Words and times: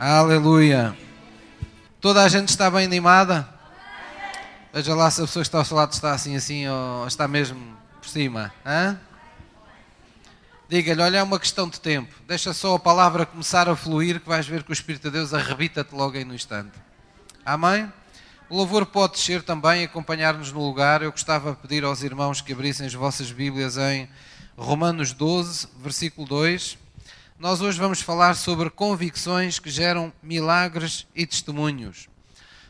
Aleluia. 0.00 0.96
Toda 2.00 2.22
a 2.22 2.28
gente 2.28 2.50
está 2.50 2.70
bem 2.70 2.84
animada? 2.84 3.48
Veja 4.72 4.94
lá 4.94 5.10
se 5.10 5.20
a 5.20 5.24
pessoa 5.24 5.42
que 5.42 5.48
está 5.48 5.58
ao 5.58 5.64
seu 5.64 5.76
lado 5.76 5.92
está 5.92 6.12
assim, 6.12 6.36
assim, 6.36 6.68
ou 6.68 7.04
está 7.08 7.26
mesmo 7.26 7.76
por 8.00 8.08
cima. 8.08 8.54
Diga-lhe, 10.68 11.02
olha, 11.02 11.18
é 11.18 11.22
uma 11.24 11.40
questão 11.40 11.68
de 11.68 11.80
tempo. 11.80 12.14
Deixa 12.28 12.52
só 12.52 12.76
a 12.76 12.78
palavra 12.78 13.26
começar 13.26 13.68
a 13.68 13.74
fluir, 13.74 14.20
que 14.20 14.28
vais 14.28 14.46
ver 14.46 14.62
que 14.62 14.70
o 14.70 14.72
Espírito 14.72 15.10
de 15.10 15.18
Deus 15.18 15.34
arrebita-te 15.34 15.92
logo 15.92 16.16
aí 16.16 16.24
no 16.24 16.32
instante. 16.32 16.78
Amém? 17.44 17.92
O 18.48 18.56
louvor 18.56 18.86
pode 18.86 19.14
descer 19.14 19.42
também, 19.42 19.82
acompanhar-nos 19.82 20.52
no 20.52 20.64
lugar. 20.64 21.02
Eu 21.02 21.10
gostava 21.10 21.50
de 21.50 21.56
pedir 21.56 21.82
aos 21.82 22.04
irmãos 22.04 22.40
que 22.40 22.52
abrissem 22.52 22.86
as 22.86 22.94
vossas 22.94 23.32
Bíblias 23.32 23.76
em 23.76 24.08
Romanos 24.56 25.12
12, 25.12 25.66
versículo 25.80 26.24
2. 26.28 26.78
Nós 27.38 27.60
hoje 27.60 27.78
vamos 27.78 28.00
falar 28.00 28.34
sobre 28.34 28.68
convicções 28.68 29.60
que 29.60 29.70
geram 29.70 30.12
milagres 30.20 31.06
e 31.14 31.24
testemunhos. 31.24 32.08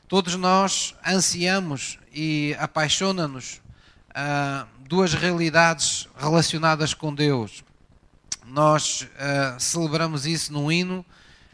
Todos 0.06 0.34
nós 0.34 0.94
ansiamos 1.06 1.98
e 2.12 2.54
apaixona-nos 2.58 3.62
uh, 4.10 4.68
duas 4.86 5.14
realidades 5.14 6.06
relacionadas 6.18 6.92
com 6.92 7.14
Deus. 7.14 7.64
Nós 8.44 9.08
uh, 9.14 9.58
celebramos 9.58 10.26
isso 10.26 10.52
num 10.52 10.70
hino 10.70 11.02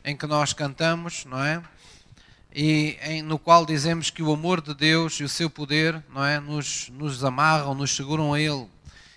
em 0.05 0.17
que 0.17 0.27
nós 0.27 0.53
cantamos, 0.53 1.25
não 1.25 1.41
é? 1.41 1.63
E 2.53 2.99
em, 3.01 3.23
no 3.23 3.39
qual 3.39 3.65
dizemos 3.65 4.11
que 4.11 4.25
o 4.25 4.33
amor 4.33 4.61
de 4.61 4.75
Deus 4.75 5.21
e 5.21 5.23
o 5.23 5.29
seu 5.29 5.49
poder, 5.49 6.03
não 6.13 6.25
é, 6.25 6.41
nos, 6.41 6.89
nos 6.89 7.23
amarram, 7.23 7.77
nos 7.77 7.95
seguram 7.95 8.35
a 8.35 8.41
Ele. 8.41 8.74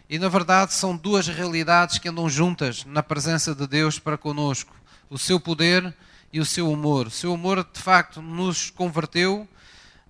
E 0.09 0.17
na 0.17 0.29
verdade 0.29 0.73
são 0.73 0.95
duas 0.95 1.27
realidades 1.27 1.97
que 1.97 2.07
andam 2.07 2.29
juntas 2.29 2.85
na 2.85 3.03
presença 3.03 3.53
de 3.53 3.67
Deus 3.67 3.99
para 3.99 4.17
conosco: 4.17 4.73
o 5.09 5.17
seu 5.17 5.39
poder 5.39 5.93
e 6.31 6.39
o 6.39 6.45
seu 6.45 6.73
amor. 6.73 7.07
O 7.07 7.11
seu 7.11 7.33
amor 7.33 7.67
de 7.73 7.81
facto 7.81 8.21
nos 8.21 8.69
converteu, 8.69 9.47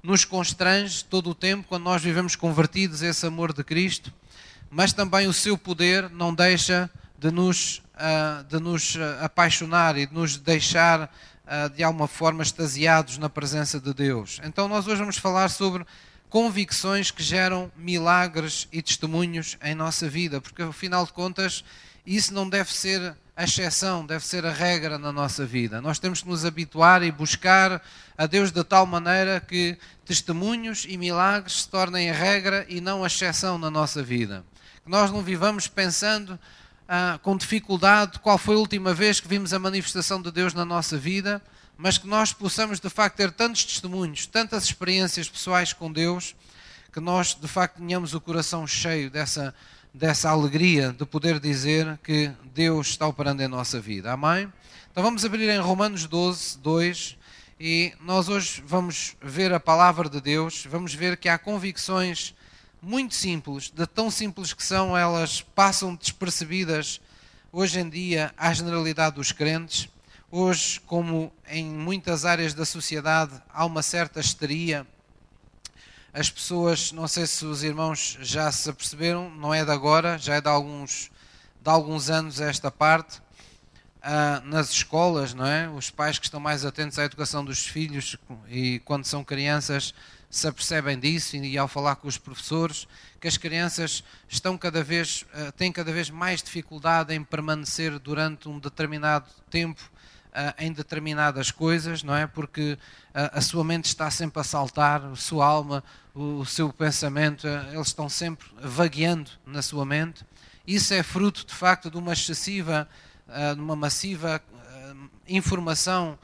nos 0.03 0.23
constrange 0.23 1.03
todo 1.03 1.31
o 1.31 1.35
tempo 1.35 1.67
quando 1.67 1.83
nós 1.83 2.01
vivemos 2.03 2.35
convertidos 2.35 3.01
a 3.01 3.07
esse 3.07 3.25
amor 3.25 3.51
de 3.51 3.63
Cristo, 3.63 4.13
mas 4.69 4.93
também 4.93 5.27
o 5.27 5.33
seu 5.33 5.57
poder 5.57 6.09
não 6.11 6.33
deixa 6.33 6.89
de 7.17 7.31
nos, 7.31 7.81
uh, 7.95 8.43
de 8.43 8.59
nos 8.59 8.95
ah, 8.95 9.25
apaixonar 9.25 9.97
e 9.97 10.05
de 10.05 10.13
nos 10.13 10.37
deixar 10.37 11.05
uh, 11.05 11.69
de 11.75 11.83
alguma 11.83 12.07
forma 12.07 12.43
extasiados 12.43 13.17
na 13.17 13.29
presença 13.29 13.79
de 13.79 13.91
Deus. 13.93 14.39
Então 14.43 14.67
nós 14.67 14.85
hoje 14.85 14.99
vamos 14.99 15.17
falar 15.17 15.49
sobre 15.49 15.83
convicções 16.29 17.11
que 17.11 17.23
geram 17.23 17.71
milagres 17.75 18.67
e 18.71 18.81
testemunhos 18.81 19.57
em 19.63 19.73
nossa 19.73 20.09
vida, 20.09 20.41
porque 20.41 20.61
afinal 20.61 21.05
de 21.05 21.13
contas 21.13 21.63
isso 22.05 22.33
não 22.33 22.47
deve 22.47 22.73
ser 22.73 23.15
a 23.35 23.43
exceção, 23.43 24.05
deve 24.05 24.25
ser 24.25 24.45
a 24.45 24.51
regra 24.51 24.97
na 24.97 25.11
nossa 25.11 25.45
vida. 25.45 25.79
Nós 25.79 25.99
temos 25.99 26.21
que 26.21 26.27
nos 26.27 26.43
habituar 26.43 27.03
e 27.03 27.11
buscar 27.11 27.83
a 28.17 28.25
Deus 28.25 28.51
de 28.51 28.63
tal 28.63 28.85
maneira 28.85 29.39
que 29.39 29.77
testemunhos 30.05 30.85
e 30.87 30.97
milagres 30.97 31.61
se 31.61 31.69
tornem 31.69 32.09
a 32.09 32.13
regra 32.13 32.65
e 32.67 32.81
não 32.81 33.03
a 33.03 33.07
exceção 33.07 33.57
na 33.57 33.69
nossa 33.69 34.01
vida. 34.01 34.43
Que 34.83 34.89
nós 34.89 35.11
não 35.11 35.21
vivamos 35.21 35.67
pensando 35.67 36.39
ah, 36.87 37.19
com 37.21 37.37
dificuldade 37.37 38.19
qual 38.19 38.37
foi 38.37 38.55
a 38.55 38.59
última 38.59 38.93
vez 38.93 39.19
que 39.19 39.27
vimos 39.27 39.53
a 39.53 39.59
manifestação 39.59 40.21
de 40.21 40.31
Deus 40.31 40.53
na 40.53 40.65
nossa 40.65 40.97
vida 40.97 41.41
mas 41.77 41.97
que 41.97 42.07
nós 42.07 42.33
possamos 42.33 42.79
de 42.79 42.89
facto 42.89 43.17
ter 43.17 43.31
tantos 43.31 43.63
testemunhos, 43.63 44.25
tantas 44.25 44.63
experiências 44.63 45.29
pessoais 45.29 45.73
com 45.73 45.91
Deus, 45.91 46.35
que 46.91 46.99
nós 46.99 47.35
de 47.35 47.47
facto 47.47 47.77
tenhamos 47.77 48.15
o 48.15 48.19
coração 48.19 48.65
cheio 48.65 49.11
dessa, 49.11 49.53
dessa 49.93 50.29
alegria 50.29 50.91
de 50.91 51.05
poder 51.05 51.39
dizer 51.39 51.99
que 52.03 52.31
Deus 52.53 52.87
está 52.87 53.05
operando 53.07 53.43
em 53.43 53.47
nossa 53.47 53.79
vida. 53.79 54.11
Amém? 54.11 54.51
Então 54.91 55.03
vamos 55.03 55.23
abrir 55.23 55.47
em 55.49 55.59
Romanos 55.59 56.07
12, 56.07 56.57
2 56.57 57.17
e 57.59 57.93
nós 58.01 58.27
hoje 58.29 58.63
vamos 58.65 59.15
ver 59.21 59.53
a 59.53 59.59
palavra 59.59 60.09
de 60.09 60.19
Deus, 60.19 60.65
vamos 60.67 60.95
ver 60.95 61.17
que 61.17 61.29
há 61.29 61.37
convicções 61.37 62.33
muito 62.81 63.13
simples, 63.13 63.69
de 63.69 63.85
tão 63.85 64.09
simples 64.09 64.53
que 64.53 64.63
são, 64.63 64.97
elas 64.97 65.41
passam 65.41 65.93
despercebidas 65.93 66.99
hoje 67.51 67.79
em 67.79 67.89
dia 67.89 68.33
à 68.37 68.51
generalidade 68.53 69.15
dos 69.15 69.31
crentes 69.31 69.89
Hoje, 70.29 70.81
como 70.81 71.31
em 71.47 71.63
muitas 71.63 72.25
áreas 72.25 72.53
da 72.53 72.65
sociedade, 72.65 73.41
há 73.47 73.65
uma 73.65 73.81
certa 73.81 74.19
histeria. 74.19 74.85
As 76.11 76.29
pessoas, 76.29 76.91
não 76.91 77.07
sei 77.07 77.25
se 77.25 77.45
os 77.45 77.63
irmãos 77.63 78.17
já 78.19 78.51
se 78.51 78.69
aperceberam, 78.69 79.29
não 79.29 79.53
é 79.53 79.63
de 79.63 79.71
agora, 79.71 80.17
já 80.17 80.35
é 80.35 80.41
de 80.41 80.49
alguns, 80.49 81.09
de 81.63 81.69
alguns 81.69 82.09
anos 82.09 82.41
esta 82.41 82.69
parte. 82.69 83.21
Ah, 84.01 84.41
nas 84.43 84.69
escolas, 84.69 85.33
não 85.33 85.45
é? 85.45 85.69
Os 85.69 85.89
pais 85.89 86.19
que 86.19 86.25
estão 86.25 86.41
mais 86.41 86.65
atentos 86.65 86.99
à 86.99 87.05
educação 87.05 87.43
dos 87.43 87.65
filhos 87.65 88.17
e 88.49 88.79
quando 88.79 89.05
são 89.05 89.23
crianças 89.23 89.93
se 90.29 90.45
apercebem 90.45 90.99
disso 90.99 91.37
e 91.37 91.57
ao 91.57 91.69
falar 91.69 91.95
com 91.95 92.07
os 92.07 92.17
professores 92.17 92.85
que 93.19 93.29
as 93.29 93.37
crianças 93.37 94.03
estão 94.27 94.57
cada 94.57 94.83
vez 94.83 95.25
ah, 95.33 95.53
têm 95.53 95.71
cada 95.71 95.91
vez 95.91 96.09
mais 96.09 96.43
dificuldade 96.43 97.13
em 97.13 97.23
permanecer 97.23 97.97
durante 97.97 98.49
um 98.49 98.59
determinado 98.59 99.29
tempo 99.49 99.89
em 100.57 100.71
determinadas 100.71 101.51
coisas, 101.51 102.03
não 102.03 102.15
é? 102.15 102.27
Porque 102.27 102.77
a 103.13 103.41
sua 103.41 103.63
mente 103.63 103.85
está 103.85 104.09
sempre 104.11 104.39
a 104.39 104.43
saltar, 104.43 105.03
a 105.03 105.15
sua 105.15 105.45
alma, 105.45 105.83
o, 106.13 106.45
seu 106.45 106.71
pensamento, 106.71 107.47
uh, 107.47 107.73
eles 107.73 107.87
estão 107.87 108.09
sempre 108.09 108.47
vagueando 108.61 109.29
na 109.45 109.61
sua 109.61 109.85
mente. 109.85 110.25
Isso 110.65 110.93
é 110.93 111.01
fruto, 111.01 111.45
de 111.45 111.53
facto, 111.53 111.89
de 111.89 111.97
uma 111.97 112.13
excessiva, 112.13 112.87
de 113.55 113.61
uma 113.61 113.75
massiva 113.75 114.41
informação, 115.27 116.19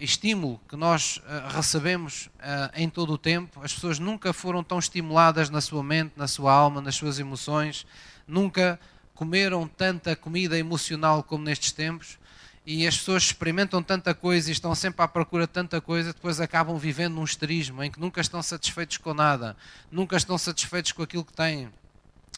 estímulo 0.00 0.60
que 0.68 0.74
nós 0.74 1.22
recebemos 1.54 2.28
em 2.74 2.90
todo 2.90 3.12
o 3.12 3.18
tempo. 3.18 3.60
As 3.62 3.72
pessoas 3.72 4.00
nunca 4.00 4.32
foram 4.32 4.64
tão 4.64 4.80
estimuladas 4.80 5.50
na 5.50 5.60
sua 5.60 5.84
mente, 5.84 6.14
na 6.16 6.26
sua 6.26 6.52
alma, 6.52 6.80
nas 6.80 6.96
suas 6.96 7.20
emoções, 7.20 7.86
nunca 8.26 8.80
comeram 9.14 9.68
tanta 9.68 10.16
comida 10.16 10.58
emocional 10.58 11.22
como 11.22 11.44
nestes 11.44 11.70
tempos 11.70 12.18
e 12.66 12.84
as 12.86 12.98
pessoas 12.98 13.22
experimentam 13.22 13.80
tanta 13.80 14.12
coisa 14.12 14.48
e 14.48 14.52
estão 14.52 14.74
sempre 14.74 15.00
à 15.00 15.06
procura 15.06 15.46
de 15.46 15.52
tanta 15.52 15.80
coisa, 15.80 16.12
depois 16.12 16.40
acabam 16.40 16.76
vivendo 16.76 17.14
num 17.14 17.24
esterismo 17.24 17.82
em 17.82 17.90
que 17.90 18.00
nunca 18.00 18.20
estão 18.20 18.42
satisfeitos 18.42 18.96
com 18.96 19.14
nada, 19.14 19.56
nunca 19.90 20.16
estão 20.16 20.36
satisfeitos 20.36 20.90
com 20.90 21.02
aquilo 21.02 21.24
que 21.24 21.32
têm. 21.32 21.70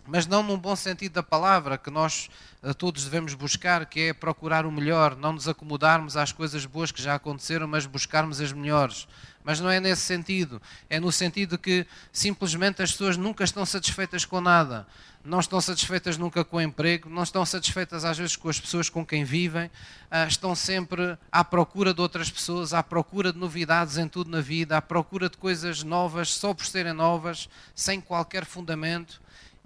Mas 0.08 0.26
não 0.26 0.42
num 0.42 0.56
bom 0.56 0.74
sentido 0.74 1.12
da 1.12 1.22
palavra, 1.22 1.76
que 1.76 1.90
nós 1.90 2.30
eh, 2.62 2.72
todos 2.72 3.04
devemos 3.04 3.34
buscar, 3.34 3.84
que 3.84 4.00
é 4.00 4.12
procurar 4.14 4.64
o 4.64 4.72
melhor, 4.72 5.14
não 5.14 5.34
nos 5.34 5.46
acomodarmos 5.46 6.16
às 6.16 6.32
coisas 6.32 6.64
boas 6.64 6.90
que 6.90 7.02
já 7.02 7.14
aconteceram, 7.14 7.68
mas 7.68 7.84
buscarmos 7.84 8.40
as 8.40 8.50
melhores. 8.50 9.06
Mas 9.44 9.60
não 9.60 9.70
é 9.70 9.78
nesse 9.78 10.02
sentido, 10.02 10.60
é 10.88 10.98
no 10.98 11.12
sentido 11.12 11.58
que 11.58 11.86
simplesmente 12.10 12.82
as 12.82 12.90
pessoas 12.90 13.18
nunca 13.18 13.44
estão 13.44 13.66
satisfeitas 13.66 14.24
com 14.24 14.40
nada 14.40 14.86
não 15.24 15.40
estão 15.40 15.60
satisfeitas 15.60 16.16
nunca 16.16 16.44
com 16.44 16.56
o 16.56 16.60
emprego, 16.60 17.08
não 17.08 17.22
estão 17.22 17.44
satisfeitas 17.44 18.04
às 18.04 18.16
vezes 18.16 18.36
com 18.36 18.48
as 18.48 18.58
pessoas 18.58 18.88
com 18.88 19.04
quem 19.04 19.24
vivem, 19.24 19.70
ah, 20.10 20.26
estão 20.26 20.54
sempre 20.54 21.18
à 21.30 21.44
procura 21.44 21.92
de 21.92 22.00
outras 22.00 22.30
pessoas, 22.30 22.72
à 22.72 22.82
procura 22.82 23.32
de 23.32 23.38
novidades 23.38 23.98
em 23.98 24.08
tudo 24.08 24.30
na 24.30 24.40
vida, 24.40 24.76
à 24.76 24.82
procura 24.82 25.28
de 25.28 25.36
coisas 25.36 25.82
novas 25.82 26.32
só 26.32 26.54
por 26.54 26.64
serem 26.64 26.92
novas, 26.92 27.48
sem 27.74 28.00
qualquer 28.00 28.44
fundamento. 28.44 29.20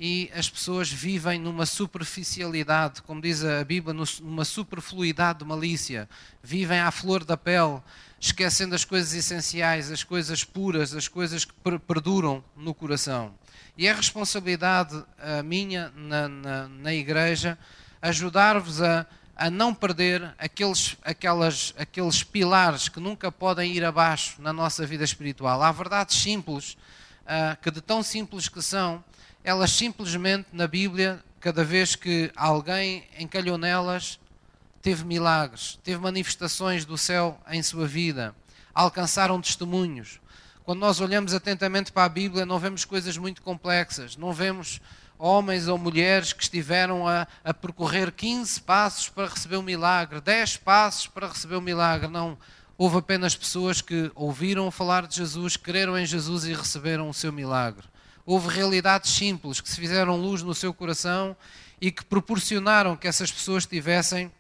E 0.05 0.33
as 0.35 0.51
pessoas 0.51 0.91
vivem 0.91 1.39
numa 1.39 1.65
superficialidade, 1.65 3.01
como 3.03 3.21
diz 3.21 3.45
a 3.45 3.63
Bíblia, 3.63 3.95
numa 4.21 4.45
superfluidade 4.45 5.39
de 5.39 5.45
malícia. 5.45 6.09
Vivem 6.43 6.81
à 6.81 6.91
flor 6.91 7.23
da 7.23 7.37
pele, 7.37 7.81
esquecendo 8.19 8.75
as 8.75 8.85
coisas 8.85 9.15
essenciais, 9.15 9.93
as 9.93 10.03
coisas 10.03 10.43
puras, 10.43 10.93
as 10.93 11.07
coisas 11.07 11.45
que 11.45 11.55
perduram 11.87 12.43
no 12.57 12.75
coração. 12.75 13.33
E 13.79 13.87
é 13.87 13.93
responsabilidade 13.93 15.05
a 15.21 15.41
minha 15.41 15.93
na, 15.95 16.27
na, 16.29 16.67
na 16.67 16.93
igreja 16.93 17.57
ajudar-vos 18.03 18.83
a, 18.83 19.07
a 19.37 19.49
não 19.49 19.73
perder 19.73 20.35
aqueles, 20.37 20.97
aquelas, 21.05 21.75
aqueles 21.79 22.25
pilares 22.25 22.89
que 22.89 22.99
nunca 22.99 23.31
podem 23.31 23.73
ir 23.73 23.85
abaixo 23.85 24.43
na 24.43 24.53
nossa 24.53 24.85
vida 24.85 25.05
espiritual. 25.05 25.63
Há 25.63 25.71
verdades 25.71 26.17
simples, 26.17 26.77
uh, 27.23 27.57
que 27.63 27.71
de 27.71 27.81
tão 27.81 28.03
simples 28.03 28.49
que 28.49 28.61
são, 28.61 29.05
elas 29.45 29.73
simplesmente 29.73 30.49
na 30.53 30.67
Bíblia, 30.67 31.23
cada 31.41 31.65
vez 31.65 31.97
que 31.97 32.31
alguém 32.37 33.05
encalhou 33.19 33.59
nelas, 33.59 34.19
teve 34.81 35.05
milagres, 35.05 35.79
teve 35.83 36.01
manifestações 36.01 36.85
do 36.85 36.97
céu 36.97 37.41
em 37.49 37.63
sua 37.63 37.87
vida, 37.87 38.35
alcançaram 38.75 39.41
testemunhos. 39.41 40.21
Quando 40.65 40.79
nós 40.79 41.01
olhamos 41.01 41.35
atentamente 41.35 41.91
para 41.91 42.05
a 42.05 42.09
Bíblia, 42.09 42.47
não 42.47 42.59
vemos 42.59 42.85
coisas 42.85 43.17
muito 43.17 43.43
complexas, 43.43 44.17
não 44.17 44.33
vemos 44.33 44.81
homens 45.19 45.69
ou 45.69 45.79
mulheres 45.79 46.33
que 46.33 46.43
estiveram 46.43 47.07
a, 47.07 47.27
a 47.45 47.55
percorrer 47.55 48.13
15 48.13 48.61
passos 48.61 49.09
para 49.09 49.29
receber 49.29 49.57
um 49.57 49.63
milagre, 49.63 50.21
10 50.21 50.57
passos 50.59 51.07
para 51.07 51.29
receber 51.29 51.57
um 51.57 51.61
milagre. 51.61 52.09
Não, 52.09 52.37
houve 52.77 52.99
apenas 52.99 53.37
pessoas 53.37 53.81
que 53.81 54.11
ouviram 54.15 54.71
falar 54.71 55.07
de 55.07 55.17
Jesus, 55.17 55.57
creram 55.57 55.97
em 55.97 56.07
Jesus 56.07 56.45
e 56.45 56.53
receberam 56.53 57.09
o 57.09 57.15
seu 57.15 57.33
milagre. 57.33 57.92
Houve 58.25 58.49
realidades 58.49 59.11
simples 59.11 59.61
que 59.61 59.69
se 59.69 59.81
fizeram 59.81 60.17
luz 60.17 60.43
no 60.43 60.55
seu 60.55 60.73
coração 60.73 61.37
e 61.81 61.91
que 61.91 62.05
proporcionaram 62.05 62.97
que 62.97 63.09
essas 63.09 63.33
pessoas 63.33 63.67
tivessem, 63.67 64.31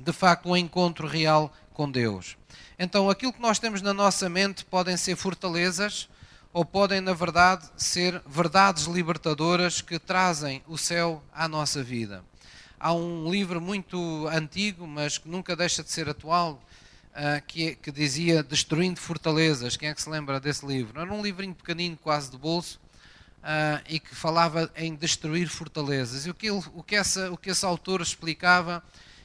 de 0.00 0.12
facto, 0.12 0.48
um 0.48 0.56
encontro 0.56 1.06
real 1.06 1.52
com 1.72 1.90
Deus. 1.90 2.36
Então, 2.78 3.08
aquilo 3.08 3.32
que 3.32 3.40
nós 3.40 3.58
temos 3.58 3.80
na 3.80 3.94
nossa 3.94 4.28
mente 4.28 4.64
podem 4.64 4.96
ser 4.96 5.16
fortalezas 5.16 6.08
ou 6.52 6.64
podem, 6.64 7.00
na 7.00 7.12
verdade, 7.12 7.68
ser 7.76 8.20
verdades 8.26 8.84
libertadoras 8.84 9.80
que 9.80 9.98
trazem 9.98 10.62
o 10.66 10.76
céu 10.78 11.22
à 11.32 11.46
nossa 11.48 11.82
vida. 11.82 12.24
Há 12.78 12.92
um 12.92 13.30
livro 13.30 13.60
muito 13.60 14.28
antigo, 14.28 14.86
mas 14.86 15.18
que 15.18 15.28
nunca 15.28 15.56
deixa 15.56 15.82
de 15.82 15.90
ser 15.90 16.08
atual, 16.08 16.60
que, 17.46 17.68
é, 17.68 17.74
que, 17.74 17.90
dizia 17.90 18.42
Destruindo 18.42 19.00
Fortalezas. 19.00 19.76
Quem 19.76 19.88
é 19.88 19.94
que 19.94 20.02
se 20.02 20.10
lembra 20.10 20.40
desse 20.40 20.66
livro? 20.66 21.00
Era 21.00 21.12
um 21.12 21.22
livrinho 21.22 21.54
pequenino, 21.54 21.96
quase 21.96 22.30
de 22.30 22.36
bolso, 22.36 22.80
uh, 23.44 23.84
e 23.88 24.00
que 24.00 24.14
falava 24.14 24.70
em 24.74 24.94
destruir 24.94 25.48
fortalezas. 25.48 26.26
E 26.26 26.30
o 26.30 26.34
que, 26.34 26.48
ele, 26.48 26.62
o, 26.72 26.82
que 26.82 26.96
essa, 26.96 27.30
o 27.30 27.36
que 27.36 27.50
esse 27.50 27.64
autor 27.64 28.00
explicava 28.00 28.82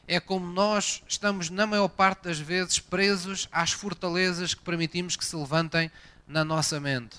é 0.07 0.19
como 0.19 0.45
nós 0.45 1.01
estamos, 1.07 1.49
na 1.49 1.65
maior 1.65 1.87
parte 1.87 2.23
das 2.23 2.39
vezes, 2.39 2.79
presos 2.79 3.47
às 3.51 3.71
fortalezas 3.71 4.53
que 4.53 4.61
permitimos 4.61 5.15
que 5.15 5.23
se 5.23 5.35
levantem 5.35 5.89
na 6.27 6.43
nossa 6.43 6.79
mente. 6.79 7.17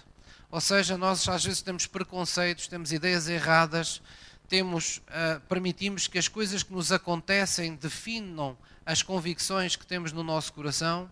Ou 0.50 0.61
seja, 0.61 0.99
nós 0.99 1.26
às 1.29 1.44
vezes 1.44 1.62
temos 1.62 1.87
preconceitos, 1.87 2.67
temos 2.67 2.93
ideias 2.93 3.29
erradas, 3.29 4.02
temos, 4.49 4.99
uh, 4.99 5.41
permitimos 5.49 6.08
que 6.08 6.19
as 6.19 6.26
coisas 6.26 6.64
que 6.64 6.73
nos 6.73 6.91
acontecem 6.91 7.76
definam 7.76 8.58
as 8.85 9.02
convicções 9.02 9.76
que 9.76 9.87
temos 9.87 10.12
no 10.12 10.25
nosso 10.25 10.52
coração 10.52 11.08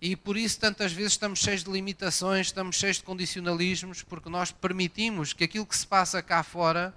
e 0.00 0.14
por 0.14 0.36
isso 0.36 0.60
tantas 0.60 0.92
vezes 0.92 1.12
estamos 1.12 1.38
cheios 1.38 1.64
de 1.64 1.70
limitações, 1.70 2.48
estamos 2.48 2.76
cheios 2.76 2.96
de 2.96 3.02
condicionalismos, 3.02 4.02
porque 4.02 4.28
nós 4.28 4.50
permitimos 4.50 5.32
que 5.32 5.44
aquilo 5.44 5.66
que 5.66 5.76
se 5.76 5.86
passa 5.86 6.22
cá 6.22 6.42
fora 6.42 6.94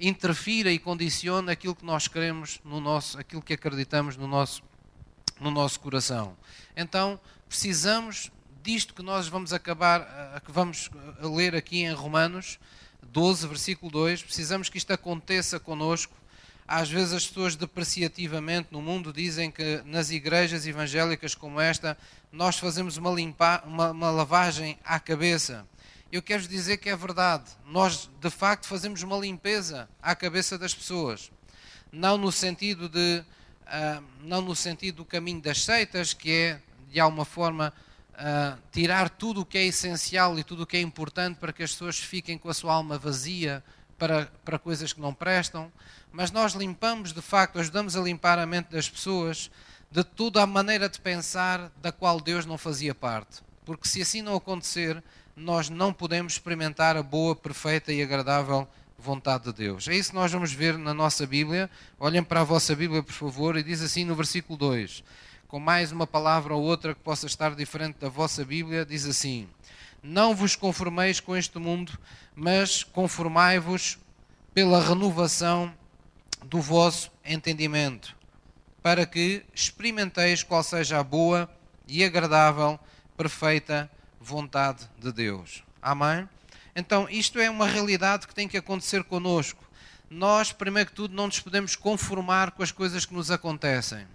interfira 0.00 0.70
e 0.72 0.78
condicione 0.78 1.50
aquilo 1.50 1.74
que 1.74 1.84
nós 1.84 2.08
queremos 2.08 2.60
no 2.64 2.80
nosso, 2.80 3.18
aquilo 3.18 3.40
que 3.40 3.52
acreditamos 3.52 4.16
no 4.16 4.26
nosso, 4.26 4.62
no 5.40 5.50
nosso 5.50 5.78
coração. 5.78 6.36
Então, 6.76 7.20
precisamos 7.48 8.30
disto 8.62 8.94
que 8.94 9.02
nós 9.02 9.28
vamos 9.28 9.52
acabar, 9.52 10.40
que 10.44 10.50
vamos 10.50 10.90
ler 11.20 11.54
aqui 11.54 11.82
em 11.82 11.92
Romanos 11.92 12.58
12, 13.02 13.46
versículo 13.46 13.90
2, 13.90 14.22
precisamos 14.22 14.68
que 14.68 14.78
isto 14.78 14.92
aconteça 14.92 15.58
conosco 15.60 16.14
às 16.66 16.88
vezes 16.88 17.12
as 17.12 17.26
pessoas 17.26 17.56
depreciativamente 17.56 18.68
no 18.70 18.80
mundo 18.80 19.12
dizem 19.12 19.50
que 19.50 19.82
nas 19.84 20.10
igrejas 20.10 20.66
evangélicas 20.66 21.34
como 21.34 21.60
esta 21.60 21.96
nós 22.30 22.58
fazemos 22.58 22.96
uma, 22.96 23.10
limpa, 23.10 23.62
uma, 23.66 23.90
uma 23.90 24.10
lavagem 24.10 24.78
à 24.84 24.98
cabeça. 24.98 25.66
Eu 26.10 26.22
quero 26.22 26.46
dizer 26.46 26.76
que 26.76 26.88
é 26.88 26.96
verdade. 26.96 27.44
Nós 27.66 28.08
de 28.20 28.30
facto 28.30 28.66
fazemos 28.66 29.02
uma 29.02 29.16
limpeza 29.16 29.88
à 30.00 30.14
cabeça 30.14 30.58
das 30.58 30.74
pessoas. 30.74 31.30
Não 31.90 32.16
no 32.16 32.30
sentido 32.30 32.88
de 32.88 33.22
uh, 33.62 34.04
não 34.22 34.40
no 34.40 34.54
sentido 34.54 34.96
do 34.96 35.04
caminho 35.04 35.40
das 35.40 35.64
seitas, 35.64 36.12
que 36.12 36.30
é 36.30 36.60
de 36.90 37.00
alguma 37.00 37.24
forma 37.24 37.72
uh, 38.12 38.58
tirar 38.70 39.08
tudo 39.10 39.40
o 39.40 39.46
que 39.46 39.58
é 39.58 39.64
essencial 39.64 40.38
e 40.38 40.44
tudo 40.44 40.62
o 40.62 40.66
que 40.66 40.76
é 40.76 40.80
importante 40.80 41.36
para 41.36 41.52
que 41.52 41.62
as 41.62 41.72
pessoas 41.72 41.98
fiquem 41.98 42.38
com 42.38 42.48
a 42.48 42.54
sua 42.54 42.74
alma 42.74 42.98
vazia 42.98 43.64
para, 44.02 44.28
para 44.44 44.58
coisas 44.58 44.92
que 44.92 45.00
não 45.00 45.14
prestam, 45.14 45.70
mas 46.10 46.32
nós 46.32 46.54
limpamos, 46.54 47.12
de 47.12 47.22
facto, 47.22 47.60
ajudamos 47.60 47.96
a 47.96 48.00
limpar 48.00 48.36
a 48.36 48.44
mente 48.44 48.72
das 48.72 48.88
pessoas 48.88 49.48
de 49.92 50.02
toda 50.02 50.42
a 50.42 50.46
maneira 50.46 50.88
de 50.88 51.00
pensar 51.00 51.70
da 51.80 51.92
qual 51.92 52.20
Deus 52.20 52.44
não 52.44 52.58
fazia 52.58 52.96
parte. 52.96 53.40
Porque 53.64 53.86
se 53.86 54.02
assim 54.02 54.20
não 54.20 54.34
acontecer, 54.34 55.00
nós 55.36 55.68
não 55.68 55.92
podemos 55.92 56.32
experimentar 56.32 56.96
a 56.96 57.02
boa, 57.02 57.36
perfeita 57.36 57.92
e 57.92 58.02
agradável 58.02 58.66
vontade 58.98 59.44
de 59.44 59.52
Deus. 59.52 59.86
É 59.86 59.94
isso 59.94 60.10
que 60.10 60.16
nós 60.16 60.32
vamos 60.32 60.52
ver 60.52 60.76
na 60.76 60.92
nossa 60.92 61.24
Bíblia. 61.24 61.70
Olhem 62.00 62.24
para 62.24 62.40
a 62.40 62.44
vossa 62.44 62.74
Bíblia, 62.74 63.04
por 63.04 63.12
favor, 63.12 63.56
e 63.56 63.62
diz 63.62 63.80
assim 63.82 64.04
no 64.04 64.16
versículo 64.16 64.58
2, 64.58 65.04
com 65.46 65.60
mais 65.60 65.92
uma 65.92 66.08
palavra 66.08 66.54
ou 66.54 66.62
outra 66.64 66.92
que 66.92 67.00
possa 67.02 67.26
estar 67.26 67.54
diferente 67.54 68.00
da 68.00 68.08
vossa 68.08 68.44
Bíblia, 68.44 68.84
diz 68.84 69.06
assim: 69.06 69.48
Não 70.02 70.34
vos 70.34 70.56
conformeis 70.56 71.20
com 71.20 71.36
este 71.36 71.58
mundo, 71.58 71.96
mas 72.34 72.82
conformai-vos 72.82 73.98
pela 74.52 74.82
renovação 74.82 75.72
do 76.44 76.60
vosso 76.60 77.10
entendimento, 77.24 78.16
para 78.82 79.06
que 79.06 79.44
experimenteis 79.54 80.42
qual 80.42 80.62
seja 80.62 80.98
a 80.98 81.04
boa 81.04 81.48
e 81.86 82.04
agradável, 82.04 82.80
perfeita 83.16 83.90
vontade 84.20 84.88
de 84.98 85.12
Deus. 85.12 85.62
Amém? 85.80 86.28
Então, 86.74 87.08
isto 87.08 87.38
é 87.38 87.48
uma 87.48 87.66
realidade 87.66 88.26
que 88.26 88.34
tem 88.34 88.48
que 88.48 88.56
acontecer 88.56 89.04
conosco. 89.04 89.62
Nós, 90.10 90.52
primeiro 90.52 90.90
que 90.90 90.96
tudo, 90.96 91.14
não 91.14 91.26
nos 91.26 91.40
podemos 91.40 91.76
conformar 91.76 92.50
com 92.50 92.62
as 92.62 92.72
coisas 92.72 93.06
que 93.06 93.14
nos 93.14 93.30
acontecem. 93.30 94.06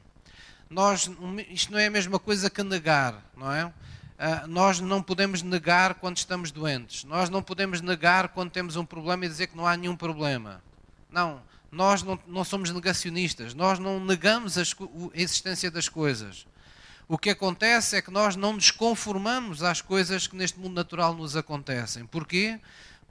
Nós, 0.70 1.10
isto 1.50 1.72
não 1.72 1.80
é 1.80 1.88
a 1.88 1.92
mesma 1.92 2.20
coisa 2.20 2.50
que 2.50 2.62
negar, 2.62 3.24
não 3.36 3.52
é? 3.52 3.72
Ah, 4.20 4.48
nós 4.48 4.80
não 4.80 5.04
podemos 5.04 5.44
negar 5.44 5.96
quando 5.96 6.18
estamos 6.18 6.50
doentes. 6.50 7.04
Nós 7.04 7.30
não 7.30 7.44
podemos 7.44 7.82
negar 7.82 8.30
quando 8.30 8.50
temos 8.50 8.76
um 8.76 8.84
problema 8.84 9.26
e 9.26 9.30
dizer 9.30 9.48
que 9.48 9.56
não 9.56 9.68
há 9.68 9.78
nenhum 9.78 9.96
problema. 9.96 10.62
Não, 11.12 11.42
nós 11.72 12.02
não, 12.02 12.20
não 12.26 12.44
somos 12.44 12.72
negacionistas. 12.72 13.54
Nós 13.54 13.78
não 13.78 14.04
negamos 14.04 14.58
a 14.58 14.64
existência 15.14 15.70
das 15.70 15.88
coisas. 15.88 16.48
O 17.08 17.18
que 17.18 17.30
acontece 17.30 17.96
é 17.96 18.02
que 18.02 18.10
nós 18.10 18.36
não 18.36 18.54
nos 18.54 18.72
conformamos 18.72 19.62
às 19.62 19.82
coisas 19.82 20.26
que 20.26 20.36
neste 20.36 20.60
mundo 20.60 20.74
natural 20.74 21.14
nos 21.14 21.36
acontecem. 21.36 22.06
Porquê? 22.08 22.60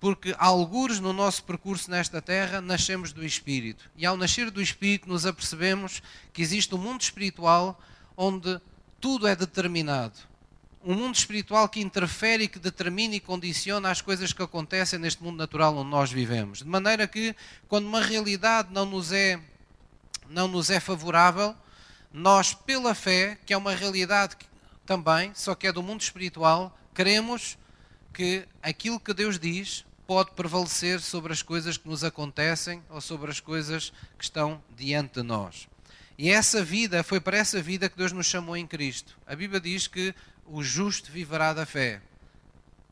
Porque, 0.00 0.35
algures 0.38 0.99
no 0.99 1.12
nosso 1.12 1.44
percurso 1.44 1.88
nesta 1.88 2.20
terra, 2.20 2.61
nascemos 2.61 3.12
do 3.12 3.25
Espírito. 3.25 3.88
E 3.97 4.05
ao 4.05 4.17
nascer 4.17 4.50
do 4.50 4.61
Espírito, 4.61 5.08
nos 5.08 5.25
apercebemos 5.25 6.03
que 6.32 6.43
existe 6.43 6.75
um 6.75 6.79
mundo 6.79 7.00
espiritual 7.00 7.81
onde 8.17 8.61
tudo 9.00 9.26
é 9.26 9.37
determinado 9.37 10.19
um 10.87 10.94
mundo 10.94 11.17
espiritual 11.17 11.69
que 11.69 11.81
interfere 11.81 12.44
e 12.44 12.49
que 12.49 12.61
determina 12.61 13.17
e 13.17 13.21
condiciona 13.21 13.91
as 13.91 14.00
coisas 14.00 14.33
que 14.33 14.41
acontecem 14.41 15.00
neste 15.00 15.21
mundo 15.21 15.37
natural 15.37 15.77
onde 15.77 15.91
nós 15.91 16.12
vivemos. 16.12 16.61
De 16.61 16.69
maneira 16.69 17.09
que, 17.09 17.35
quando 17.67 17.87
uma 17.87 18.00
realidade 18.00 18.69
não 18.73 18.87
nos 18.87 19.11
é, 19.11 19.41
não 20.31 20.47
nos 20.47 20.71
é 20.71 20.79
favorável, 20.79 21.56
nós, 22.12 22.55
pela 22.55 22.94
fé, 22.94 23.37
que 23.44 23.53
é 23.53 23.56
uma 23.56 23.75
realidade 23.75 24.37
também, 24.87 25.33
só 25.35 25.56
que 25.56 25.67
é 25.67 25.73
do 25.73 25.83
mundo 25.83 26.03
espiritual, 26.03 26.79
queremos 26.94 27.59
que 28.15 28.47
aquilo 28.62 29.00
que 29.00 29.12
Deus 29.12 29.41
diz 29.41 29.85
pode 30.06 30.31
prevalecer 30.31 31.00
sobre 31.00 31.32
as 31.32 31.43
coisas 31.43 31.77
que 31.77 31.89
nos 31.89 32.05
acontecem 32.05 32.81
ou 32.89 33.00
sobre 33.00 33.29
as 33.29 33.41
coisas 33.41 33.93
que 34.17 34.23
estão 34.23 34.62
diante 34.77 35.15
de 35.15 35.23
nós. 35.25 35.67
E 36.17 36.31
essa 36.31 36.65
vida, 36.65 37.03
foi 37.03 37.19
para 37.19 37.37
essa 37.37 37.61
vida 37.61 37.89
que 37.89 37.99
Deus 37.99 38.12
nos 38.12 38.27
chamou 38.27 38.56
em 38.56 38.67
Cristo. 38.69 39.19
A 39.27 39.35
Bíblia 39.35 39.61
diz 39.61 39.89
que 39.89 40.15
o 40.48 40.62
justo 40.62 41.10
viverá 41.10 41.53
da 41.53 41.67
fé. 41.67 42.00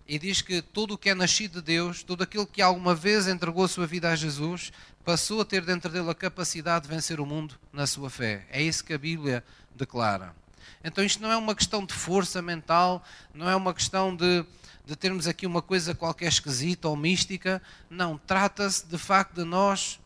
E 0.07 0.19
diz 0.19 0.43
que 0.43 0.61
todo 0.61 0.95
o 0.95 0.99
que 0.99 1.09
é 1.09 1.15
nascido 1.15 1.61
de 1.61 1.67
Deus, 1.67 2.03
todo 2.03 2.23
aquele 2.23 2.45
que 2.47 2.61
alguma 2.61 2.95
vez 2.95 3.27
entregou 3.27 3.65
a 3.65 3.69
sua 3.69 3.87
vida 3.87 4.11
a 4.11 4.17
Jesus, 4.17 4.71
passou 5.05 5.41
a 5.41 5.45
ter 5.45 5.65
dentro 5.65 5.91
dele 5.91 6.11
a 6.11 6.15
capacidade 6.15 6.87
de 6.87 6.95
vencer 6.95 7.21
o 7.21 7.27
mundo 7.27 7.59
na 7.73 7.87
sua 7.87 8.11
fé. 8.11 8.47
É 8.51 8.63
isso 8.63 8.85
que 8.85 8.93
a 8.93 8.99
Bíblia 8.99 9.43
declara. 9.75 10.35
Então 10.83 11.03
isto 11.03 11.23
não 11.23 11.33
é 11.33 11.37
uma 11.37 11.55
questão 11.55 11.85
de 11.85 11.95
força 11.95 12.43
mental, 12.43 13.03
não 13.33 13.49
é 13.49 13.57
uma 13.57 13.73
questão 13.73 14.15
de, 14.15 14.45
de 14.85 14.95
termos 14.95 15.27
aqui 15.27 15.47
uma 15.47 15.63
coisa 15.63 15.95
qualquer 15.95 16.29
esquisita 16.29 16.89
ou 16.89 16.97
mística. 16.97 17.63
Não, 17.89 18.19
trata-se 18.19 18.87
de 18.87 18.99
facto 18.99 19.37
de 19.37 19.45
nós 19.45 19.99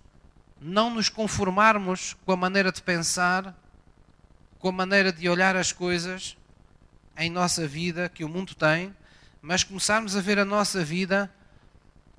não 0.61 0.95
nos 0.95 1.09
conformarmos 1.09 2.17
com 2.25 2.33
a 2.33 2.37
maneira 2.37 2.71
de 2.71 2.83
pensar, 2.83 3.57
com 4.59 4.69
a 4.69 4.73
maneira 4.73 5.13
de 5.13 5.29
olhar 5.29 5.57
as 5.57 5.73
coisas, 5.73 6.37
em 7.19 7.29
nossa 7.29 7.67
vida 7.67 8.09
que 8.09 8.25
o 8.25 8.29
mundo 8.29 8.55
tem, 8.55 8.95
mas 9.43 9.65
começarmos 9.65 10.17
a 10.17 10.21
ver 10.21 10.39
a 10.39 10.45
nossa 10.45 10.85
vida 10.85 11.31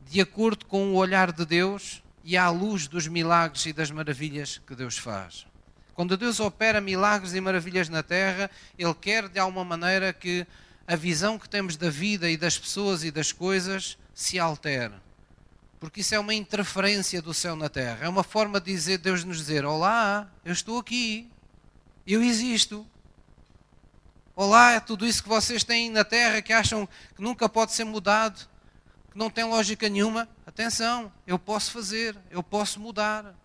de 0.09 0.19
acordo 0.19 0.65
com 0.65 0.91
o 0.91 0.95
olhar 0.95 1.31
de 1.31 1.45
Deus 1.45 2.03
e 2.23 2.35
à 2.35 2.49
luz 2.49 2.87
dos 2.87 3.07
milagres 3.07 3.65
e 3.65 3.73
das 3.73 3.89
maravilhas 3.89 4.59
que 4.67 4.75
Deus 4.75 4.97
faz. 4.97 5.47
Quando 5.93 6.17
Deus 6.17 6.39
opera 6.39 6.81
milagres 6.81 7.33
e 7.33 7.41
maravilhas 7.41 7.89
na 7.89 8.03
terra, 8.03 8.51
Ele 8.77 8.93
quer 8.93 9.29
de 9.29 9.39
alguma 9.39 9.63
maneira 9.63 10.13
que 10.13 10.45
a 10.87 10.95
visão 10.95 11.37
que 11.37 11.47
temos 11.47 11.77
da 11.77 11.89
vida 11.89 12.29
e 12.29 12.35
das 12.35 12.57
pessoas 12.57 13.03
e 13.03 13.11
das 13.11 13.31
coisas 13.31 13.97
se 14.13 14.37
altere. 14.37 14.95
Porque 15.79 16.01
isso 16.01 16.13
é 16.13 16.19
uma 16.19 16.33
interferência 16.33 17.21
do 17.21 17.33
céu 17.33 17.55
na 17.55 17.69
terra. 17.69 18.05
É 18.05 18.09
uma 18.09 18.23
forma 18.23 18.59
de 18.59 18.71
dizer, 18.71 18.97
Deus 18.97 19.23
nos 19.23 19.37
dizer: 19.37 19.63
Olá, 19.63 20.29
eu 20.43 20.51
estou 20.51 20.77
aqui, 20.77 21.29
eu 22.05 22.21
existo. 22.21 22.85
Olá, 24.41 24.71
é 24.71 24.79
tudo 24.79 25.05
isso 25.05 25.21
que 25.21 25.27
vocês 25.27 25.65
têm 25.65 25.89
na 25.89 26.05
terra 26.05 26.41
que 26.41 26.53
acham 26.53 26.87
que 27.13 27.21
nunca 27.21 27.49
pode 27.49 27.73
ser 27.73 27.83
mudado, 27.83 28.47
que 29.11 29.17
não 29.17 29.29
tem 29.29 29.43
lógica 29.43 29.89
nenhuma. 29.89 30.29
Atenção, 30.47 31.11
eu 31.27 31.37
posso 31.37 31.73
fazer, 31.73 32.15
eu 32.31 32.41
posso 32.41 32.79
mudar. 32.79 33.35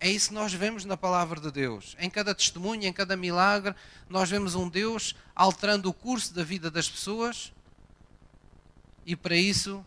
É 0.00 0.10
isso 0.10 0.30
que 0.30 0.34
nós 0.34 0.52
vemos 0.52 0.84
na 0.84 0.96
palavra 0.96 1.40
de 1.40 1.52
Deus. 1.52 1.94
Em 2.00 2.10
cada 2.10 2.34
testemunho, 2.34 2.82
em 2.82 2.92
cada 2.92 3.16
milagre, 3.16 3.76
nós 4.08 4.28
vemos 4.28 4.56
um 4.56 4.68
Deus 4.68 5.14
alterando 5.36 5.88
o 5.88 5.94
curso 5.94 6.34
da 6.34 6.42
vida 6.42 6.68
das 6.68 6.90
pessoas. 6.90 7.52
E 9.06 9.14
para 9.14 9.36
isso, 9.36 9.84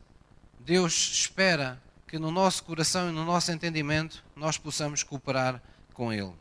Deus 0.61 0.93
espera 1.11 1.77
que 2.07 2.17
no 2.17 2.31
nosso 2.31 2.63
coração 2.63 3.09
e 3.09 3.11
no 3.11 3.25
nosso 3.25 3.51
entendimento 3.51 4.23
nós 4.33 4.57
possamos 4.57 5.03
cooperar 5.03 5.61
com 5.93 6.13
Ele. 6.13 6.31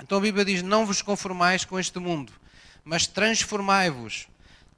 Então 0.00 0.16
a 0.16 0.22
Bíblia 0.22 0.46
diz: 0.46 0.62
Não 0.62 0.86
vos 0.86 1.02
conformais 1.02 1.62
com 1.62 1.78
este 1.78 1.98
mundo, 1.98 2.32
mas 2.84 3.06
transformai-vos. 3.06 4.28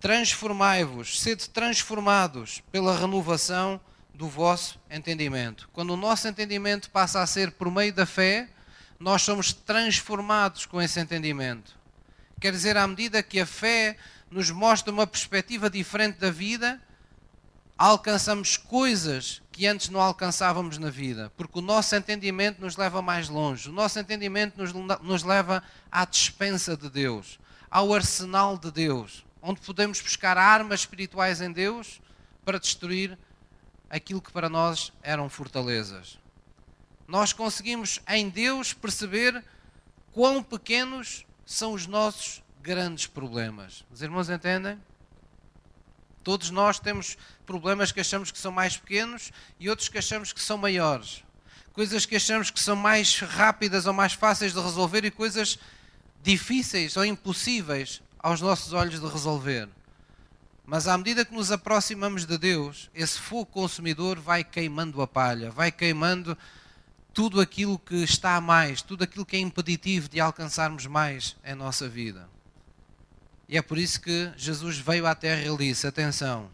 Transformai-vos, 0.00 1.20
sede 1.20 1.48
transformados 1.48 2.62
pela 2.72 2.96
renovação 2.96 3.80
do 4.12 4.28
vosso 4.28 4.80
entendimento. 4.90 5.68
Quando 5.72 5.90
o 5.90 5.96
nosso 5.96 6.26
entendimento 6.28 6.90
passa 6.90 7.20
a 7.20 7.26
ser 7.26 7.52
por 7.52 7.70
meio 7.70 7.92
da 7.92 8.04
fé, 8.04 8.48
nós 8.98 9.22
somos 9.22 9.52
transformados 9.52 10.66
com 10.66 10.80
esse 10.80 11.00
entendimento. 11.00 11.76
Quer 12.40 12.52
dizer, 12.52 12.76
à 12.76 12.86
medida 12.86 13.22
que 13.22 13.40
a 13.40 13.46
fé 13.46 13.96
nos 14.30 14.50
mostra 14.50 14.92
uma 14.92 15.06
perspectiva 15.06 15.70
diferente 15.70 16.18
da 16.18 16.30
vida, 16.30 16.80
alcançamos 17.76 18.56
coisas 18.56 19.42
que 19.50 19.66
antes 19.66 19.88
não 19.88 20.00
alcançávamos 20.00 20.78
na 20.78 20.88
vida, 20.88 21.32
porque 21.36 21.58
o 21.58 21.62
nosso 21.62 21.94
entendimento 21.94 22.60
nos 22.60 22.76
leva 22.76 23.02
mais 23.02 23.28
longe, 23.28 23.68
o 23.68 23.72
nosso 23.72 23.98
entendimento 23.98 24.56
nos, 24.56 24.72
nos 24.72 25.22
leva 25.22 25.62
à 25.90 26.04
dispensa 26.04 26.76
de 26.76 26.88
Deus, 26.88 27.38
ao 27.72 27.94
arsenal 27.94 28.58
de 28.58 28.70
Deus, 28.70 29.24
onde 29.40 29.58
podemos 29.62 29.98
buscar 29.98 30.36
armas 30.36 30.80
espirituais 30.80 31.40
em 31.40 31.50
Deus 31.50 32.02
para 32.44 32.60
destruir 32.60 33.18
aquilo 33.88 34.20
que 34.20 34.30
para 34.30 34.50
nós 34.50 34.92
eram 35.02 35.26
fortalezas. 35.30 36.18
Nós 37.08 37.32
conseguimos 37.32 37.98
em 38.06 38.28
Deus 38.28 38.74
perceber 38.74 39.42
quão 40.12 40.42
pequenos 40.42 41.24
são 41.46 41.72
os 41.72 41.86
nossos 41.86 42.42
grandes 42.60 43.06
problemas. 43.06 43.86
Os 43.90 44.02
irmãos 44.02 44.28
entendem? 44.28 44.78
Todos 46.22 46.50
nós 46.50 46.78
temos 46.78 47.16
problemas 47.46 47.90
que 47.90 48.00
achamos 48.00 48.30
que 48.30 48.38
são 48.38 48.52
mais 48.52 48.76
pequenos 48.76 49.32
e 49.58 49.70
outros 49.70 49.88
que 49.88 49.96
achamos 49.96 50.30
que 50.30 50.42
são 50.42 50.58
maiores. 50.58 51.24
Coisas 51.72 52.04
que 52.04 52.16
achamos 52.16 52.50
que 52.50 52.60
são 52.60 52.76
mais 52.76 53.18
rápidas 53.18 53.86
ou 53.86 53.94
mais 53.94 54.12
fáceis 54.12 54.52
de 54.52 54.60
resolver 54.60 55.06
e 55.06 55.10
coisas 55.10 55.58
difíceis 56.22 56.96
ou 56.96 57.04
impossíveis 57.04 58.02
aos 58.18 58.40
nossos 58.40 58.72
olhos 58.72 59.00
de 59.00 59.06
resolver. 59.06 59.68
Mas 60.64 60.86
à 60.86 60.96
medida 60.96 61.24
que 61.24 61.34
nos 61.34 61.50
aproximamos 61.50 62.24
de 62.24 62.38
Deus, 62.38 62.88
esse 62.94 63.18
fogo 63.18 63.46
consumidor 63.46 64.18
vai 64.20 64.44
queimando 64.44 65.02
a 65.02 65.06
palha, 65.06 65.50
vai 65.50 65.72
queimando 65.72 66.38
tudo 67.12 67.40
aquilo 67.40 67.78
que 67.78 67.96
está 67.96 68.36
a 68.36 68.40
mais, 68.40 68.80
tudo 68.80 69.04
aquilo 69.04 69.26
que 69.26 69.36
é 69.36 69.40
impeditivo 69.40 70.08
de 70.08 70.20
alcançarmos 70.20 70.86
mais 70.86 71.36
em 71.44 71.54
nossa 71.54 71.88
vida. 71.88 72.28
E 73.48 73.58
é 73.58 73.60
por 73.60 73.76
isso 73.76 74.00
que 74.00 74.32
Jesus 74.36 74.78
veio 74.78 75.06
à 75.06 75.14
terra 75.14 75.42
e 75.42 75.56
disse: 75.56 75.86
atenção, 75.86 76.48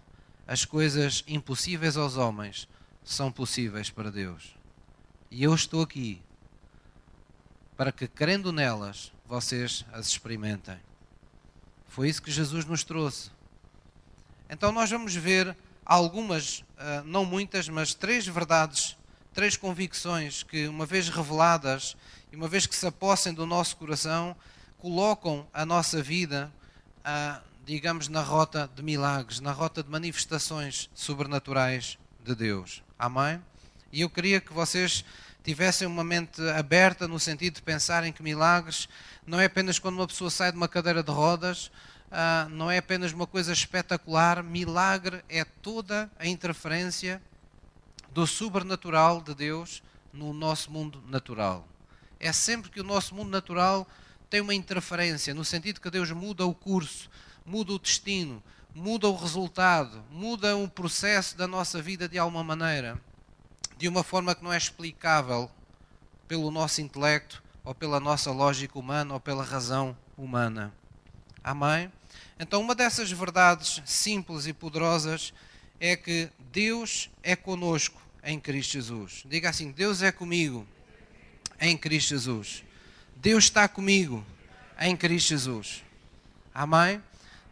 as 0.47 0.65
coisas 0.65 1.23
impossíveis 1.29 1.97
aos 1.97 2.17
homens 2.17 2.67
são 3.05 3.31
possíveis 3.31 3.91
para 3.91 4.11
Deus. 4.11 4.57
E 5.31 5.45
eu 5.45 5.55
estou 5.55 5.83
aqui 5.83 6.21
para 7.77 7.93
que, 7.93 8.09
crendo 8.09 8.51
nelas, 8.51 9.13
vocês 9.29 9.85
as 9.93 10.07
experimentem. 10.07 10.79
Foi 11.87 12.09
isso 12.09 12.23
que 12.23 12.31
Jesus 12.31 12.65
nos 12.65 12.83
trouxe. 12.83 13.31
Então 14.49 14.73
nós 14.73 14.91
vamos 14.91 15.15
ver 15.15 15.55
algumas, 15.85 16.65
ah, 16.79 17.03
não 17.05 17.25
muitas, 17.25 17.69
mas 17.69 17.93
três 17.93 18.27
verdades, 18.27 18.97
três 19.35 19.57
convicções 19.57 20.43
que, 20.43 20.67
uma 20.67 20.87
vez 20.87 21.09
reveladas 21.11 21.95
e 22.33 22.37
uma 22.37 22.49
vez 22.49 22.67
que 22.67 22.75
se 22.75 22.87
apossem 22.87 23.35
do 23.35 23.45
nosso 23.45 23.77
coração, 23.77 24.35
colocam 24.79 25.47
a 25.53 25.67
nossa 25.67 26.03
vida, 26.03 26.53
digamos, 27.65 28.09
na 28.09 28.23
rota 28.23 28.71
de 28.75 28.83
milagres, 28.83 29.41
na 29.41 29.53
rota 29.53 29.83
de 29.83 29.91
manifestações 29.91 30.89
sobrenaturais 30.95 31.99
de 32.25 32.35
Deus. 32.35 32.83
Amém? 32.99 33.43
E 33.93 34.01
eu 34.03 34.11
queria 34.11 34.41
que 34.41 34.53
vocês 34.53 35.05
tivessem 35.43 35.87
uma 35.87 36.05
mente 36.05 36.43
aberta 36.51 37.09
no 37.09 37.19
sentido 37.19 37.55
de 37.55 37.63
pensarem 37.63 38.13
que 38.13 38.23
milagres 38.23 38.89
não 39.27 39.41
é 39.41 39.47
apenas 39.47 39.79
quando 39.79 39.97
uma 39.97 40.07
pessoa 40.07 40.31
sai 40.31 40.51
de 40.51 40.57
uma 40.57 40.69
cadeira 40.69 41.03
de 41.03 41.11
rodas 41.11 41.71
uh, 42.09 42.49
não 42.49 42.71
é 42.71 42.79
apenas 42.79 43.13
uma 43.13 43.27
coisa 43.27 43.53
espetacular, 43.53 44.43
milagre 44.43 45.23
é 45.29 45.45
toda 45.45 46.11
a 46.19 46.27
interferência 46.27 47.23
do 48.13 48.27
sobrenatural 48.27 49.21
de 49.21 49.35
Deus 49.35 49.83
no 50.13 50.33
nosso 50.33 50.71
mundo 50.71 51.03
natural. 51.09 51.67
É 52.19 52.33
sempre 52.33 52.71
que 52.71 52.81
o 52.81 52.85
nosso 52.85 53.15
mundo 53.15 53.31
natural 53.31 53.87
tem 54.29 54.41
uma 54.41 54.55
interferência, 54.55 55.35
no 55.35 55.45
sentido 55.45 55.81
que 55.81 55.91
Deus 55.91 56.11
muda 56.11 56.45
o 56.45 56.55
curso, 56.55 57.09
muda 57.45 57.73
o 57.73 57.79
destino, 57.79 58.43
muda 58.75 59.09
o 59.09 59.17
resultado, 59.17 60.05
muda 60.11 60.57
o 60.57 60.69
processo 60.69 61.37
da 61.37 61.47
nossa 61.47 61.81
vida 61.81 62.09
de 62.09 62.19
alguma 62.19 62.45
maneira, 62.45 63.01
de 63.79 63.87
uma 63.87 64.03
forma 64.03 64.35
que 64.35 64.43
não 64.43 64.53
é 64.53 64.59
explicável 64.59 65.49
pelo 66.27 66.51
nosso 66.51 66.81
intelecto, 66.81 67.43
ou 67.65 67.75
pela 67.75 68.01
nossa 68.01 68.33
lógica 68.33 68.79
humana, 68.79 69.15
ou 69.15 69.21
pela 69.21 69.45
razão 69.45 69.97
humana. 70.17 70.75
Amém? 71.45 71.91
Então, 72.41 72.61
uma 72.61 72.75
dessas 72.75 73.11
verdades 73.11 73.81
simples 73.87 74.47
e 74.47 74.53
poderosas 74.53 75.33
é 75.79 75.97
que 75.97 76.29
Deus 76.51 77.09
é 77.23 77.37
conosco 77.37 78.01
em 78.25 78.41
Cristo 78.41 78.73
Jesus. 78.73 79.23
Diga 79.27 79.51
assim: 79.51 79.71
Deus 79.71 80.03
é 80.03 80.11
comigo 80.11 80.67
em 81.61 81.77
Cristo 81.77 82.11
Jesus. 82.11 82.65
Deus 83.17 83.45
está 83.45 83.69
comigo 83.69 84.25
em 84.81 84.97
Cristo 84.97 85.29
Jesus. 85.29 85.85
Amém? 86.53 87.01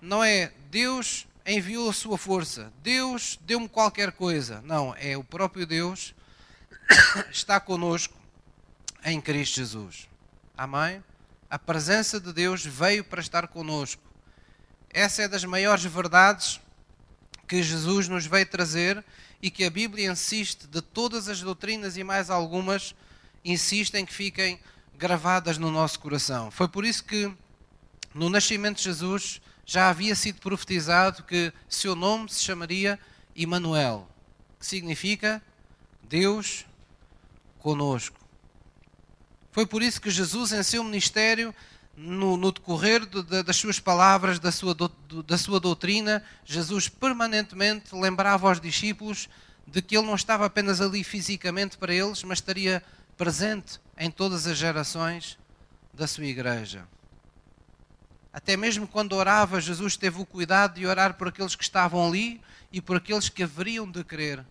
Não 0.02 0.24
é 0.24 0.52
Deus 0.70 1.26
enviou 1.46 1.88
a 1.88 1.92
sua 1.92 2.18
força, 2.18 2.72
Deus 2.82 3.38
deu-me 3.46 3.68
qualquer 3.68 4.12
coisa. 4.12 4.60
Não, 4.62 4.94
é 4.98 5.16
o 5.16 5.22
próprio 5.22 5.64
Deus 5.64 6.14
está 7.30 7.58
conosco 7.60 8.14
em 9.04 9.20
Cristo 9.20 9.56
Jesus. 9.56 10.08
Amém? 10.56 11.02
A 11.48 11.58
presença 11.58 12.18
de 12.18 12.32
Deus 12.32 12.64
veio 12.64 13.04
para 13.04 13.20
estar 13.20 13.46
conosco. 13.48 14.02
Essa 14.90 15.22
é 15.22 15.28
das 15.28 15.44
maiores 15.44 15.84
verdades 15.84 16.60
que 17.46 17.62
Jesus 17.62 18.08
nos 18.08 18.26
veio 18.26 18.46
trazer 18.46 19.04
e 19.40 19.50
que 19.50 19.64
a 19.64 19.70
Bíblia 19.70 20.10
insiste, 20.10 20.66
de 20.66 20.80
todas 20.80 21.28
as 21.28 21.40
doutrinas 21.40 21.96
e 21.96 22.02
mais 22.02 22.30
algumas, 22.30 22.94
insistem 23.44 24.04
que 24.04 24.12
fiquem 24.12 24.58
gravadas 24.96 25.58
no 25.58 25.70
nosso 25.70 26.00
coração. 26.00 26.50
Foi 26.50 26.66
por 26.66 26.84
isso 26.84 27.04
que 27.04 27.32
no 28.14 28.28
nascimento 28.30 28.78
de 28.78 28.84
Jesus 28.84 29.40
já 29.64 29.88
havia 29.88 30.14
sido 30.14 30.40
profetizado 30.40 31.22
que 31.22 31.52
seu 31.68 31.94
nome 31.94 32.28
se 32.28 32.42
chamaria 32.42 32.98
Emanuel, 33.36 34.08
que 34.58 34.66
significa 34.66 35.42
Deus 36.02 36.64
conosco. 37.66 38.16
Foi 39.50 39.66
por 39.66 39.82
isso 39.82 40.00
que 40.00 40.08
Jesus, 40.08 40.52
em 40.52 40.62
seu 40.62 40.84
ministério, 40.84 41.52
no, 41.96 42.36
no 42.36 42.52
decorrer 42.52 43.04
de, 43.04 43.24
de, 43.24 43.42
das 43.42 43.56
suas 43.56 43.80
palavras, 43.80 44.38
da 44.38 44.52
sua, 44.52 44.72
do, 44.72 44.88
da 45.24 45.36
sua 45.36 45.58
doutrina, 45.58 46.22
Jesus 46.44 46.88
permanentemente 46.88 47.92
lembrava 47.92 48.48
aos 48.48 48.60
discípulos 48.60 49.28
de 49.66 49.82
que 49.82 49.96
ele 49.96 50.06
não 50.06 50.14
estava 50.14 50.46
apenas 50.46 50.80
ali 50.80 51.02
fisicamente 51.02 51.76
para 51.76 51.92
eles, 51.92 52.22
mas 52.22 52.38
estaria 52.38 52.84
presente 53.16 53.80
em 53.98 54.12
todas 54.12 54.46
as 54.46 54.56
gerações 54.56 55.36
da 55.92 56.06
sua 56.06 56.26
igreja. 56.26 56.86
Até 58.32 58.56
mesmo 58.56 58.86
quando 58.86 59.14
orava, 59.14 59.60
Jesus 59.60 59.96
teve 59.96 60.20
o 60.20 60.26
cuidado 60.26 60.74
de 60.74 60.86
orar 60.86 61.14
por 61.14 61.26
aqueles 61.26 61.56
que 61.56 61.64
estavam 61.64 62.06
ali 62.06 62.40
e 62.70 62.80
por 62.80 62.98
aqueles 62.98 63.28
que 63.28 63.42
haveriam 63.42 63.90
de 63.90 64.04
crer, 64.04 64.46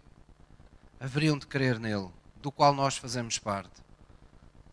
haveriam 0.99 1.37
de 1.37 1.47
crer 1.47 1.79
nele, 1.79 2.09
do 2.45 2.51
qual 2.51 2.75
nós 2.75 2.95
fazemos 2.95 3.39
parte. 3.39 3.71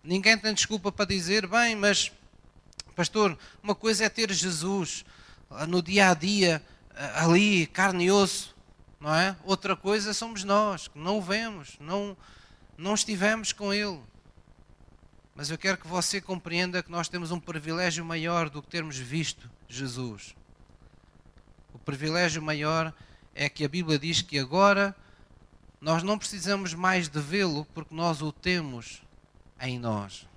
Ninguém 0.05 0.37
tem 0.37 0.53
desculpa 0.53 0.93
para 0.93 1.07
dizer, 1.07 1.47
bem, 1.47 1.75
mas 1.75 2.13
Pastor, 2.95 3.39
uma 3.63 3.75
coisa 3.75 4.05
é 4.05 4.11
ter 4.11 4.31
Jesus 4.31 5.07
ah, 5.49 5.67
no 5.67 5.81
dia 5.81 6.11
a 6.11 6.15
dia, 6.15 6.63
ah, 6.95 7.25
ali, 7.25 7.67
carne 7.67 8.05
e 8.05 8.11
osso, 8.11 8.55
não 9.01 9.15
é? 9.15 9.35
Outra 9.43 9.75
coisa 9.75 10.13
somos 10.13 10.45
nós, 10.45 10.87
que 10.87 10.99
não 10.99 11.17
o 11.17 11.23
vemos, 11.23 11.79
não, 11.81 12.15
não 12.77 12.93
estivemos 12.93 13.55
com 13.55 13.73
Ele. 13.73 13.99
Mas 15.35 15.49
eu 15.49 15.57
quero 15.57 15.79
que 15.79 15.89
você 15.89 16.21
compreenda 16.21 16.83
que 16.83 16.91
nós 16.91 17.09
temos 17.09 17.31
um 17.31 17.41
privilégio 17.41 18.05
maior 18.05 18.51
do 18.51 18.61
que 18.61 18.69
termos 18.69 18.99
visto 18.99 19.51
Jesus. 19.67 20.35
O 21.73 21.79
privilégio 21.79 22.43
maior 22.43 22.93
é 23.35 23.49
que 23.49 23.65
a 23.65 23.69
Bíblia 23.69 23.99
diz 23.99 24.21
que 24.21 24.39
agora 24.39 24.95
nós 25.83 26.05
não 26.05 26.17
precisamos 26.17 26.75
mais 26.75 27.09
de 27.09 27.19
vê-lo 27.19 27.65
porque 27.75 27.93
nós 27.93 28.23
o 28.23 28.31
temos 28.31 29.03
em 29.61 29.81
nós. 29.81 30.29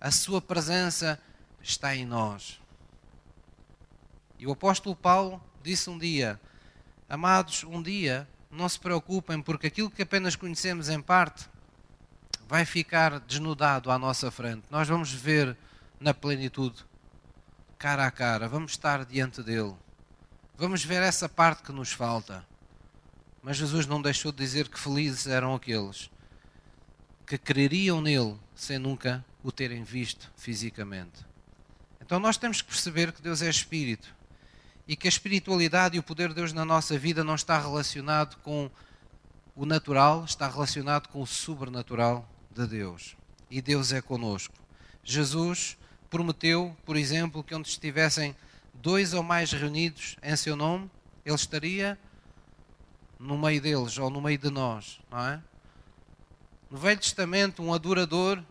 A 0.00 0.10
sua 0.10 0.42
presença 0.42 1.22
está 1.62 1.94
em 1.94 2.04
nós. 2.04 2.60
E 4.36 4.44
o 4.44 4.50
apóstolo 4.50 4.96
Paulo 4.96 5.40
disse 5.62 5.88
um 5.88 5.96
dia: 5.96 6.40
Amados, 7.08 7.62
um 7.62 7.80
dia 7.80 8.28
não 8.50 8.68
se 8.68 8.80
preocupem, 8.80 9.40
porque 9.40 9.68
aquilo 9.68 9.88
que 9.88 10.02
apenas 10.02 10.34
conhecemos 10.34 10.88
em 10.88 11.00
parte 11.00 11.48
vai 12.48 12.64
ficar 12.64 13.20
desnudado 13.20 13.92
à 13.92 13.98
nossa 13.98 14.28
frente. 14.28 14.64
Nós 14.68 14.88
vamos 14.88 15.12
ver 15.12 15.56
na 16.00 16.12
plenitude, 16.12 16.84
cara 17.78 18.04
a 18.04 18.10
cara, 18.10 18.48
vamos 18.48 18.72
estar 18.72 19.04
diante 19.04 19.40
dele. 19.40 19.76
Vamos 20.58 20.84
ver 20.84 21.00
essa 21.00 21.28
parte 21.28 21.62
que 21.62 21.70
nos 21.70 21.92
falta. 21.92 22.44
Mas 23.46 23.58
Jesus 23.58 23.86
não 23.86 24.02
deixou 24.02 24.32
de 24.32 24.38
dizer 24.38 24.68
que 24.68 24.76
felizes 24.76 25.28
eram 25.28 25.54
aqueles 25.54 26.10
que 27.24 27.38
creriam 27.38 28.00
nele 28.00 28.36
sem 28.56 28.76
nunca 28.76 29.24
o 29.40 29.52
terem 29.52 29.84
visto 29.84 30.32
fisicamente. 30.36 31.24
Então 32.00 32.18
nós 32.18 32.36
temos 32.36 32.60
que 32.60 32.66
perceber 32.66 33.12
que 33.12 33.22
Deus 33.22 33.42
é 33.42 33.48
Espírito 33.48 34.12
e 34.88 34.96
que 34.96 35.06
a 35.06 35.08
espiritualidade 35.08 35.94
e 35.94 36.00
o 36.00 36.02
poder 36.02 36.30
de 36.30 36.34
Deus 36.34 36.52
na 36.52 36.64
nossa 36.64 36.98
vida 36.98 37.22
não 37.22 37.36
está 37.36 37.56
relacionado 37.56 38.36
com 38.38 38.68
o 39.54 39.64
natural, 39.64 40.24
está 40.24 40.48
relacionado 40.48 41.06
com 41.06 41.22
o 41.22 41.26
sobrenatural 41.26 42.28
de 42.50 42.66
Deus. 42.66 43.16
E 43.48 43.62
Deus 43.62 43.92
é 43.92 44.02
conosco. 44.02 44.56
Jesus 45.04 45.78
prometeu, 46.10 46.76
por 46.84 46.96
exemplo, 46.96 47.44
que 47.44 47.54
onde 47.54 47.68
estivessem 47.68 48.34
dois 48.74 49.14
ou 49.14 49.22
mais 49.22 49.52
reunidos 49.52 50.16
em 50.20 50.34
seu 50.34 50.56
nome, 50.56 50.90
ele 51.24 51.36
estaria 51.36 51.96
no 53.18 53.38
meio 53.38 53.60
deles 53.60 53.98
ou 53.98 54.10
no 54.10 54.20
meio 54.20 54.38
de 54.38 54.50
nós, 54.50 55.00
não 55.10 55.20
é? 55.20 55.42
No 56.70 56.78
Velho 56.78 57.00
Testamento, 57.00 57.62
um 57.62 57.72
adorador 57.72 58.42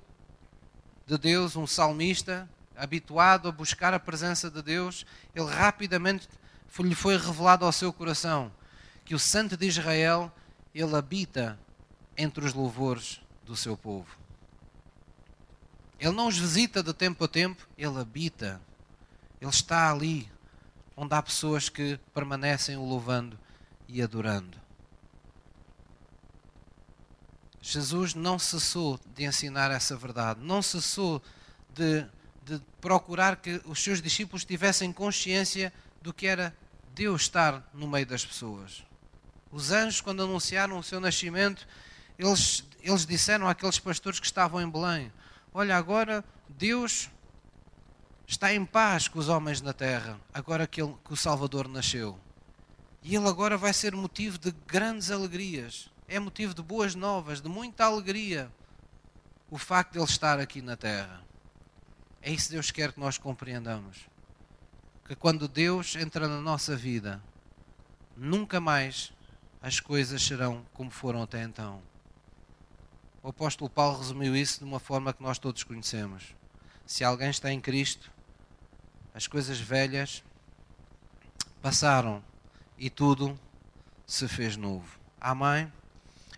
de 1.05 1.17
Deus, 1.17 1.55
um 1.55 1.67
salmista, 1.67 2.49
habituado 2.75 3.47
a 3.47 3.51
buscar 3.51 3.93
a 3.93 3.99
presença 3.99 4.49
de 4.49 4.61
Deus, 4.61 5.05
ele 5.33 5.49
rapidamente 5.49 6.27
lhe 6.79 6.95
foi 6.95 7.17
revelado 7.17 7.65
ao 7.65 7.71
seu 7.71 7.93
coração 7.93 8.51
que 9.05 9.13
o 9.13 9.19
Santo 9.19 9.55
de 9.55 9.67
Israel, 9.67 10.31
ele 10.73 10.95
habita 10.95 11.59
entre 12.17 12.43
os 12.43 12.53
louvores 12.53 13.21
do 13.45 13.55
seu 13.55 13.77
povo. 13.77 14.17
Ele 15.99 16.11
não 16.11 16.27
os 16.27 16.37
visita 16.37 16.81
de 16.81 16.93
tempo 16.93 17.23
a 17.23 17.27
tempo, 17.27 17.67
ele 17.77 17.99
habita. 17.99 18.59
Ele 19.39 19.49
está 19.49 19.91
ali, 19.91 20.29
onde 20.97 21.13
há 21.13 21.21
pessoas 21.21 21.69
que 21.69 21.99
permanecem 22.13 22.75
o 22.75 22.83
louvando 22.83 23.37
e 23.87 24.01
adorando. 24.01 24.65
Jesus 27.61 28.13
não 28.13 28.37
cessou 28.37 28.99
de 29.15 29.25
ensinar 29.25 29.71
essa 29.71 29.95
verdade, 29.95 30.39
não 30.41 30.61
cessou 30.61 31.21
de, 31.73 32.05
de 32.43 32.61
procurar 32.79 33.37
que 33.37 33.59
os 33.65 33.83
seus 33.83 34.01
discípulos 34.01 34.45
tivessem 34.45 34.93
consciência 34.93 35.73
do 35.99 36.13
que 36.13 36.27
era 36.27 36.55
Deus 36.93 37.23
estar 37.23 37.67
no 37.73 37.87
meio 37.87 38.05
das 38.05 38.23
pessoas. 38.23 38.83
Os 39.51 39.71
anjos, 39.71 39.99
quando 39.99 40.21
anunciaram 40.21 40.77
o 40.77 40.83
seu 40.83 40.99
nascimento, 40.99 41.67
eles, 42.19 42.63
eles 42.81 43.05
disseram 43.05 43.49
àqueles 43.49 43.79
pastores 43.79 44.19
que 44.19 44.25
estavam 44.25 44.61
em 44.61 44.69
Belém: 44.69 45.11
Olha, 45.53 45.75
agora 45.75 46.23
Deus 46.47 47.09
está 48.27 48.53
em 48.53 48.63
paz 48.63 49.07
com 49.07 49.17
os 49.17 49.27
homens 49.27 49.61
na 49.61 49.73
terra, 49.73 50.19
agora 50.33 50.67
que, 50.67 50.81
ele, 50.81 50.95
que 51.03 51.13
o 51.13 51.17
Salvador 51.17 51.67
nasceu. 51.67 52.19
E 53.05 53.15
ele 53.15 53.29
agora 53.29 53.55
vai 53.55 53.71
ser 53.71 53.95
motivo 53.95 54.37
de 54.37 54.51
grandes 54.67 55.11
alegrias 55.11 55.89
é 56.07 56.19
motivo 56.19 56.53
de 56.53 56.61
boas 56.61 56.93
novas, 56.93 57.41
de 57.41 57.49
muita 57.49 57.85
alegria, 57.85 58.51
o 59.49 59.57
facto 59.57 59.93
de 59.93 59.97
Ele 59.97 60.05
estar 60.05 60.39
aqui 60.39 60.61
na 60.61 60.75
terra. 60.75 61.23
É 62.21 62.31
isso 62.31 62.47
que 62.47 62.53
Deus 62.53 62.71
quer 62.71 62.91
que 62.91 62.99
nós 62.99 63.17
compreendamos. 63.17 64.07
Que 65.07 65.15
quando 65.15 65.47
Deus 65.47 65.95
entra 65.95 66.27
na 66.27 66.41
nossa 66.41 66.75
vida, 66.75 67.21
nunca 68.15 68.59
mais 68.59 69.13
as 69.61 69.79
coisas 69.79 70.21
serão 70.21 70.65
como 70.73 70.91
foram 70.91 71.21
até 71.23 71.43
então. 71.43 71.81
O 73.21 73.29
apóstolo 73.29 73.69
Paulo 73.69 73.99
resumiu 73.99 74.35
isso 74.35 74.59
de 74.59 74.65
uma 74.65 74.79
forma 74.79 75.13
que 75.13 75.23
nós 75.23 75.39
todos 75.39 75.63
conhecemos. 75.63 76.35
Se 76.85 77.03
alguém 77.03 77.29
está 77.29 77.51
em 77.51 77.59
Cristo, 77.59 78.11
as 79.13 79.25
coisas 79.25 79.59
velhas 79.59 80.23
passaram 81.61 82.23
e 82.77 82.89
tudo 82.89 83.39
se 84.05 84.27
fez 84.27 84.55
novo. 84.55 84.99
Amém? 85.19 85.71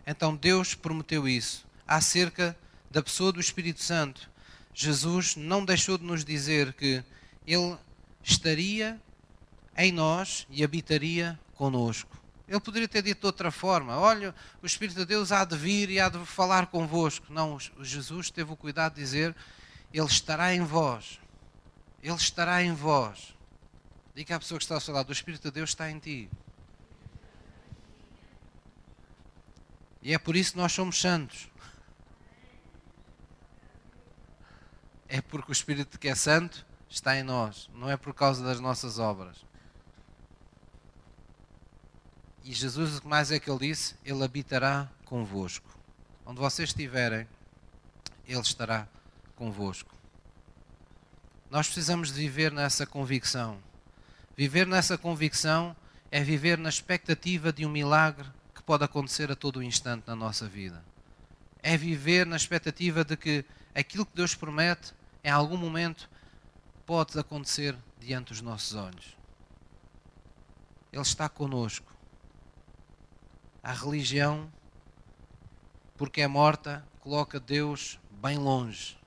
Então 0.05 0.35
Deus 0.35 0.73
prometeu 0.73 1.27
isso 1.27 1.65
acerca 1.87 2.57
da 2.89 3.01
pessoa 3.01 3.31
do 3.31 3.39
Espírito 3.39 3.81
Santo. 3.81 4.29
Jesus 4.73 5.35
não 5.35 5.65
deixou 5.65 5.97
de 5.97 6.03
nos 6.03 6.23
dizer 6.23 6.73
que 6.73 7.03
Ele 7.45 7.77
estaria 8.23 9.01
em 9.75 9.91
nós 9.91 10.47
e 10.49 10.63
habitaria 10.63 11.39
conosco. 11.55 12.17
Ele 12.47 12.59
poderia 12.59 12.87
ter 12.87 13.01
dito 13.01 13.21
de 13.21 13.25
outra 13.25 13.51
forma: 13.51 13.97
Olha, 13.97 14.33
o 14.61 14.65
Espírito 14.65 14.99
de 14.99 15.05
Deus 15.05 15.31
há 15.31 15.43
de 15.43 15.57
vir 15.57 15.89
e 15.89 15.99
há 15.99 16.07
de 16.07 16.23
falar 16.25 16.67
convosco. 16.67 17.25
Não, 17.29 17.57
Jesus 17.81 18.31
teve 18.31 18.51
o 18.51 18.55
cuidado 18.55 18.95
de 18.95 19.01
dizer: 19.01 19.35
Ele 19.93 20.05
estará 20.05 20.55
em 20.55 20.63
vós. 20.63 21.19
Ele 22.01 22.15
estará 22.15 22.63
em 22.63 22.73
vós. 22.73 23.35
Diga 24.17 24.35
à 24.35 24.39
pessoa 24.39 24.57
que 24.57 24.63
está 24.63 24.73
ao 24.73 24.81
seu 24.81 24.95
lado: 24.95 25.09
O 25.09 25.11
Espírito 25.11 25.43
de 25.43 25.51
Deus 25.51 25.69
está 25.69 25.91
em 25.91 25.99
ti. 25.99 26.27
E 30.01 30.11
é 30.11 30.17
por 30.17 30.35
isso 30.35 30.53
que 30.53 30.57
nós 30.57 30.71
somos 30.71 30.99
santos. 30.99 31.47
É 35.07 35.21
porque 35.21 35.51
o 35.51 35.53
Espírito 35.53 35.99
que 35.99 36.07
é 36.07 36.15
santo 36.15 36.65
está 36.89 37.15
em 37.15 37.21
nós, 37.21 37.69
não 37.75 37.91
é 37.91 37.95
por 37.95 38.11
causa 38.11 38.43
das 38.43 38.59
nossas 38.59 38.97
obras. 38.97 39.45
E 42.43 42.51
Jesus, 42.51 42.97
o 42.97 43.01
que 43.01 43.07
mais 43.07 43.31
é 43.31 43.39
que 43.39 43.51
ele 43.51 43.69
disse? 43.69 43.93
Ele 44.03 44.23
habitará 44.23 44.89
convosco. 45.05 45.77
Onde 46.25 46.39
vocês 46.39 46.69
estiverem, 46.69 47.27
ele 48.25 48.41
estará 48.41 48.87
convosco. 49.35 49.95
Nós 51.51 51.67
precisamos 51.67 52.11
de 52.11 52.19
viver 52.19 52.51
nessa 52.51 52.83
convicção. 52.87 53.61
Viver 54.37 54.67
nessa 54.67 54.97
convicção 54.97 55.75
é 56.11 56.23
viver 56.23 56.57
na 56.57 56.69
expectativa 56.69 57.51
de 57.51 57.65
um 57.65 57.69
milagre 57.69 58.29
pode 58.67 58.83
acontecer 58.83 59.31
a 59.31 59.35
todo 59.35 59.63
instante 59.63 60.03
na 60.07 60.13
nossa 60.13 60.45
vida. 60.45 60.83
É 61.63 61.77
viver 61.77 62.25
na 62.25 62.35
expectativa 62.35 63.01
de 63.05 63.15
que 63.15 63.45
aquilo 63.73 64.05
que 64.05 64.13
Deus 64.13 64.35
promete, 64.35 64.93
em 65.23 65.29
algum 65.29 65.55
momento, 65.55 66.09
pode 66.85 67.17
acontecer 67.17 67.77
diante 67.97 68.33
dos 68.33 68.41
nossos 68.41 68.75
olhos. 68.75 69.17
Ele 70.91 71.01
está 71.01 71.29
conosco. 71.29 71.95
A 73.63 73.71
religião, 73.71 74.51
porque 75.95 76.19
é 76.19 76.27
morta, 76.27 76.85
coloca 76.99 77.39
Deus 77.39 77.97
bem 78.21 78.37
longe, 78.37 78.97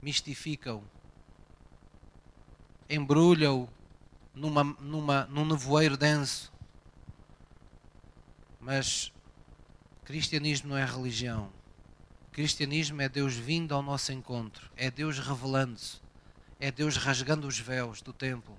mistifica-o, 0.00 0.82
embrulha-o 2.88 3.68
numa, 4.36 4.62
numa, 4.62 5.24
num 5.26 5.44
nevoeiro 5.44 5.96
denso 5.96 6.54
mas 8.66 9.12
cristianismo 10.04 10.70
não 10.70 10.76
é 10.76 10.84
religião. 10.84 11.52
Cristianismo 12.32 13.00
é 13.00 13.08
Deus 13.08 13.34
vindo 13.34 13.72
ao 13.72 13.80
nosso 13.80 14.10
encontro, 14.10 14.68
é 14.76 14.90
Deus 14.90 15.20
revelando-se, 15.20 16.00
é 16.58 16.72
Deus 16.72 16.96
rasgando 16.96 17.46
os 17.46 17.60
véus 17.60 18.02
do 18.02 18.12
templo, 18.12 18.58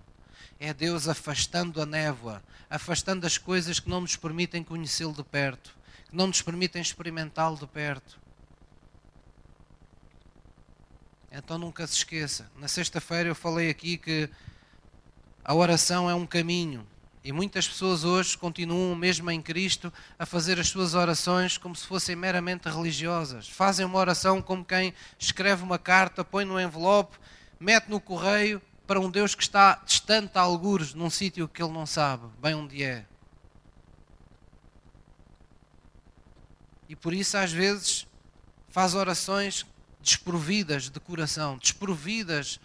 é 0.61 0.73
Deus 0.73 1.09
afastando 1.09 1.81
a 1.81 1.85
névoa, 1.85 2.41
afastando 2.69 3.27
as 3.27 3.37
coisas 3.37 3.81
que 3.81 3.89
não 3.89 3.99
nos 3.99 4.15
permitem 4.15 4.63
conhecê-lo 4.63 5.11
de 5.11 5.25
perto, 5.25 5.75
que 6.09 6.15
não 6.15 6.27
nos 6.27 6.41
permitem 6.41 6.81
experimentá-lo 6.81 7.57
de 7.57 7.67
perto. 7.67 8.17
Então 11.29 11.57
nunca 11.57 11.85
se 11.85 11.97
esqueça. 11.97 12.49
Na 12.55 12.69
sexta-feira 12.69 13.27
eu 13.27 13.35
falei 13.35 13.69
aqui 13.69 13.97
que 13.97 14.29
a 15.47 15.55
oração 15.55 16.09
é 16.09 16.13
um 16.13 16.25
caminho, 16.25 16.85
e 17.23 17.31
muitas 17.31 17.65
pessoas 17.65 18.03
hoje 18.03 18.37
continuam, 18.37 18.93
mesmo 18.93 19.31
em 19.31 19.41
Cristo, 19.41 19.93
a 20.19 20.25
fazer 20.25 20.59
as 20.59 20.67
suas 20.67 20.93
orações 20.93 21.57
como 21.57 21.73
se 21.73 21.87
fossem 21.87 22.17
meramente 22.17 22.67
religiosas. 22.67 23.47
Fazem 23.47 23.85
uma 23.85 23.97
oração 23.97 24.41
como 24.41 24.65
quem 24.65 24.93
escreve 25.17 25.63
uma 25.63 25.79
carta, 25.79 26.21
põe 26.21 26.43
no 26.43 26.59
envelope, 26.59 27.17
mete 27.57 27.87
no 27.87 28.01
correio 28.01 28.61
para 28.85 28.99
um 28.99 29.09
Deus 29.09 29.35
que 29.35 29.41
está 29.41 29.81
distante 29.85 30.37
a 30.37 30.41
algures, 30.41 30.93
num 30.93 31.09
sítio 31.09 31.47
que 31.47 31.63
ele 31.63 31.71
não 31.71 31.85
sabe 31.85 32.27
bem 32.41 32.53
onde 32.53 32.83
é. 32.83 33.05
E 36.89 36.95
por 36.95 37.13
isso, 37.13 37.37
às 37.37 37.53
vezes, 37.53 38.05
faz 38.67 38.93
orações 38.93 39.65
desprovidas 40.01 40.89
de 40.89 40.99
coração, 40.99 41.57
desprovidas 41.57 42.59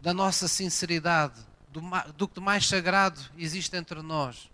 da 0.00 0.14
nossa 0.14 0.48
sinceridade 0.48 1.40
do, 1.68 1.80
do 2.16 2.28
que 2.28 2.34
de 2.34 2.40
mais 2.40 2.66
sagrado 2.66 3.20
existe 3.36 3.76
entre 3.76 4.02
nós. 4.02 4.50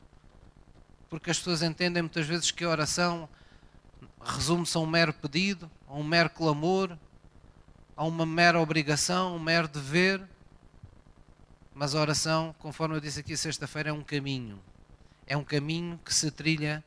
Porque 1.09 1.31
as 1.31 1.39
pessoas 1.39 1.63
entendem 1.63 2.03
muitas 2.03 2.27
vezes 2.27 2.51
que 2.51 2.65
a 2.65 2.69
oração 2.69 3.29
resume-se 4.23 4.77
a 4.77 4.81
um 4.81 4.87
mero 4.87 5.13
pedido, 5.13 5.71
a 5.87 5.95
um 5.95 6.03
mero 6.03 6.29
clamor, 6.29 6.97
a 7.97 8.05
uma 8.05 8.27
mera 8.27 8.61
obrigação, 8.61 9.37
um 9.37 9.39
mero 9.39 9.69
dever. 9.69 10.23
Mas 11.75 11.95
a 11.95 12.01
oração, 12.01 12.55
conforme 12.59 12.97
eu 12.97 13.01
disse 13.01 13.21
aqui 13.21 13.37
sexta-feira, 13.37 13.91
é 13.91 13.93
um 13.93 14.03
caminho. 14.03 14.61
É 15.27 15.37
um 15.37 15.45
caminho 15.45 15.99
que 16.05 16.13
se 16.13 16.31
trilha 16.31 16.83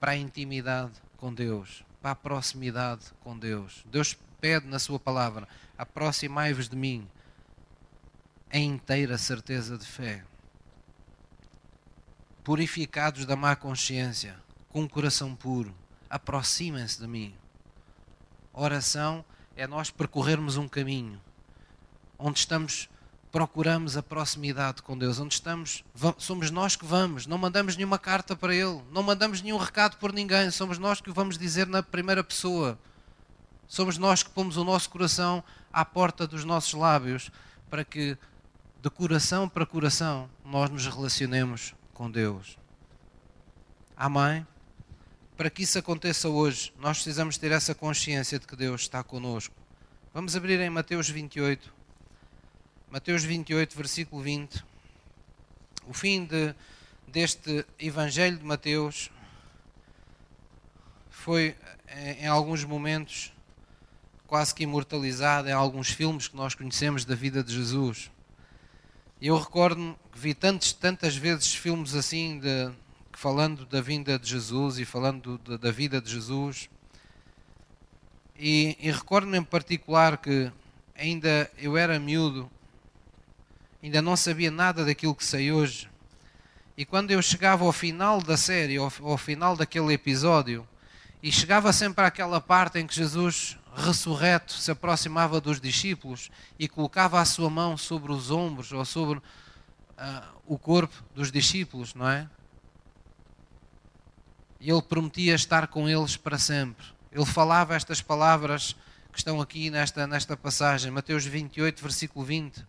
para 0.00 0.12
a 0.12 0.16
intimidade 0.16 0.92
com 1.16 1.32
Deus, 1.32 1.84
para 2.02 2.12
a 2.12 2.14
proximidade 2.14 3.06
com 3.20 3.38
Deus. 3.38 3.84
Deus 3.86 4.16
pede 4.40 4.66
na 4.66 4.78
Sua 4.78 4.98
palavra: 4.98 5.46
aproximai-vos 5.78 6.68
de 6.68 6.76
mim 6.76 7.08
em 8.52 8.68
inteira 8.70 9.16
certeza 9.16 9.78
de 9.78 9.86
fé. 9.86 10.24
Purificados 12.42 13.24
da 13.24 13.36
má 13.36 13.54
consciência, 13.54 14.36
com 14.68 14.82
um 14.82 14.88
coração 14.88 15.34
puro, 15.36 15.74
aproximem-se 16.08 17.00
de 17.00 17.06
mim. 17.06 17.34
Oração 18.52 19.24
é 19.56 19.66
nós 19.66 19.90
percorrermos 19.90 20.56
um 20.56 20.68
caminho 20.68 21.20
onde 22.20 22.38
estamos, 22.38 22.88
procuramos 23.32 23.96
a 23.96 24.02
proximidade 24.02 24.82
com 24.82 24.96
Deus, 24.96 25.18
onde 25.18 25.34
estamos, 25.34 25.82
somos 26.18 26.50
nós 26.50 26.76
que 26.76 26.84
vamos, 26.84 27.26
não 27.26 27.38
mandamos 27.38 27.76
nenhuma 27.76 27.98
carta 27.98 28.36
para 28.36 28.54
Ele, 28.54 28.82
não 28.92 29.02
mandamos 29.02 29.40
nenhum 29.40 29.56
recado 29.56 29.96
por 29.96 30.12
ninguém, 30.12 30.50
somos 30.50 30.78
nós 30.78 31.00
que 31.00 31.08
o 31.10 31.14
vamos 31.14 31.38
dizer 31.38 31.66
na 31.66 31.82
primeira 31.82 32.22
pessoa. 32.22 32.78
Somos 33.66 33.96
nós 33.96 34.22
que 34.22 34.30
pomos 34.30 34.56
o 34.56 34.64
nosso 34.64 34.90
coração 34.90 35.42
à 35.72 35.84
porta 35.84 36.26
dos 36.26 36.44
nossos 36.44 36.74
lábios 36.74 37.30
para 37.70 37.84
que, 37.84 38.18
de 38.82 38.88
coração 38.88 39.46
para 39.46 39.66
coração, 39.66 40.30
nós 40.42 40.70
nos 40.70 40.86
relacionemos 40.86 41.74
com 41.92 42.10
Deus. 42.10 42.56
Amém? 43.94 44.46
Para 45.36 45.50
que 45.50 45.64
isso 45.64 45.78
aconteça 45.78 46.30
hoje, 46.30 46.72
nós 46.78 46.96
precisamos 46.96 47.36
ter 47.36 47.52
essa 47.52 47.74
consciência 47.74 48.38
de 48.38 48.46
que 48.46 48.56
Deus 48.56 48.82
está 48.82 49.02
conosco. 49.02 49.54
Vamos 50.14 50.34
abrir 50.34 50.58
em 50.60 50.70
Mateus 50.70 51.10
28. 51.10 51.70
Mateus 52.90 53.22
28, 53.22 53.76
versículo 53.76 54.22
20. 54.22 54.64
O 55.86 55.92
fim 55.92 56.24
de, 56.24 56.54
deste 57.06 57.66
Evangelho 57.78 58.38
de 58.38 58.44
Mateus 58.44 59.10
foi, 61.10 61.54
em 62.18 62.26
alguns 62.26 62.64
momentos, 62.64 63.30
quase 64.26 64.54
que 64.54 64.62
imortalizado 64.62 65.48
em 65.50 65.52
alguns 65.52 65.90
filmes 65.90 66.28
que 66.28 66.36
nós 66.36 66.54
conhecemos 66.54 67.04
da 67.04 67.14
vida 67.14 67.44
de 67.44 67.52
Jesus. 67.52 68.10
Eu 69.22 69.36
recordo-me 69.36 69.94
que 70.12 70.18
vi 70.18 70.32
tantos, 70.32 70.72
tantas 70.72 71.14
vezes 71.14 71.54
filmes 71.54 71.94
assim, 71.94 72.38
de, 72.38 72.72
falando 73.12 73.66
da 73.66 73.78
vinda 73.82 74.18
de 74.18 74.26
Jesus 74.26 74.78
e 74.78 74.86
falando 74.86 75.36
da 75.58 75.70
vida 75.70 76.00
de 76.00 76.10
Jesus. 76.10 76.70
E, 78.38 78.78
e 78.80 78.90
recordo-me 78.90 79.36
em 79.36 79.44
particular 79.44 80.16
que 80.16 80.50
ainda 80.96 81.50
eu 81.58 81.76
era 81.76 82.00
miúdo, 82.00 82.50
ainda 83.82 84.00
não 84.00 84.16
sabia 84.16 84.50
nada 84.50 84.86
daquilo 84.86 85.14
que 85.14 85.24
sei 85.24 85.52
hoje. 85.52 85.90
E 86.74 86.86
quando 86.86 87.10
eu 87.10 87.20
chegava 87.20 87.62
ao 87.62 87.72
final 87.72 88.22
da 88.22 88.38
série, 88.38 88.78
ao, 88.78 88.90
ao 89.02 89.18
final 89.18 89.54
daquele 89.54 89.92
episódio, 89.92 90.66
e 91.22 91.30
chegava 91.30 91.74
sempre 91.74 92.06
àquela 92.06 92.40
parte 92.40 92.78
em 92.78 92.86
que 92.86 92.94
Jesus 92.94 93.58
ressurreto 93.74 94.52
se 94.52 94.70
aproximava 94.70 95.40
dos 95.40 95.60
discípulos 95.60 96.30
e 96.58 96.68
colocava 96.68 97.20
a 97.20 97.24
sua 97.24 97.50
mão 97.50 97.76
sobre 97.76 98.12
os 98.12 98.30
ombros 98.30 98.72
ou 98.72 98.84
sobre 98.84 99.18
uh, 99.18 99.22
o 100.46 100.58
corpo 100.58 101.04
dos 101.14 101.30
discípulos, 101.30 101.94
não 101.94 102.08
é? 102.08 102.28
E 104.60 104.70
ele 104.70 104.82
prometia 104.82 105.34
estar 105.34 105.68
com 105.68 105.88
eles 105.88 106.16
para 106.16 106.38
sempre. 106.38 106.84
Ele 107.10 107.24
falava 107.24 107.74
estas 107.74 108.02
palavras 108.02 108.76
que 109.12 109.18
estão 109.18 109.40
aqui 109.40 109.70
nesta, 109.70 110.06
nesta 110.06 110.36
passagem, 110.36 110.90
Mateus 110.90 111.24
28, 111.24 111.82
versículo 111.82 112.24
20. 112.24 112.66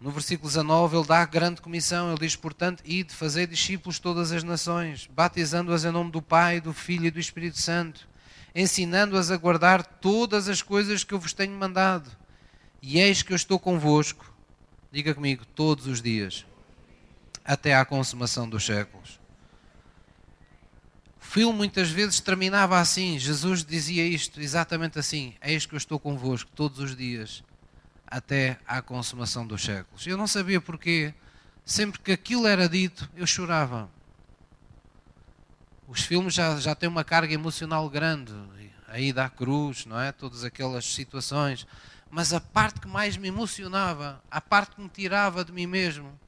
No 0.00 0.10
versículo 0.10 0.48
19, 0.48 0.96
ele 0.96 1.06
dá 1.06 1.24
grande 1.24 1.60
comissão. 1.60 2.08
Ele 2.08 2.18
diz: 2.18 2.34
Portanto, 2.34 2.82
ide, 2.84 3.14
fazer 3.14 3.46
discípulos 3.46 4.00
todas 4.00 4.32
as 4.32 4.42
nações, 4.42 5.08
batizando-as 5.14 5.84
em 5.84 5.92
nome 5.92 6.10
do 6.10 6.20
Pai, 6.20 6.60
do 6.60 6.72
Filho 6.72 7.06
e 7.06 7.10
do 7.10 7.20
Espírito 7.20 7.60
Santo 7.60 8.08
ensinando-as 8.54 9.30
a 9.30 9.36
guardar 9.36 9.84
todas 9.84 10.48
as 10.48 10.62
coisas 10.62 11.04
que 11.04 11.14
eu 11.14 11.18
vos 11.18 11.32
tenho 11.32 11.52
mandado. 11.52 12.10
E 12.80 12.98
eis 12.98 13.22
que 13.22 13.32
eu 13.32 13.36
estou 13.36 13.58
convosco, 13.58 14.32
diga 14.90 15.14
comigo, 15.14 15.44
todos 15.44 15.86
os 15.86 16.02
dias, 16.02 16.44
até 17.44 17.74
à 17.74 17.84
consumação 17.84 18.48
dos 18.48 18.64
séculos. 18.64 19.20
O 21.20 21.24
filme 21.24 21.56
muitas 21.56 21.90
vezes 21.90 22.20
terminava 22.20 22.78
assim, 22.78 23.18
Jesus 23.18 23.64
dizia 23.64 24.04
isto, 24.04 24.40
exatamente 24.40 24.98
assim: 24.98 25.34
Eis 25.40 25.64
que 25.64 25.74
eu 25.74 25.78
estou 25.78 25.98
convosco 25.98 26.50
todos 26.54 26.78
os 26.80 26.94
dias, 26.94 27.42
até 28.06 28.58
à 28.66 28.82
consumação 28.82 29.46
dos 29.46 29.62
séculos. 29.62 30.06
Eu 30.06 30.18
não 30.18 30.26
sabia 30.26 30.60
porquê, 30.60 31.14
sempre 31.64 32.00
que 32.00 32.12
aquilo 32.12 32.46
era 32.46 32.68
dito, 32.68 33.08
eu 33.16 33.26
chorava. 33.26 33.88
Os 35.92 36.04
filmes 36.04 36.32
já, 36.32 36.58
já 36.58 36.74
têm 36.74 36.88
uma 36.88 37.04
carga 37.04 37.34
emocional 37.34 37.86
grande, 37.90 38.32
a 38.88 38.98
ida 38.98 39.26
à 39.26 39.28
cruz, 39.28 39.84
não 39.84 40.00
é? 40.00 40.10
Todas 40.10 40.42
aquelas 40.42 40.86
situações. 40.86 41.66
Mas 42.10 42.32
a 42.32 42.40
parte 42.40 42.80
que 42.80 42.88
mais 42.88 43.18
me 43.18 43.28
emocionava, 43.28 44.18
a 44.30 44.40
parte 44.40 44.76
que 44.76 44.80
me 44.80 44.88
tirava 44.88 45.44
de 45.44 45.52
mim 45.52 45.66
mesmo, 45.66 46.18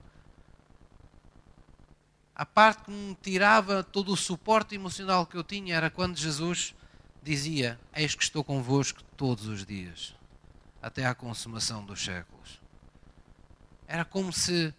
a 2.34 2.44
parte 2.44 2.82
que 2.82 2.90
me 2.90 3.14
tirava 3.22 3.82
todo 3.82 4.12
o 4.12 4.16
suporte 4.18 4.74
emocional 4.74 5.24
que 5.24 5.34
eu 5.34 5.42
tinha 5.42 5.74
era 5.74 5.88
quando 5.88 6.18
Jesus 6.18 6.74
dizia: 7.22 7.80
Eis 7.96 8.14
que 8.14 8.22
estou 8.22 8.44
convosco 8.44 9.02
todos 9.16 9.46
os 9.46 9.64
dias, 9.64 10.14
até 10.82 11.06
à 11.06 11.14
consumação 11.14 11.82
dos 11.82 12.04
séculos. 12.04 12.60
Era 13.88 14.04
como 14.04 14.30
se, 14.30 14.74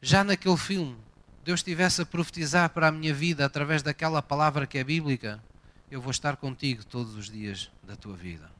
já 0.00 0.22
naquele 0.22 0.56
filme, 0.56 0.96
Deus 1.44 1.60
estivesse 1.60 2.00
a 2.00 2.06
profetizar 2.06 2.70
para 2.70 2.88
a 2.88 2.90
minha 2.90 3.12
vida 3.12 3.44
através 3.44 3.82
daquela 3.82 4.22
palavra 4.22 4.66
que 4.66 4.78
é 4.78 4.82
bíblica, 4.82 5.44
eu 5.90 6.00
vou 6.00 6.10
estar 6.10 6.38
contigo 6.38 6.82
todos 6.86 7.14
os 7.14 7.28
dias 7.28 7.70
da 7.82 7.94
tua 7.94 8.16
vida. 8.16 8.50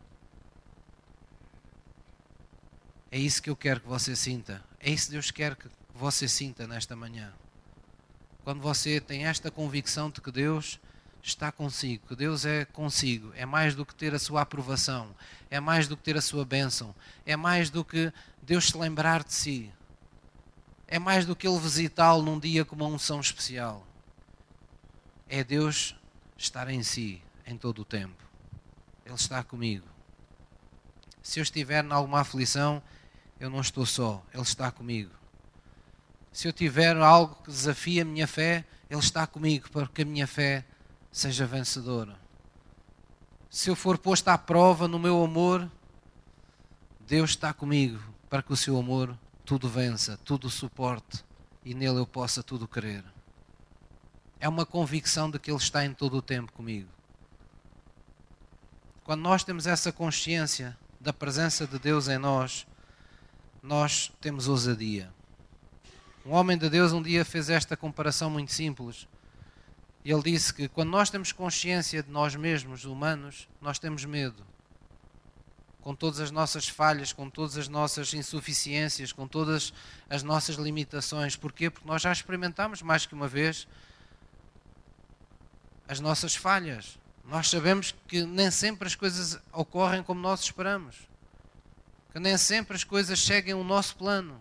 É 3.11 3.19
isso 3.19 3.43
que 3.43 3.49
eu 3.49 3.57
quero 3.57 3.81
que 3.81 3.89
você 3.89 4.15
sinta. 4.15 4.63
É 4.79 4.91
isso 4.91 5.07
que 5.07 5.13
Deus 5.13 5.31
quer 5.31 5.57
que 5.57 5.67
você 5.95 6.29
sinta 6.29 6.67
nesta 6.67 6.95
manhã. 6.95 7.33
Quando 8.43 8.61
você 8.61 9.01
tem 9.01 9.25
esta 9.25 9.51
convicção 9.51 10.11
de 10.11 10.21
que 10.21 10.31
Deus 10.31 10.79
está 11.23 11.51
consigo, 11.51 12.07
que 12.09 12.15
Deus 12.15 12.45
é 12.45 12.67
consigo, 12.67 13.33
é 13.35 13.47
mais 13.47 13.75
do 13.75 13.87
que 13.87 13.95
ter 13.95 14.15
a 14.15 14.19
sua 14.19 14.43
aprovação, 14.43 15.17
é 15.51 15.59
mais 15.59 15.89
do 15.89 15.97
que 15.97 16.03
ter 16.03 16.19
a 16.19 16.21
sua 16.21 16.45
bênção, 16.45 16.95
é 17.25 17.35
mais 17.35 17.71
do 17.71 17.83
que 17.83 18.13
Deus 18.43 18.67
se 18.67 18.77
lembrar 18.77 19.25
de 19.25 19.33
si, 19.33 19.73
é 20.95 20.99
mais 21.01 21.27
do 21.27 21.35
que 21.35 21.49
ele 21.49 21.59
visitá-lo 21.59 22.23
num 22.23 22.39
dia 22.39 22.65
com 22.65 22.77
uma 22.77 22.87
unção 22.87 23.19
especial. 23.19 23.85
É 25.29 25.43
Deus 25.43 25.97
estar 26.39 26.71
em 26.71 26.85
si 26.85 27.21
em 27.45 27.59
todo 27.59 27.83
o 27.83 27.85
tempo. 27.85 28.23
Ele 29.05 29.17
está 29.17 29.43
comigo. 29.43 29.89
Se 31.21 31.41
eu 31.41 31.43
estiver 31.43 31.85
em 31.85 31.91
alguma 31.91 32.21
aflição, 32.21 32.81
eu 33.41 33.51
não 33.51 33.61
estou 33.61 33.85
só, 33.85 34.25
Ele 34.33 34.45
está 34.45 34.71
comigo. 34.71 35.11
Se 36.31 36.47
eu 36.47 36.53
tiver 36.53 36.97
algo 36.97 37.43
que 37.43 37.51
desafia 37.51 38.03
a 38.03 38.05
minha 38.05 38.29
fé, 38.29 38.65
Ele 38.89 39.01
está 39.01 39.27
comigo 39.27 39.69
para 39.73 39.89
que 39.89 40.03
a 40.03 40.05
minha 40.05 40.29
fé 40.29 40.65
seja 41.11 41.45
vencedora. 41.45 42.17
Se 43.51 43.69
eu 43.69 43.75
for 43.75 43.99
posto 43.99 44.29
à 44.29 44.39
prova 44.39 44.87
no 44.87 45.01
meu 45.01 45.25
amor, 45.25 45.69
Deus 47.01 47.31
está 47.31 47.53
comigo 47.53 48.01
para 48.31 48.45
que 48.45 48.53
o 48.53 48.57
seu 48.57 48.79
amor 48.79 49.19
tudo 49.45 49.69
vença, 49.69 50.19
tudo 50.25 50.49
suporte 50.49 51.23
e 51.65 51.75
nele 51.75 51.99
eu 51.99 52.07
possa 52.07 52.43
tudo 52.43 52.67
querer. 52.67 53.05
É 54.41 54.49
uma 54.49 54.65
convicção 54.65 55.31
de 55.31 55.39
que 55.39 55.51
Ele 55.51 55.59
está 55.59 55.85
em 55.85 55.93
todo 55.93 56.17
o 56.17 56.23
tempo 56.23 56.53
comigo. 56.53 56.89
Quando 59.05 59.21
nós 59.21 59.45
temos 59.45 59.67
essa 59.67 59.93
consciência 59.93 60.77
da 60.99 61.13
presença 61.13 61.67
de 61.67 61.79
Deus 61.79 62.09
em 62.09 62.17
nós, 62.17 62.67
nós 63.63 64.11
temos 64.21 64.49
ousadia. 64.49 65.13
Um 66.25 66.33
homem 66.33 66.57
de 66.57 66.71
Deus 66.71 66.93
um 66.93 67.03
dia 67.03 67.25
fez 67.25 67.51
esta 67.51 67.77
comparação 67.77 68.31
muito 68.31 68.53
simples. 68.53 69.07
Ele 70.03 70.23
disse 70.23 70.53
que 70.53 70.69
quando 70.69 70.91
nós 70.91 71.11
temos 71.11 71.33
consciência 71.33 72.03
de 72.03 72.11
nós 72.11 72.35
mesmos, 72.35 72.85
humanos, 72.85 73.47
nós 73.61 73.79
temos 73.79 74.05
medo 74.07 74.45
com 75.85 75.95
todas 75.95 76.19
as 76.19 76.31
nossas 76.31 76.67
falhas, 76.67 77.13
com 77.13 77.29
todas 77.29 77.59
as 77.59 77.69
nossas 77.69 78.15
insuficiências, 78.15 79.13
com 79.13 79.29
todas 79.29 79.71
as 80.09 80.23
nossas 80.23 80.57
limitações. 80.57 81.37
Porquê? 81.37 81.69
Porque 81.69 81.87
nós 81.87 82.01
já 82.01 82.11
experimentamos 82.11 82.81
mais 82.81 83.05
que 83.05 83.13
uma 83.13 83.29
vez 83.29 83.69
as 85.87 86.01
nossas 86.01 86.35
falhas. 86.35 86.99
Nós 87.23 87.51
sabemos 87.51 87.95
que 88.09 88.25
nem 88.25 88.51
sempre 88.51 88.89
as 88.89 88.95
coisas 88.95 89.39
ocorrem 89.53 90.03
como 90.03 90.19
nós 90.23 90.41
esperamos. 90.41 90.97
Que 92.15 92.19
nem 92.19 92.39
sempre 92.39 92.75
as 92.75 92.83
coisas 92.83 93.21
seguem 93.23 93.53
o 93.53 93.63
nosso 93.63 93.95
plano. 93.97 94.41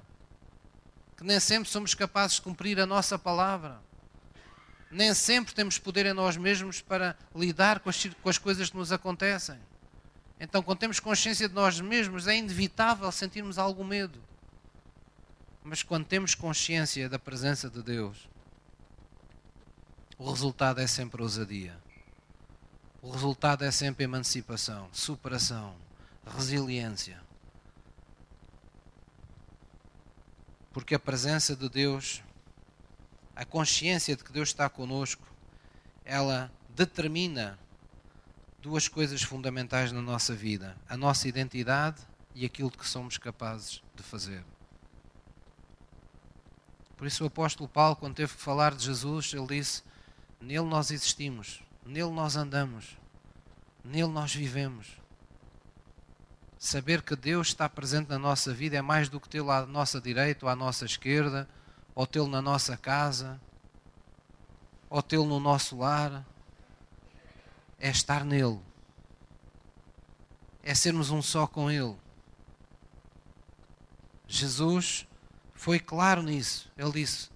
Que 1.18 1.26
nem 1.26 1.42
sempre 1.42 1.70
somos 1.70 1.94
capazes 1.94 2.38
de 2.38 2.42
cumprir 2.42 2.80
a 2.80 2.86
nossa 2.86 3.20
palavra. 3.20 3.82
Nem 4.90 5.14
sempre 5.14 5.54
temos 5.54 5.78
poder 5.78 6.06
em 6.06 6.14
nós 6.14 6.38
mesmos 6.38 6.80
para 6.80 7.18
lidar 7.36 7.82
com 7.82 7.90
as, 7.90 8.06
com 8.22 8.30
as 8.30 8.38
coisas 8.38 8.70
que 8.70 8.78
nos 8.78 8.94
acontecem. 8.94 9.60
Então, 10.44 10.62
quando 10.62 10.80
temos 10.80 11.00
consciência 11.00 11.48
de 11.48 11.56
nós 11.56 11.80
mesmos, 11.80 12.28
é 12.28 12.36
inevitável 12.36 13.10
sentirmos 13.14 13.58
algum 13.58 13.86
medo. 13.86 14.22
Mas 15.64 15.82
quando 15.82 16.06
temos 16.06 16.36
consciência 16.36 17.08
da 17.08 17.18
presença 17.18 17.70
de 17.70 17.82
Deus, 17.82 18.28
o 20.18 20.30
resultado 20.30 20.82
é 20.82 20.86
sempre 20.86 21.22
ousadia. 21.22 21.80
O 23.02 23.10
resultado 23.10 23.64
é 23.64 23.72
sempre 23.72 24.04
emancipação, 24.04 24.90
superação, 24.92 25.78
resiliência. 26.36 27.22
Porque 30.74 30.94
a 30.94 31.00
presença 31.00 31.56
de 31.56 31.70
Deus, 31.70 32.22
a 33.34 33.46
consciência 33.46 34.14
de 34.14 34.22
que 34.26 34.34
Deus 34.34 34.50
está 34.50 34.68
conosco, 34.68 35.26
ela 36.04 36.52
determina 36.68 37.58
duas 38.64 38.88
coisas 38.88 39.22
fundamentais 39.22 39.92
na 39.92 40.02
nossa 40.02 40.34
vida: 40.34 40.78
a 40.88 40.96
nossa 40.96 41.28
identidade 41.28 42.02
e 42.34 42.46
aquilo 42.46 42.72
que 42.72 42.88
somos 42.88 43.18
capazes 43.18 43.84
de 43.94 44.02
fazer. 44.02 44.44
Por 46.96 47.06
isso, 47.06 47.26
o 47.26 47.28
apóstolo 47.28 47.68
Paulo, 47.68 47.98
quando 47.98 48.16
teve 48.16 48.34
que 48.34 48.42
falar 48.42 48.74
de 48.74 48.86
Jesus, 48.86 49.34
ele 49.34 49.48
disse: 49.48 49.84
Nele 50.40 50.66
nós 50.66 50.92
existimos, 50.92 51.62
nele 51.86 52.10
nós 52.12 52.38
andamos, 52.38 52.98
nele 53.84 54.08
nós 54.08 54.34
vivemos. 54.34 54.88
Saber 56.58 57.02
que 57.02 57.18
Deus 57.18 57.48
está 57.48 57.68
presente 57.68 58.08
na 58.08 58.18
nossa 58.18 58.54
vida 58.54 58.78
é 58.78 58.82
mais 58.82 59.10
do 59.10 59.20
que 59.20 59.28
tê-lo 59.28 59.52
à 59.52 59.66
nossa 59.66 60.00
direita 60.00 60.46
ou 60.46 60.50
à 60.50 60.56
nossa 60.56 60.86
esquerda, 60.86 61.50
ou 61.94 62.08
tê-lo 62.08 62.28
na 62.28 62.42
nossa 62.42 62.78
casa, 62.78 63.38
ou 64.90 65.04
tê-lo 65.04 65.26
no 65.26 65.42
nosso 65.42 65.80
lar. 65.80 66.26
É 67.84 67.90
estar 67.90 68.24
nele, 68.24 68.62
é 70.64 70.74
sermos 70.74 71.10
um 71.10 71.22
só 71.22 71.46
com 71.46 71.70
Ele. 71.70 71.98
Jesus 74.26 75.06
foi 75.54 75.82
claro 75.82 76.24
nisso. 76.24 76.72
Ele 76.78 76.94
disse: 76.94 77.30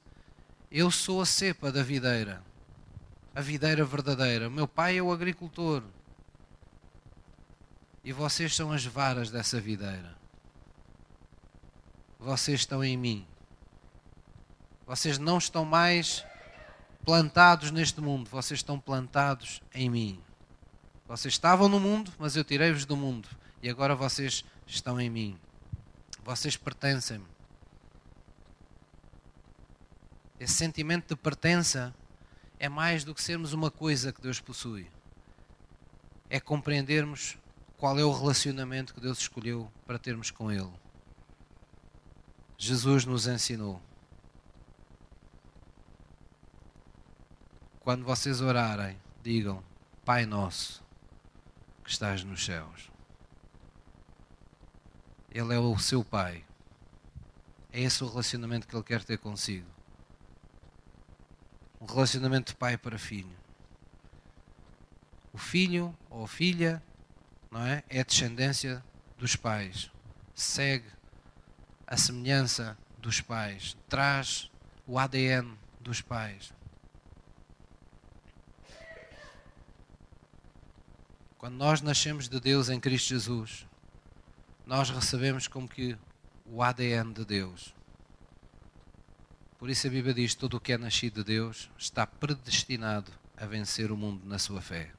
Eu 0.72 0.90
sou 0.90 1.20
a 1.20 1.26
cepa 1.26 1.70
da 1.70 1.84
videira, 1.84 2.42
a 3.36 3.42
videira 3.42 3.84
verdadeira. 3.84 4.50
Meu 4.50 4.70
pai 4.70 4.98
é 4.98 5.02
o 5.02 5.12
agricultor. 5.12 5.84
E 8.02 8.14
vocês 8.14 8.56
são 8.56 8.72
as 8.72 8.86
varas 8.86 9.30
dessa 9.30 9.60
videira. 9.60 10.16
Vocês 12.18 12.62
estão 12.62 12.82
em 12.82 12.96
mim. 12.96 13.28
Vocês 14.86 15.18
não 15.18 15.40
estão 15.40 15.66
mais 15.66 16.26
plantados 17.04 17.70
neste 17.70 18.00
mundo, 18.00 18.30
vocês 18.30 18.60
estão 18.62 18.80
plantados 18.80 19.62
em 19.74 19.90
mim. 19.90 20.24
Vocês 21.08 21.36
estavam 21.36 21.70
no 21.70 21.80
mundo, 21.80 22.12
mas 22.20 22.36
eu 22.36 22.44
tirei-vos 22.44 22.86
do 22.86 22.98
mundo. 22.98 23.30
E 23.64 23.70
agora 23.70 23.96
vocês 23.96 24.44
estão 24.66 25.00
em 25.00 25.10
mim. 25.10 25.40
Vocês 26.24 26.58
pertencem-me. 26.58 27.26
Esse 30.38 30.54
sentimento 30.54 31.16
de 31.16 31.16
pertença 31.16 31.96
é 32.60 32.68
mais 32.68 33.06
do 33.06 33.16
que 33.16 33.24
sermos 33.24 33.54
uma 33.54 33.72
coisa 33.72 34.12
que 34.12 34.22
Deus 34.22 34.42
possui. 34.42 34.92
É 36.30 36.42
compreendermos 36.42 37.38
qual 37.78 37.98
é 37.98 38.04
o 38.04 38.12
relacionamento 38.12 38.94
que 38.94 39.00
Deus 39.00 39.20
escolheu 39.20 39.72
para 39.86 39.98
termos 39.98 40.30
com 40.30 40.52
Ele. 40.52 40.72
Jesus 42.58 43.06
nos 43.06 43.28
ensinou. 43.28 43.82
Quando 47.80 48.04
vocês 48.04 48.42
orarem, 48.42 49.00
digam: 49.24 49.64
Pai 50.04 50.26
Nosso 50.26 50.87
que 51.88 51.92
estás 51.94 52.24
nos 52.24 52.46
céus. 52.46 52.92
Ele 55.32 55.56
é 55.56 55.58
o 55.60 55.80
seu 55.80 56.04
Pai. 56.04 56.44
É 57.72 57.82
esse 57.82 58.04
o 58.04 58.08
relacionamento 58.08 58.68
que 58.68 58.76
Ele 58.76 58.84
quer 58.84 59.04
ter 59.04 59.18
consigo 59.18 59.78
um 61.80 61.86
relacionamento 61.86 62.52
de 62.52 62.58
pai 62.58 62.78
para 62.78 62.98
filho. 62.98 63.36
O 65.32 65.38
filho 65.38 65.96
ou 66.10 66.26
a 66.26 66.28
filha 66.28 66.82
não 67.52 67.62
é? 67.62 67.84
é 67.90 68.04
descendência 68.04 68.84
dos 69.18 69.36
pais, 69.36 69.92
segue 70.34 70.90
a 71.86 71.96
semelhança 71.96 72.78
dos 72.98 73.22
pais, 73.22 73.78
traz 73.88 74.52
o 74.86 75.00
ADN 75.00 75.58
dos 75.80 76.02
pais. 76.02 76.52
Quando 81.38 81.56
nós 81.56 81.82
nascemos 81.82 82.28
de 82.28 82.40
Deus 82.40 82.68
em 82.68 82.80
Cristo 82.80 83.10
Jesus, 83.10 83.68
nós 84.66 84.90
recebemos 84.90 85.48
como 85.48 85.68
que 85.68 85.96
o 86.44 86.64
ADN 86.64 87.14
de 87.14 87.24
Deus. 87.24 87.76
Por 89.60 89.70
isso 89.70 89.86
a 89.86 89.90
Bíblia 89.92 90.16
diz: 90.16 90.34
todo 90.34 90.58
o 90.58 90.60
que 90.60 90.74
é 90.74 90.78
nascido 90.80 91.24
de 91.24 91.36
Deus 91.36 91.70
está 91.78 92.08
predestinado 92.08 93.12
a 93.38 93.46
vencer 93.46 93.92
o 93.92 93.98
mundo 93.98 94.26
na 94.26 94.40
sua 94.40 94.62
fé. 94.62 94.92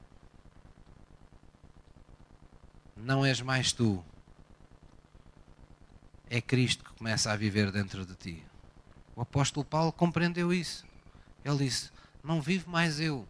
Não 2.95 3.25
és 3.25 3.41
mais 3.41 3.73
tu. 3.73 4.03
É 6.29 6.39
Cristo 6.39 6.85
que 6.85 6.93
começa 6.93 7.33
a 7.33 7.35
viver 7.35 7.69
dentro 7.69 8.05
de 8.05 8.15
ti. 8.15 8.45
O 9.13 9.21
apóstolo 9.21 9.65
Paulo 9.65 9.91
compreendeu 9.91 10.53
isso. 10.53 10.85
Ele 11.43 11.65
disse: 11.65 11.91
Não 12.23 12.41
vivo 12.41 12.69
mais 12.69 12.97
eu, 12.97 13.27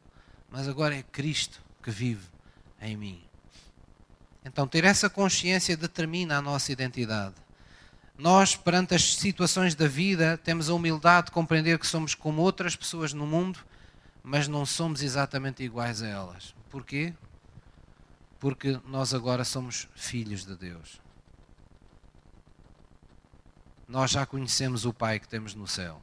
mas 0.52 0.68
agora 0.68 0.96
é 0.96 1.02
Cristo 1.02 1.60
que 1.82 1.90
vive 1.90 2.39
em 2.82 2.96
mim. 2.96 3.24
Então, 4.44 4.68
ter 4.68 4.84
essa 4.84 5.10
consciência 5.10 5.76
determina 5.76 6.38
a 6.38 6.42
nossa 6.42 6.72
identidade. 6.72 7.36
Nós, 8.18 8.56
perante 8.56 8.94
as 8.94 9.16
situações 9.16 9.76
da 9.76 9.88
vida, 9.88 10.38
temos 10.38 10.70
a 10.70 10.74
humildade 10.74 11.28
de 11.28 11.32
compreender 11.32 11.80
que 11.80 11.88
somos 11.88 12.14
como 12.14 12.42
outras 12.42 12.76
pessoas 12.76 13.14
no 13.14 13.26
mundo, 13.26 13.60
mas 14.24 14.48
não 14.48 14.66
somos 14.66 15.02
exatamente 15.02 15.64
iguais 15.64 16.02
a 16.02 16.08
elas. 16.08 16.54
Porquê? 16.70 17.14
Porque 18.40 18.80
nós 18.86 19.14
agora 19.14 19.44
somos 19.44 19.88
filhos 19.96 20.46
de 20.46 20.56
Deus. 20.56 21.02
Nós 23.88 24.12
já 24.12 24.26
conhecemos 24.26 24.86
o 24.86 24.94
Pai 24.94 25.20
que 25.20 25.28
temos 25.28 25.56
no 25.56 25.66
céu. 25.66 26.02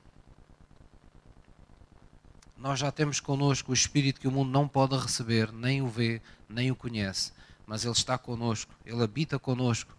Nós 2.57 2.79
já 2.79 2.91
temos 2.91 3.21
connosco 3.21 3.71
o 3.71 3.75
Espírito 3.75 4.21
que 4.21 4.27
o 4.27 4.33
mundo 4.33 4.51
não 4.51 4.67
pode 4.67 4.97
receber, 4.97 5.53
nem 5.53 5.83
o 5.83 5.89
vê, 5.89 6.23
nem 6.49 6.71
o 6.71 6.77
conhece, 6.77 7.33
mas 7.67 7.85
Ele 7.85 7.93
está 7.93 8.17
connosco, 8.17 8.75
Ele 8.85 9.03
habita 9.03 9.39
connosco 9.39 9.97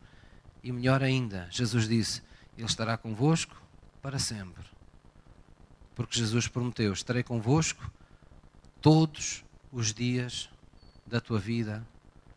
e 0.63 0.71
melhor 0.71 1.03
ainda, 1.03 1.47
Jesus 1.51 1.88
disse: 1.88 2.21
Ele 2.57 2.67
estará 2.67 2.97
convosco 2.97 3.62
para 4.01 4.19
sempre. 4.19 4.63
Porque 5.95 6.19
Jesus 6.19 6.47
prometeu: 6.47 6.93
Estarei 6.93 7.23
convosco 7.23 7.91
todos 8.81 9.43
os 9.71 9.93
dias 9.93 10.49
da 11.05 11.19
tua 11.19 11.39
vida, 11.39 11.86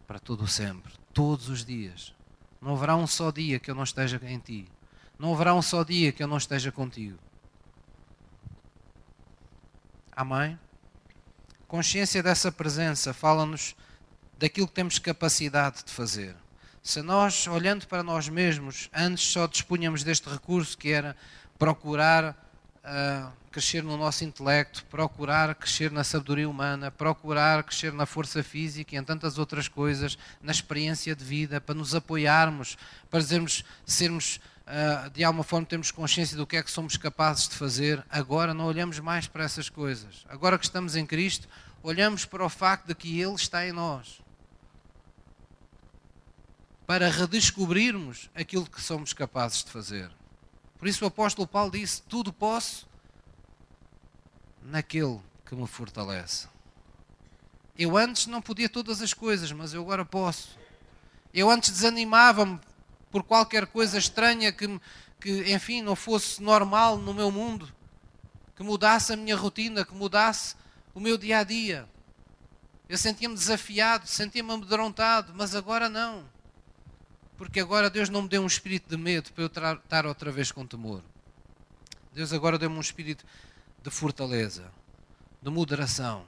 para 0.07 0.19
todo 0.19 0.45
o 0.45 0.49
sempre. 0.49 0.93
Todos 1.13 1.49
os 1.49 1.65
dias. 1.65 2.15
Não 2.61 2.75
haverá 2.75 2.97
um 2.97 3.07
só 3.07 3.31
dia 3.31 3.59
que 3.59 3.71
eu 3.71 3.75
não 3.75 3.85
esteja 3.85 4.21
em 4.25 4.39
ti. 4.39 4.69
Não 5.19 5.35
haverá 5.35 5.55
um 5.55 5.63
só 5.63 5.83
dia 5.83 6.13
que 6.13 6.23
eu 6.23 6.27
não 6.27 6.37
esteja 6.37 6.73
contigo. 6.73 7.19
Amém? 10.13 10.59
Consciência 11.67 12.23
dessa 12.23 12.51
presença 12.51 13.13
fala-nos 13.15 13.77
daquilo 14.41 14.67
que 14.67 14.73
temos 14.73 14.99
capacidade 14.99 15.85
de 15.85 15.93
fazer. 15.93 16.35
Se 16.83 17.03
nós, 17.03 17.47
olhando 17.47 17.87
para 17.87 18.03
nós 18.03 18.27
mesmos, 18.27 18.89
antes 18.95 19.23
só 19.25 19.47
dispunhamos 19.47 20.03
deste 20.03 20.31
recurso 20.31 20.79
que 20.79 20.91
era 20.91 21.15
procurar 21.59 22.31
uh, 22.31 23.31
crescer 23.51 23.83
no 23.83 23.99
nosso 23.99 24.25
intelecto, 24.25 24.83
procurar 24.87 25.55
crescer 25.55 25.91
na 25.91 26.03
sabedoria 26.03 26.49
humana, 26.49 26.91
procurar 26.91 27.63
crescer 27.65 27.93
na 27.93 28.07
força 28.07 28.43
física 28.43 28.95
e 28.95 28.99
em 28.99 29.05
tantas 29.05 29.37
outras 29.37 29.69
coisas, 29.69 30.17
na 30.41 30.53
experiência 30.53 31.15
de 31.15 31.23
vida, 31.23 31.61
para 31.61 31.75
nos 31.75 31.95
apoiarmos, 31.95 32.79
para 33.11 33.21
dizermos, 33.21 33.63
sermos, 33.85 34.41
uh, 34.67 35.11
de 35.11 35.23
alguma 35.23 35.45
forma, 35.45 35.67
termos 35.67 35.91
consciência 35.91 36.35
do 36.35 36.47
que 36.47 36.57
é 36.57 36.63
que 36.63 36.71
somos 36.71 36.97
capazes 36.97 37.47
de 37.47 37.57
fazer. 37.57 38.03
Agora 38.09 38.55
não 38.55 38.65
olhamos 38.65 38.99
mais 39.01 39.27
para 39.27 39.45
essas 39.45 39.69
coisas. 39.69 40.25
Agora 40.31 40.59
que 40.59 40.65
estamos 40.65 40.97
em 40.97 41.05
Cristo, 41.05 41.47
olhamos 41.83 42.25
para 42.25 42.43
o 42.43 42.49
facto 42.49 42.87
de 42.87 42.95
que 42.95 43.21
Ele 43.21 43.35
está 43.35 43.67
em 43.67 43.73
nós 43.73 44.19
para 46.91 47.09
redescobrirmos 47.09 48.29
aquilo 48.35 48.69
que 48.69 48.83
somos 48.83 49.13
capazes 49.13 49.63
de 49.63 49.71
fazer. 49.71 50.11
Por 50.77 50.89
isso 50.89 51.05
o 51.05 51.07
apóstolo 51.07 51.47
Paulo 51.47 51.71
disse: 51.71 52.03
Tudo 52.03 52.33
posso 52.33 52.85
naquele 54.61 55.21
que 55.47 55.55
me 55.55 55.69
fortalece. 55.69 56.49
Eu 57.79 57.97
antes 57.97 58.27
não 58.27 58.43
podia 58.43 58.69
todas 58.69 59.01
as 59.01 59.15
coisas, 59.15 59.53
mas 59.53 59.73
eu 59.73 59.83
agora 59.83 60.05
posso. 60.05 60.59
Eu 61.33 61.49
antes 61.49 61.71
desanimava-me 61.71 62.59
por 63.09 63.23
qualquer 63.23 63.69
coisa 63.69 63.97
estranha 63.97 64.51
que, 64.51 64.67
que, 65.21 65.55
enfim, 65.55 65.83
não 65.83 65.95
fosse 65.95 66.43
normal 66.43 66.99
no 66.99 67.15
meu 67.15 67.31
mundo, 67.31 67.73
que 68.57 68.65
mudasse 68.65 69.13
a 69.13 69.17
minha 69.17 69.37
rotina, 69.37 69.85
que 69.85 69.95
mudasse 69.95 70.57
o 70.93 70.99
meu 70.99 71.17
dia 71.17 71.39
a 71.39 71.45
dia. 71.45 71.89
Eu 72.89 72.99
sentia-me 72.99 73.37
desafiado, 73.37 74.09
sentia-me 74.09 74.53
amedrontado, 74.53 75.33
mas 75.37 75.55
agora 75.55 75.89
não 75.89 76.40
porque 77.41 77.59
agora 77.59 77.89
Deus 77.89 78.11
não 78.11 78.21
me 78.21 78.29
deu 78.29 78.43
um 78.43 78.47
espírito 78.47 78.91
de 78.91 78.99
medo 78.99 79.33
para 79.33 79.45
eu 79.45 79.47
estar 79.47 80.05
outra 80.05 80.31
vez 80.31 80.53
com 80.53 80.67
temor. 80.67 81.03
Deus 82.13 82.35
agora 82.35 82.59
deu-me 82.59 82.77
um 82.77 82.83
espírito 82.83 83.25
de 83.83 83.91
fortaleza, 83.91 84.71
de 85.41 85.49
moderação. 85.49 86.27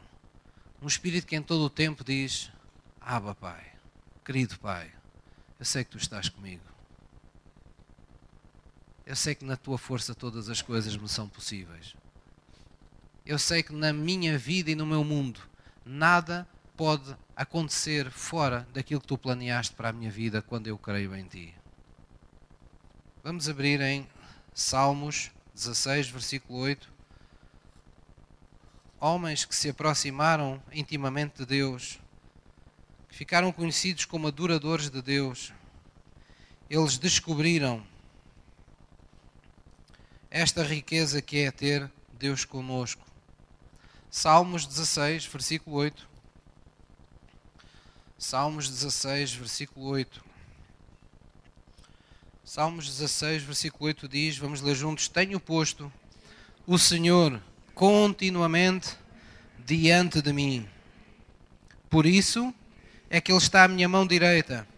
Um 0.80 0.86
espírito 0.86 1.26
que 1.26 1.36
em 1.36 1.42
todo 1.42 1.64
o 1.64 1.68
tempo 1.68 2.02
diz: 2.02 2.50
Aba, 2.98 3.34
Pai, 3.34 3.62
querido 4.24 4.58
Pai, 4.58 4.90
eu 5.60 5.66
sei 5.66 5.84
que 5.84 5.90
tu 5.90 5.98
estás 5.98 6.30
comigo. 6.30 6.64
Eu 9.04 9.14
sei 9.14 9.34
que 9.34 9.44
na 9.44 9.58
tua 9.58 9.76
força 9.76 10.14
todas 10.14 10.48
as 10.48 10.62
coisas 10.62 10.96
me 10.96 11.10
são 11.10 11.28
possíveis. 11.28 11.94
Eu 13.26 13.38
sei 13.38 13.62
que 13.62 13.74
na 13.74 13.92
minha 13.92 14.38
vida 14.38 14.70
e 14.70 14.74
no 14.74 14.86
meu 14.86 15.04
mundo 15.04 15.42
nada 15.84 16.48
pode 16.74 17.14
acontecer 17.42 18.10
fora 18.10 18.66
daquilo 18.72 19.00
que 19.00 19.06
tu 19.06 19.18
planeaste 19.18 19.74
para 19.74 19.90
a 19.90 19.92
minha 19.92 20.10
vida 20.10 20.42
quando 20.42 20.66
eu 20.66 20.78
creio 20.78 21.14
em 21.14 21.24
ti. 21.24 21.54
Vamos 23.22 23.48
abrir 23.48 23.80
em 23.80 24.08
Salmos 24.54 25.30
16, 25.54 26.08
versículo 26.08 26.58
8. 26.60 26.92
Homens 28.98 29.44
que 29.44 29.54
se 29.54 29.68
aproximaram 29.68 30.62
intimamente 30.72 31.38
de 31.38 31.46
Deus, 31.46 31.98
que 33.08 33.16
ficaram 33.16 33.52
conhecidos 33.52 34.04
como 34.04 34.28
adoradores 34.28 34.90
de 34.90 35.02
Deus, 35.02 35.52
eles 36.68 36.98
descobriram 36.98 37.84
esta 40.30 40.62
riqueza 40.62 41.20
que 41.20 41.38
é 41.38 41.50
ter 41.50 41.90
Deus 42.12 42.44
conosco. 42.44 43.04
Salmos 44.10 44.66
16, 44.66 45.26
versículo 45.26 45.76
8. 45.76 46.11
Salmos 48.22 48.68
16, 48.68 49.34
versículo 49.34 49.86
8. 49.86 50.24
Salmos 52.44 52.86
16, 52.86 53.42
versículo 53.42 53.86
8 53.86 54.08
diz: 54.08 54.38
Vamos 54.38 54.60
ler 54.60 54.76
juntos: 54.76 55.08
Tenho 55.08 55.40
posto 55.40 55.92
o 56.64 56.78
Senhor 56.78 57.42
continuamente 57.74 58.96
diante 59.66 60.22
de 60.22 60.32
mim. 60.32 60.68
Por 61.90 62.06
isso 62.06 62.54
é 63.10 63.20
que 63.20 63.32
Ele 63.32 63.38
está 63.38 63.64
à 63.64 63.68
minha 63.68 63.88
mão 63.88 64.06
direita, 64.06 64.68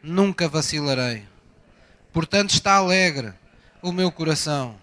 nunca 0.00 0.48
vacilarei. 0.48 1.26
Portanto, 2.12 2.50
está 2.50 2.76
alegre 2.76 3.34
o 3.82 3.90
meu 3.90 4.12
coração 4.12 4.78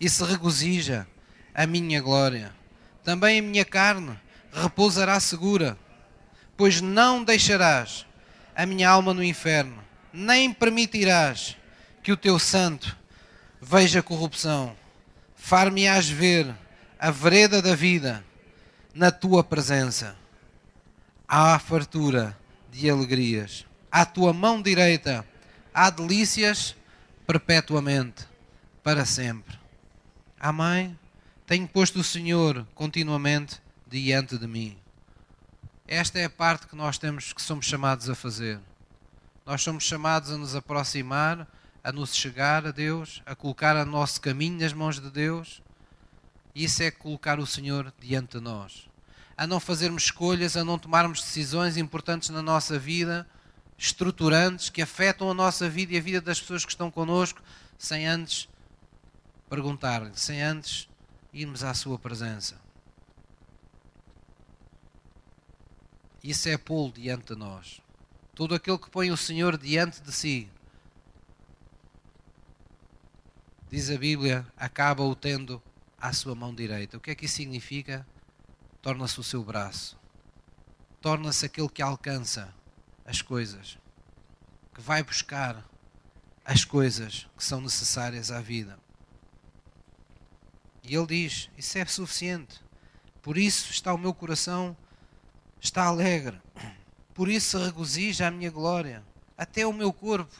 e 0.00 0.08
se 0.08 0.24
regozija 0.24 1.06
a 1.54 1.66
minha 1.66 2.00
glória. 2.00 2.54
Também 3.04 3.38
a 3.38 3.42
minha 3.42 3.66
carne 3.66 4.18
repousará 4.50 5.20
segura, 5.20 5.76
pois 6.60 6.82
não 6.82 7.24
deixarás 7.24 8.04
a 8.54 8.66
minha 8.66 8.86
alma 8.86 9.14
no 9.14 9.24
inferno, 9.24 9.82
nem 10.12 10.52
permitirás 10.52 11.56
que 12.02 12.12
o 12.12 12.18
teu 12.18 12.38
santo 12.38 12.94
veja 13.62 14.02
corrupção. 14.02 14.76
Far-me-ás 15.34 16.10
ver 16.10 16.54
a 16.98 17.10
vereda 17.10 17.62
da 17.62 17.74
vida 17.74 18.22
na 18.92 19.10
tua 19.10 19.42
presença. 19.42 20.14
Há 21.26 21.58
fartura 21.58 22.36
de 22.70 22.90
alegrias. 22.90 23.64
À 23.90 24.04
tua 24.04 24.34
mão 24.34 24.60
direita 24.60 25.26
há 25.72 25.88
delícias 25.88 26.76
perpetuamente, 27.26 28.28
para 28.82 29.06
sempre. 29.06 29.58
Amém? 30.38 30.94
Tenho 31.46 31.66
posto 31.66 32.00
o 32.00 32.04
Senhor 32.04 32.66
continuamente 32.74 33.62
diante 33.88 34.36
de 34.36 34.46
mim. 34.46 34.79
Esta 35.90 36.20
é 36.20 36.24
a 36.26 36.30
parte 36.30 36.68
que 36.68 36.76
nós 36.76 36.98
temos 36.98 37.32
que 37.32 37.42
somos 37.42 37.66
chamados 37.66 38.08
a 38.08 38.14
fazer. 38.14 38.60
Nós 39.44 39.60
somos 39.60 39.82
chamados 39.82 40.30
a 40.30 40.38
nos 40.38 40.54
aproximar, 40.54 41.48
a 41.82 41.90
nos 41.90 42.14
chegar 42.14 42.64
a 42.64 42.70
Deus, 42.70 43.20
a 43.26 43.34
colocar 43.34 43.74
o 43.74 43.84
nosso 43.84 44.20
caminho 44.20 44.60
nas 44.60 44.72
mãos 44.72 45.00
de 45.00 45.10
Deus. 45.10 45.60
Isso 46.54 46.80
é 46.84 46.92
colocar 46.92 47.40
o 47.40 47.46
Senhor 47.46 47.92
diante 47.98 48.38
de 48.38 48.40
nós. 48.40 48.88
A 49.36 49.48
não 49.48 49.58
fazermos 49.58 50.04
escolhas, 50.04 50.56
a 50.56 50.62
não 50.62 50.78
tomarmos 50.78 51.22
decisões 51.22 51.76
importantes 51.76 52.28
na 52.28 52.40
nossa 52.40 52.78
vida, 52.78 53.26
estruturantes, 53.76 54.70
que 54.70 54.82
afetam 54.82 55.28
a 55.28 55.34
nossa 55.34 55.68
vida 55.68 55.94
e 55.94 55.98
a 55.98 56.00
vida 56.00 56.20
das 56.20 56.40
pessoas 56.40 56.64
que 56.64 56.70
estão 56.70 56.88
connosco, 56.88 57.42
sem 57.76 58.06
antes 58.06 58.48
perguntar-lhe, 59.48 60.12
sem 60.14 60.40
antes 60.40 60.88
irmos 61.32 61.64
à 61.64 61.74
Sua 61.74 61.98
presença. 61.98 62.69
Isso 66.22 66.48
é 66.48 66.58
pô-lo 66.58 66.92
diante 66.92 67.32
de 67.32 67.38
nós. 67.38 67.80
Todo 68.34 68.54
aquele 68.54 68.78
que 68.78 68.90
põe 68.90 69.10
o 69.10 69.16
Senhor 69.16 69.56
diante 69.56 70.02
de 70.02 70.12
si, 70.12 70.50
diz 73.70 73.90
a 73.90 73.96
Bíblia, 73.96 74.46
acaba 74.56 75.02
o 75.02 75.14
tendo 75.14 75.62
à 75.98 76.12
sua 76.12 76.34
mão 76.34 76.54
direita. 76.54 76.96
O 76.96 77.00
que 77.00 77.10
é 77.10 77.14
que 77.14 77.26
isso 77.26 77.36
significa? 77.36 78.06
Torna-se 78.82 79.20
o 79.20 79.22
seu 79.24 79.42
braço. 79.42 79.98
Torna-se 81.00 81.46
aquele 81.46 81.68
que 81.68 81.82
alcança 81.82 82.54
as 83.04 83.22
coisas, 83.22 83.78
que 84.74 84.80
vai 84.80 85.02
buscar 85.02 85.64
as 86.44 86.64
coisas 86.64 87.26
que 87.36 87.44
são 87.44 87.60
necessárias 87.60 88.30
à 88.30 88.40
vida. 88.40 88.78
E 90.82 90.94
ele 90.94 91.06
diz: 91.06 91.50
Isso 91.56 91.78
é 91.78 91.84
suficiente. 91.86 92.60
Por 93.22 93.36
isso 93.36 93.70
está 93.70 93.92
o 93.92 93.98
meu 93.98 94.14
coração, 94.14 94.76
está 95.60 95.84
alegre. 95.84 96.40
Por 97.14 97.28
isso 97.28 97.58
se 97.58 97.64
regozija 97.64 98.26
a 98.26 98.30
minha 98.30 98.50
glória. 98.50 99.04
Até 99.36 99.66
o 99.66 99.72
meu 99.72 99.92
corpo, 99.92 100.34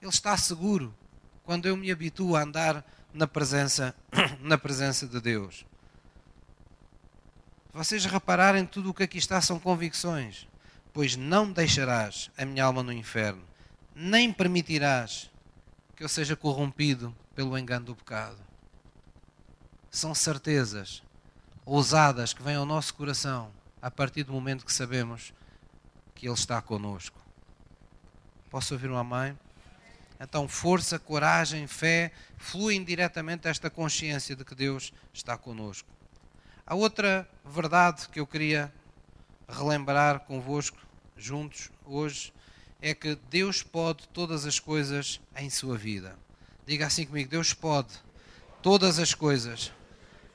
ele 0.00 0.10
está 0.10 0.36
seguro 0.36 0.94
quando 1.44 1.66
eu 1.66 1.76
me 1.76 1.90
habituo 1.90 2.36
a 2.36 2.42
andar 2.42 2.84
na 3.12 3.26
presença, 3.26 3.94
na 4.40 4.56
presença 4.58 5.06
de 5.06 5.20
Deus. 5.20 5.66
Vocês 7.72 8.04
repararem 8.04 8.66
tudo 8.66 8.90
o 8.90 8.94
que 8.94 9.04
aqui 9.04 9.18
está 9.18 9.40
são 9.40 9.58
convicções. 9.58 10.46
Pois 10.92 11.16
não 11.16 11.50
deixarás 11.50 12.30
a 12.36 12.44
minha 12.44 12.64
alma 12.64 12.82
no 12.82 12.92
inferno, 12.92 13.44
nem 13.94 14.32
permitirás 14.32 15.30
que 15.94 16.02
eu 16.02 16.08
seja 16.08 16.34
corrompido 16.34 17.14
pelo 17.34 17.56
engano 17.56 17.86
do 17.86 17.94
pecado 17.94 18.50
são 19.90 20.14
certezas 20.14 21.02
ousadas 21.66 22.32
que 22.32 22.42
vêm 22.42 22.54
ao 22.54 22.64
nosso 22.64 22.94
coração 22.94 23.50
a 23.80 23.90
partir 23.90 24.24
do 24.24 24.32
momento 24.32 24.64
que 24.64 24.72
sabemos 24.72 25.32
que 26.14 26.26
Ele 26.26 26.34
está 26.34 26.60
conosco. 26.60 27.18
Posso 28.50 28.74
ouvir 28.74 28.90
uma 28.90 29.04
mãe? 29.04 29.38
Então, 30.20 30.46
força, 30.46 30.98
coragem, 30.98 31.66
fé 31.66 32.12
fluem 32.36 32.84
diretamente 32.84 33.48
esta 33.48 33.70
consciência 33.70 34.36
de 34.36 34.44
que 34.44 34.54
Deus 34.54 34.92
está 35.14 35.38
conosco. 35.38 35.88
A 36.66 36.74
outra 36.74 37.28
verdade 37.44 38.08
que 38.08 38.20
eu 38.20 38.26
queria 38.26 38.72
relembrar 39.48 40.20
convosco, 40.20 40.78
juntos, 41.16 41.70
hoje, 41.84 42.32
é 42.82 42.94
que 42.94 43.14
Deus 43.30 43.62
pode 43.62 44.06
todas 44.08 44.44
as 44.44 44.60
coisas 44.60 45.20
em 45.36 45.48
sua 45.48 45.76
vida. 45.76 46.16
Diga 46.66 46.86
assim 46.86 47.06
comigo: 47.06 47.30
Deus 47.30 47.54
pode 47.54 47.94
todas 48.62 48.98
as 48.98 49.14
coisas 49.14 49.72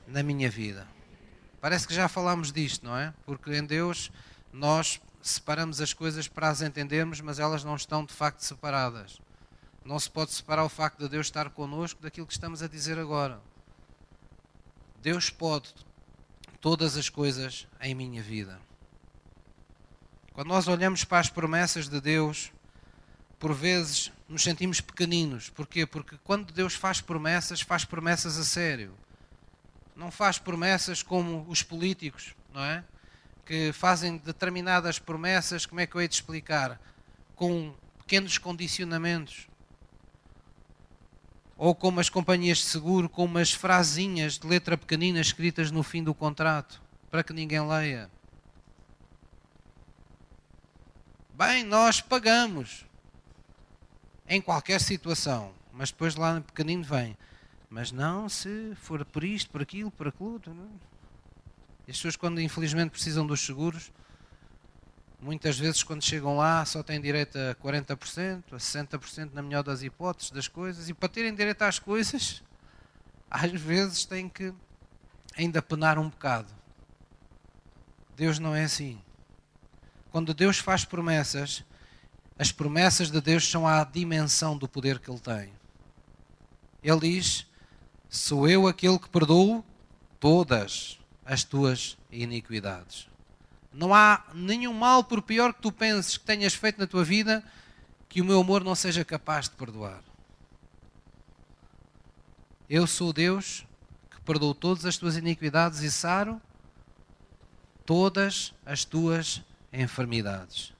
na 0.06 0.22
minha 0.22 0.50
vida. 0.50 0.86
Parece 1.66 1.84
que 1.84 1.94
já 1.94 2.06
falámos 2.06 2.52
disto, 2.52 2.86
não 2.86 2.96
é? 2.96 3.12
Porque 3.24 3.52
em 3.52 3.64
Deus 3.64 4.12
nós 4.52 5.00
separamos 5.20 5.80
as 5.80 5.92
coisas 5.92 6.28
para 6.28 6.48
as 6.48 6.62
entendermos, 6.62 7.20
mas 7.20 7.40
elas 7.40 7.64
não 7.64 7.74
estão 7.74 8.04
de 8.04 8.14
facto 8.14 8.38
separadas. 8.38 9.20
Não 9.84 9.98
se 9.98 10.08
pode 10.08 10.30
separar 10.30 10.62
o 10.62 10.68
facto 10.68 11.00
de 11.00 11.08
Deus 11.08 11.26
estar 11.26 11.50
connosco 11.50 12.00
daquilo 12.00 12.24
que 12.24 12.32
estamos 12.32 12.62
a 12.62 12.68
dizer 12.68 13.00
agora. 13.00 13.40
Deus 15.02 15.28
pode 15.28 15.74
todas 16.60 16.96
as 16.96 17.08
coisas 17.08 17.66
em 17.80 17.96
minha 17.96 18.22
vida. 18.22 18.60
Quando 20.34 20.46
nós 20.46 20.68
olhamos 20.68 21.02
para 21.02 21.18
as 21.18 21.30
promessas 21.30 21.88
de 21.88 22.00
Deus, 22.00 22.52
por 23.40 23.52
vezes 23.52 24.12
nos 24.28 24.44
sentimos 24.44 24.80
pequeninos. 24.80 25.50
Porquê? 25.50 25.84
Porque 25.84 26.16
quando 26.22 26.52
Deus 26.52 26.74
faz 26.74 27.00
promessas, 27.00 27.60
faz 27.60 27.84
promessas 27.84 28.38
a 28.38 28.44
sério 28.44 28.94
não 29.96 30.10
faz 30.10 30.38
promessas 30.38 31.02
como 31.02 31.46
os 31.48 31.62
políticos, 31.62 32.34
não 32.52 32.62
é? 32.62 32.84
Que 33.44 33.72
fazem 33.72 34.18
determinadas 34.18 34.98
promessas, 34.98 35.64
como 35.64 35.80
é 35.80 35.86
que 35.86 35.96
eu 35.96 36.00
hei 36.00 36.06
de 36.06 36.14
explicar? 36.14 36.78
Com 37.34 37.74
pequenos 37.98 38.36
condicionamentos. 38.36 39.48
Ou 41.56 41.74
como 41.74 41.98
as 41.98 42.10
companhias 42.10 42.58
de 42.58 42.64
seguro, 42.64 43.08
com 43.08 43.24
umas 43.24 43.52
frasinhas 43.52 44.38
de 44.38 44.46
letra 44.46 44.76
pequenina 44.76 45.20
escritas 45.20 45.70
no 45.70 45.82
fim 45.82 46.04
do 46.04 46.12
contrato, 46.12 46.82
para 47.10 47.24
que 47.24 47.32
ninguém 47.32 47.66
leia. 47.66 48.10
Bem, 51.32 51.64
nós 51.64 52.00
pagamos 52.02 52.84
em 54.28 54.40
qualquer 54.40 54.80
situação, 54.80 55.52
mas 55.72 55.90
depois 55.90 56.16
lá 56.16 56.40
pequenino 56.40 56.84
vem 56.84 57.16
mas 57.68 57.92
não 57.92 58.28
se 58.28 58.74
for 58.76 59.04
por 59.04 59.24
isto, 59.24 59.50
por 59.50 59.62
aquilo, 59.62 59.90
por 59.90 60.08
aquilo. 60.08 60.40
E 61.86 61.90
as 61.90 61.96
pessoas, 61.96 62.16
quando 62.16 62.40
infelizmente 62.40 62.90
precisam 62.90 63.26
dos 63.26 63.40
seguros, 63.40 63.92
muitas 65.20 65.58
vezes, 65.58 65.82
quando 65.82 66.02
chegam 66.02 66.36
lá, 66.36 66.64
só 66.64 66.82
têm 66.82 67.00
direito 67.00 67.36
a 67.38 67.54
40%, 67.54 68.44
a 68.52 68.56
60%, 68.56 69.32
na 69.32 69.42
melhor 69.42 69.62
das 69.62 69.82
hipóteses, 69.82 70.30
das 70.30 70.48
coisas. 70.48 70.88
E 70.88 70.94
para 70.94 71.08
terem 71.08 71.34
direito 71.34 71.62
às 71.62 71.78
coisas, 71.78 72.42
às 73.30 73.52
vezes 73.52 74.04
têm 74.04 74.28
que 74.28 74.52
ainda 75.36 75.60
penar 75.60 75.98
um 75.98 76.08
bocado. 76.08 76.52
Deus 78.16 78.38
não 78.38 78.54
é 78.54 78.64
assim. 78.64 79.00
Quando 80.10 80.32
Deus 80.32 80.58
faz 80.58 80.84
promessas, 80.84 81.62
as 82.38 82.50
promessas 82.50 83.10
de 83.10 83.20
Deus 83.20 83.48
são 83.48 83.66
à 83.66 83.84
dimensão 83.84 84.56
do 84.56 84.66
poder 84.66 84.98
que 84.98 85.10
Ele 85.10 85.20
tem. 85.20 85.52
Ele 86.82 87.00
diz: 87.00 87.45
Sou 88.08 88.48
eu 88.48 88.66
aquele 88.66 88.98
que 88.98 89.08
perdoo 89.08 89.64
todas 90.20 90.98
as 91.24 91.44
tuas 91.44 91.98
iniquidades. 92.10 93.08
Não 93.72 93.94
há 93.94 94.24
nenhum 94.32 94.72
mal, 94.72 95.04
por 95.04 95.20
pior 95.20 95.52
que 95.52 95.60
tu 95.60 95.70
penses 95.70 96.16
que 96.16 96.24
tenhas 96.24 96.54
feito 96.54 96.78
na 96.78 96.86
tua 96.86 97.04
vida, 97.04 97.44
que 98.08 98.22
o 98.22 98.24
meu 98.24 98.40
amor 98.40 98.64
não 98.64 98.74
seja 98.74 99.04
capaz 99.04 99.48
de 99.48 99.56
perdoar. 99.56 100.02
Eu 102.68 102.86
sou 102.86 103.12
Deus 103.12 103.66
que 104.10 104.20
perdoou 104.22 104.54
todas 104.54 104.86
as 104.86 104.96
tuas 104.96 105.16
iniquidades 105.16 105.80
e 105.80 105.90
saro 105.90 106.40
todas 107.84 108.52
as 108.64 108.84
tuas 108.84 109.42
enfermidades. 109.72 110.72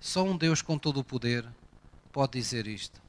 Só 0.00 0.24
um 0.24 0.36
Deus 0.36 0.62
com 0.62 0.78
todo 0.78 1.00
o 1.00 1.04
poder 1.04 1.44
pode 2.10 2.32
dizer 2.32 2.66
isto. 2.66 3.00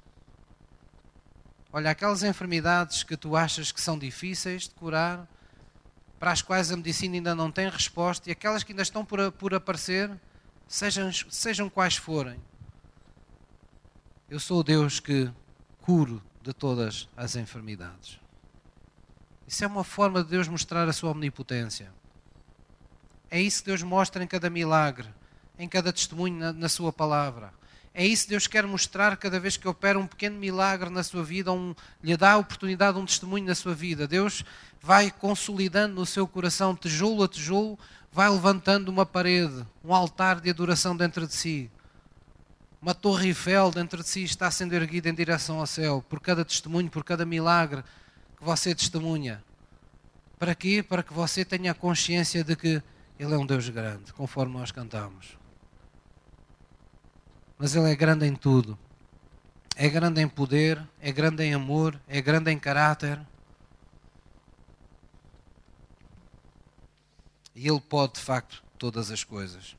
Olha, 1.71 1.91
aquelas 1.91 2.23
enfermidades 2.23 3.03
que 3.03 3.15
tu 3.15 3.35
achas 3.35 3.71
que 3.71 3.79
são 3.79 3.97
difíceis 3.97 4.63
de 4.63 4.71
curar, 4.71 5.27
para 6.19 6.31
as 6.31 6.41
quais 6.41 6.71
a 6.71 6.75
medicina 6.75 7.15
ainda 7.15 7.35
não 7.35 7.51
tem 7.51 7.69
resposta, 7.69 8.27
e 8.27 8.31
aquelas 8.31 8.63
que 8.63 8.71
ainda 8.71 8.81
estão 8.81 9.05
por, 9.05 9.31
por 9.33 9.53
aparecer, 9.53 10.11
sejam, 10.67 11.11
sejam 11.29 11.69
quais 11.69 11.95
forem. 11.95 12.39
Eu 14.29 14.39
sou 14.39 14.59
o 14.59 14.63
Deus 14.63 14.99
que 14.99 15.31
curo 15.81 16.21
de 16.41 16.53
todas 16.53 17.07
as 17.15 17.35
enfermidades. 17.35 18.19
Isso 19.47 19.63
é 19.63 19.67
uma 19.67 19.83
forma 19.83 20.23
de 20.23 20.29
Deus 20.29 20.47
mostrar 20.47 20.87
a 20.87 20.93
sua 20.93 21.11
omnipotência. 21.11 21.91
É 23.29 23.39
isso 23.39 23.61
que 23.61 23.69
Deus 23.69 23.83
mostra 23.83 24.23
em 24.23 24.27
cada 24.27 24.49
milagre, 24.49 25.07
em 25.57 25.67
cada 25.67 25.93
testemunho 25.93 26.37
na, 26.37 26.53
na 26.53 26.69
sua 26.69 26.91
palavra. 26.91 27.53
É 27.93 28.05
isso 28.05 28.23
que 28.23 28.29
Deus 28.29 28.47
quer 28.47 28.65
mostrar 28.65 29.17
cada 29.17 29.39
vez 29.39 29.57
que 29.57 29.67
opera 29.67 29.97
um 29.97 30.05
pequeno 30.05 30.37
milagre 30.37 30.89
na 30.89 31.03
sua 31.03 31.23
vida, 31.23 31.51
um, 31.51 31.73
lhe 32.03 32.15
dá 32.15 32.33
a 32.33 32.37
oportunidade, 32.37 32.97
um 32.97 33.05
testemunho 33.05 33.45
na 33.45 33.55
sua 33.55 33.73
vida. 33.73 34.07
Deus 34.07 34.45
vai 34.81 35.11
consolidando 35.11 35.95
no 35.95 36.05
seu 36.05 36.27
coração, 36.27 36.75
tijolo 36.75 37.23
a 37.23 37.27
tijolo, 37.27 37.77
vai 38.11 38.29
levantando 38.29 38.89
uma 38.89 39.05
parede, 39.05 39.65
um 39.83 39.93
altar 39.93 40.39
de 40.39 40.49
adoração 40.49 40.95
dentro 40.95 41.27
de 41.27 41.33
si. 41.33 41.69
Uma 42.81 42.93
torre 42.93 43.27
Eiffel 43.27 43.71
dentro 43.71 44.01
de 44.01 44.07
si 44.07 44.23
está 44.23 44.49
sendo 44.49 44.73
erguida 44.73 45.09
em 45.09 45.13
direção 45.13 45.59
ao 45.59 45.67
céu, 45.67 46.03
por 46.07 46.21
cada 46.21 46.45
testemunho, 46.45 46.89
por 46.89 47.03
cada 47.03 47.25
milagre 47.25 47.83
que 48.37 48.43
você 48.43 48.73
testemunha. 48.73 49.43
Para 50.37 50.55
quê? 50.55 50.81
Para 50.81 51.03
que 51.03 51.13
você 51.13 51.43
tenha 51.43 51.71
a 51.71 51.75
consciência 51.75 52.43
de 52.43 52.55
que 52.55 52.81
Ele 53.19 53.33
é 53.33 53.37
um 53.37 53.45
Deus 53.45 53.67
grande, 53.67 54.13
conforme 54.13 54.53
nós 54.53 54.71
cantamos 54.71 55.38
mas 57.59 57.75
Ele 57.75 57.91
é 57.91 57.95
grande 57.95 58.25
em 58.25 58.33
tudo. 58.33 58.79
É 59.75 59.89
grande 59.89 60.21
em 60.21 60.27
poder, 60.29 60.81
é 61.01 61.11
grande 61.11 61.43
em 61.43 61.53
amor, 61.53 61.99
é 62.07 62.21
grande 62.21 62.49
em 62.49 62.57
caráter. 62.57 63.19
E 67.53 67.67
Ele 67.67 67.81
pode, 67.81 68.13
de 68.13 68.21
facto, 68.21 68.63
todas 68.77 69.11
as 69.11 69.25
coisas. 69.25 69.75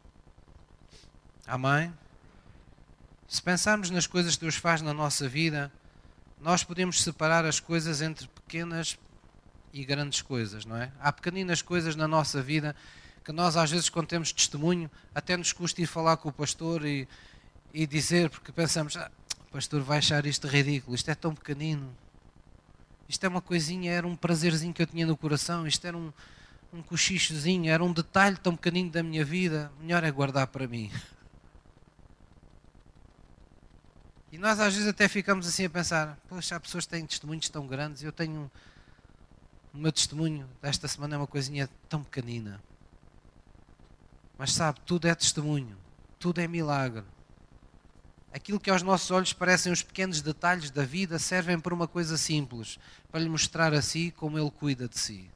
Amém? 1.46 1.92
Se 3.26 3.40
pensarmos 3.42 3.88
nas 3.90 4.06
coisas 4.06 4.34
que 4.34 4.42
Deus 4.42 4.56
faz 4.56 4.82
na 4.82 4.92
nossa 4.92 5.26
vida, 5.26 5.72
nós 6.38 6.62
podemos 6.62 7.02
separar 7.02 7.46
as 7.46 7.60
coisas 7.60 8.02
entre 8.02 8.28
pequenas 8.28 8.98
e 9.72 9.84
grandes 9.84 10.20
coisas, 10.20 10.66
não 10.66 10.76
é? 10.76 10.92
Há 11.00 11.10
pequeninas 11.12 11.62
coisas 11.62 11.96
na 11.96 12.06
nossa 12.06 12.42
vida 12.42 12.76
que 13.24 13.32
nós, 13.32 13.56
às 13.56 13.70
vezes, 13.70 13.88
quando 13.88 14.06
temos 14.06 14.32
testemunho, 14.32 14.90
até 15.14 15.36
nos 15.36 15.52
custa 15.52 15.80
ir 15.80 15.86
falar 15.86 16.16
com 16.16 16.28
o 16.28 16.32
pastor 16.32 16.84
e, 16.84 17.06
e 17.72 17.86
dizer, 17.86 18.30
porque 18.30 18.52
pensamos, 18.52 18.96
ah, 18.96 19.10
o 19.48 19.52
pastor 19.52 19.82
vai 19.82 19.98
achar 19.98 20.24
isto 20.26 20.46
ridículo, 20.46 20.94
isto 20.94 21.10
é 21.10 21.14
tão 21.14 21.34
pequenino, 21.34 21.94
isto 23.08 23.24
é 23.24 23.28
uma 23.28 23.40
coisinha, 23.40 23.92
era 23.92 24.06
um 24.06 24.14
prazerzinho 24.16 24.72
que 24.72 24.82
eu 24.82 24.86
tinha 24.86 25.06
no 25.06 25.16
coração, 25.16 25.66
isto 25.66 25.84
era 25.86 25.96
um, 25.96 26.12
um 26.72 26.82
cochichozinho, 26.82 27.70
era 27.70 27.82
um 27.82 27.92
detalhe 27.92 28.36
tão 28.36 28.54
pequenino 28.54 28.90
da 28.90 29.02
minha 29.02 29.24
vida, 29.24 29.70
melhor 29.80 30.04
é 30.04 30.10
guardar 30.10 30.46
para 30.46 30.66
mim. 30.66 30.90
E 34.32 34.38
nós 34.38 34.60
às 34.60 34.74
vezes 34.74 34.88
até 34.88 35.08
ficamos 35.08 35.46
assim 35.46 35.64
a 35.64 35.70
pensar, 35.70 36.16
poxa, 36.28 36.54
há 36.54 36.60
pessoas 36.60 36.84
que 36.84 36.90
têm 36.90 37.04
testemunhos 37.04 37.48
tão 37.48 37.66
grandes, 37.66 38.02
eu 38.02 38.12
tenho 38.12 38.50
o 39.72 39.78
meu 39.78 39.92
testemunho 39.92 40.48
desta 40.60 40.88
semana 40.88 41.14
é 41.14 41.18
uma 41.18 41.26
coisinha 41.26 41.68
tão 41.88 42.02
pequenina. 42.02 42.60
Mas 44.36 44.52
sabe, 44.52 44.80
tudo 44.84 45.06
é 45.06 45.14
testemunho, 45.14 45.76
tudo 46.18 46.40
é 46.40 46.48
milagre. 46.48 47.04
Aquilo 48.32 48.60
que 48.60 48.70
aos 48.70 48.82
nossos 48.82 49.10
olhos 49.10 49.32
parecem 49.32 49.72
os 49.72 49.82
pequenos 49.82 50.22
detalhes 50.22 50.70
da 50.70 50.84
vida 50.84 51.18
servem 51.18 51.58
para 51.58 51.74
uma 51.74 51.88
coisa 51.88 52.16
simples, 52.16 52.78
para 53.10 53.20
lhe 53.20 53.28
mostrar 53.28 53.74
a 53.74 53.82
si 53.82 54.12
como 54.16 54.38
ele 54.38 54.50
cuida 54.52 54.88
de 54.88 54.98
si. 54.98 55.28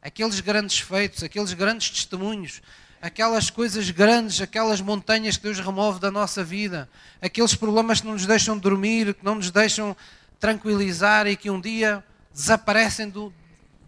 Aqueles 0.00 0.40
grandes 0.40 0.78
feitos, 0.78 1.22
aqueles 1.22 1.52
grandes 1.52 1.90
testemunhos, 1.90 2.62
aquelas 3.02 3.50
coisas 3.50 3.90
grandes, 3.90 4.40
aquelas 4.40 4.80
montanhas 4.80 5.36
que 5.36 5.42
Deus 5.42 5.58
remove 5.58 6.00
da 6.00 6.10
nossa 6.10 6.42
vida, 6.42 6.88
aqueles 7.20 7.54
problemas 7.54 8.00
que 8.00 8.06
não 8.06 8.14
nos 8.14 8.24
deixam 8.24 8.56
dormir, 8.56 9.12
que 9.12 9.24
não 9.24 9.34
nos 9.34 9.50
deixam 9.50 9.94
tranquilizar 10.40 11.26
e 11.26 11.36
que 11.36 11.50
um 11.50 11.60
dia 11.60 12.02
desaparecem 12.32 13.10
do, 13.10 13.30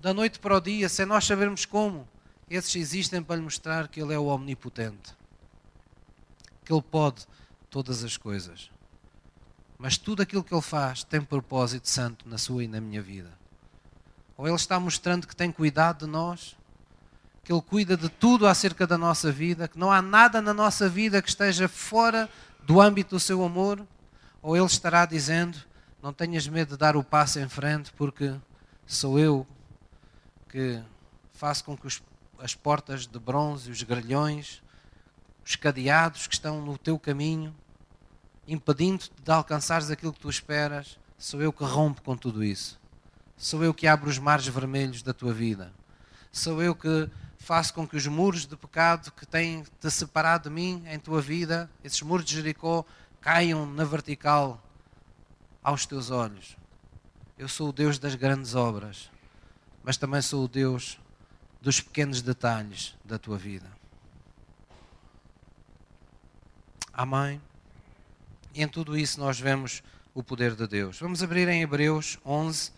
da 0.03 0.13
noite 0.13 0.39
para 0.39 0.57
o 0.57 0.61
dia, 0.61 0.89
sem 0.89 1.07
nós 1.07 1.25
sabermos 1.25 1.65
como. 1.65 2.07
Esses 2.51 2.77
existem 2.77 3.23
para 3.23 3.37
lhe 3.37 3.43
mostrar 3.43 3.89
que 3.89 4.03
Ele 4.03 4.13
é 4.13 4.19
o 4.19 4.27
Omnipotente 4.27 5.18
que 6.69 6.73
Ele 6.75 6.83
pode 6.83 7.27
todas 7.71 8.05
as 8.05 8.19
coisas. 8.19 8.71
Mas 9.79 9.97
tudo 9.97 10.21
aquilo 10.21 10.45
que 10.45 10.53
Ele 10.53 10.61
faz 10.61 11.03
tem 11.03 11.19
propósito 11.23 11.89
santo 11.89 12.29
na 12.29 12.37
sua 12.37 12.63
e 12.63 12.69
na 12.69 12.79
minha 12.79 13.01
vida. 13.01 13.33
Ou 14.37 14.47
Ele 14.47 14.55
está 14.55 14.79
mostrando 14.79 15.27
que 15.27 15.35
tem 15.35 15.51
cuidado 15.51 16.05
de 16.05 16.13
nós, 16.13 16.55
que 17.43 17.51
Ele 17.51 17.63
cuida 17.63 17.97
de 17.97 18.11
tudo 18.11 18.47
acerca 18.47 18.87
da 18.87 18.99
nossa 18.99 19.33
vida, 19.33 19.67
que 19.67 19.79
não 19.79 19.91
há 19.91 20.03
nada 20.03 20.43
na 20.43 20.53
nossa 20.53 20.91
vida 20.91 21.23
que 21.23 21.31
esteja 21.31 21.69
fora 21.69 22.29
do 22.65 22.83
âmbito 22.83 23.17
do 23.17 23.21
seu 23.21 23.43
amor, 23.43 23.83
ou 24.43 24.55
Ele 24.55 24.67
estará 24.67 25.07
dizendo: 25.07 25.57
Não 26.03 26.13
tenhas 26.13 26.47
medo 26.47 26.73
de 26.73 26.77
dar 26.77 26.99
o 26.99 27.03
passo 27.03 27.41
em 27.41 27.49
frente, 27.49 27.91
porque 27.95 28.35
sou 28.87 29.19
eu 29.19 29.47
que 30.51 30.83
faço 31.33 31.65
com 31.65 31.75
que 31.75 31.87
os, 31.87 32.03
as 32.39 32.55
portas 32.55 33.07
de 33.07 33.19
bronze, 33.19 33.71
os 33.71 33.83
grelhões, 33.83 34.63
os 35.49 35.57
cadeados 35.57 36.27
que 36.27 36.35
estão 36.35 36.61
no 36.61 36.77
teu 36.77 36.99
caminho, 36.99 37.57
impedindo-te 38.47 39.11
de 39.25 39.31
alcançares 39.31 39.91
aquilo 39.91 40.13
que 40.13 40.21
tu 40.21 40.29
esperas, 40.29 40.99
sou 41.17 41.41
eu 41.41 41.51
que 41.51 41.65
rompo 41.65 42.03
com 42.03 42.15
tudo 42.15 42.45
isso. 42.45 42.79
Sou 43.35 43.65
eu 43.65 43.73
que 43.73 43.87
abro 43.87 44.11
os 44.11 44.19
mares 44.19 44.47
vermelhos 44.47 45.01
da 45.01 45.15
tua 45.15 45.33
vida. 45.33 45.73
Sou 46.31 46.63
eu 46.63 46.75
que 46.75 47.09
faço 47.39 47.73
com 47.73 47.89
que 47.89 47.97
os 47.97 48.07
muros 48.07 48.45
de 48.45 48.59
pecado 48.59 49.11
que 49.13 49.25
têm 49.25 49.65
te 49.81 49.91
separado 49.91 50.51
de 50.51 50.55
mim 50.55 50.85
em 50.87 50.99
tua 50.99 51.23
vida, 51.23 51.71
esses 51.83 52.03
muros 52.03 52.27
de 52.27 52.35
Jericó, 52.35 52.85
caiam 53.19 53.65
na 53.65 53.85
vertical 53.85 54.63
aos 55.63 55.87
teus 55.87 56.11
olhos. 56.11 56.59
Eu 57.39 57.49
sou 57.49 57.71
o 57.71 57.73
Deus 57.73 57.99
das 57.99 58.15
grandes 58.15 58.55
obras, 58.55 59.11
mas 59.83 59.97
também 59.97 60.21
sou 60.21 60.45
o 60.45 60.49
Deus 60.49 61.01
dos 61.59 61.81
pequenos 61.81 62.21
detalhes 62.21 62.95
da 63.03 63.19
tua 63.19 63.39
vida. 63.39 63.78
Amém? 66.99 67.41
E 68.53 68.61
em 68.61 68.67
tudo 68.67 68.99
isso 68.99 69.21
nós 69.21 69.39
vemos 69.39 69.85
o 70.13 70.21
poder 70.21 70.57
de 70.57 70.67
Deus. 70.67 70.99
Vamos 70.99 71.23
abrir 71.23 71.47
em 71.47 71.63
Hebreus 71.63 72.19
11, 72.27 72.73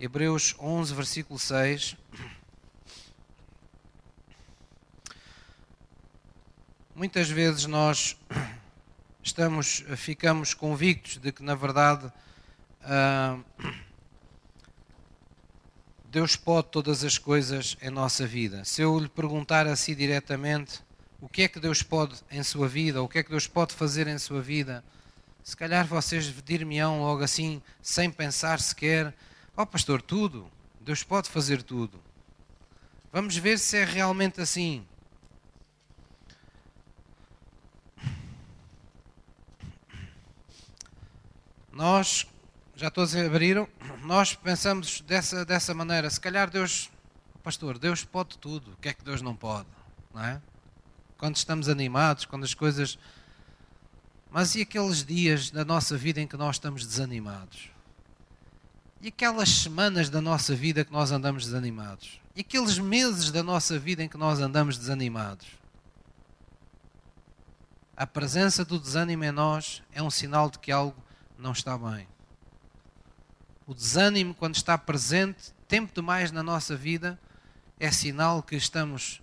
Hebreus 0.00 0.56
11, 0.58 0.92
versículo 0.92 1.38
6. 1.38 1.96
Muitas 6.96 7.30
vezes 7.30 7.66
nós 7.66 8.16
estamos, 9.22 9.84
ficamos 9.98 10.52
convictos 10.52 11.18
de 11.18 11.30
que, 11.30 11.44
na 11.44 11.54
verdade, 11.54 12.12
uh, 12.82 13.44
Deus 16.06 16.34
pode 16.34 16.70
todas 16.70 17.04
as 17.04 17.18
coisas 17.18 17.76
em 17.80 17.88
nossa 17.88 18.26
vida. 18.26 18.64
Se 18.64 18.82
eu 18.82 18.98
lhe 18.98 19.08
perguntar 19.08 19.68
assim 19.68 19.94
diretamente, 19.94 20.82
o 21.24 21.28
que 21.30 21.40
é 21.40 21.48
que 21.48 21.58
Deus 21.58 21.82
pode 21.82 22.20
em 22.30 22.42
sua 22.42 22.68
vida, 22.68 23.02
o 23.02 23.08
que 23.08 23.16
é 23.18 23.22
que 23.22 23.30
Deus 23.30 23.46
pode 23.46 23.72
fazer 23.72 24.06
em 24.06 24.18
sua 24.18 24.42
vida, 24.42 24.84
se 25.42 25.56
calhar 25.56 25.86
vocês 25.86 26.26
dir-me-ão 26.44 27.00
logo 27.00 27.24
assim, 27.24 27.62
sem 27.80 28.10
pensar 28.10 28.60
sequer, 28.60 29.06
ó 29.56 29.62
oh, 29.62 29.66
pastor, 29.66 30.02
tudo, 30.02 30.50
Deus 30.82 31.02
pode 31.02 31.30
fazer 31.30 31.62
tudo. 31.62 31.98
Vamos 33.10 33.38
ver 33.38 33.58
se 33.58 33.78
é 33.78 33.84
realmente 33.84 34.38
assim. 34.38 34.86
Nós, 41.72 42.26
já 42.76 42.90
todos 42.90 43.16
abriram, 43.16 43.66
nós 44.02 44.34
pensamos 44.34 45.00
dessa, 45.00 45.42
dessa 45.42 45.72
maneira, 45.72 46.10
se 46.10 46.20
calhar 46.20 46.50
Deus, 46.50 46.90
pastor, 47.42 47.78
Deus 47.78 48.04
pode 48.04 48.36
tudo, 48.36 48.72
o 48.72 48.76
que 48.76 48.90
é 48.90 48.92
que 48.92 49.02
Deus 49.02 49.22
não 49.22 49.34
pode, 49.34 49.68
não 50.12 50.22
é? 50.22 50.42
Quando 51.18 51.36
estamos 51.36 51.68
animados, 51.68 52.24
quando 52.24 52.44
as 52.44 52.54
coisas. 52.54 52.98
Mas 54.30 54.54
e 54.54 54.62
aqueles 54.62 55.04
dias 55.04 55.50
da 55.50 55.64
nossa 55.64 55.96
vida 55.96 56.20
em 56.20 56.26
que 56.26 56.36
nós 56.36 56.56
estamos 56.56 56.86
desanimados? 56.86 57.70
E 59.00 59.08
aquelas 59.08 59.48
semanas 59.48 60.08
da 60.08 60.20
nossa 60.20 60.54
vida 60.54 60.84
que 60.84 60.92
nós 60.92 61.12
andamos 61.12 61.44
desanimados? 61.44 62.20
E 62.34 62.40
aqueles 62.40 62.78
meses 62.78 63.30
da 63.30 63.42
nossa 63.42 63.78
vida 63.78 64.02
em 64.02 64.08
que 64.08 64.16
nós 64.16 64.40
andamos 64.40 64.76
desanimados. 64.76 65.46
A 67.96 68.06
presença 68.06 68.64
do 68.64 68.78
desânimo 68.78 69.22
em 69.24 69.30
nós 69.30 69.82
é 69.92 70.02
um 70.02 70.10
sinal 70.10 70.50
de 70.50 70.58
que 70.58 70.72
algo 70.72 71.00
não 71.38 71.52
está 71.52 71.78
bem. 71.78 72.08
O 73.66 73.72
desânimo, 73.72 74.34
quando 74.34 74.56
está 74.56 74.76
presente 74.76 75.52
tempo 75.68 75.94
demais 75.94 76.32
na 76.32 76.42
nossa 76.42 76.74
vida, 76.76 77.18
é 77.78 77.90
sinal 77.90 78.42
que 78.42 78.56
estamos 78.56 79.22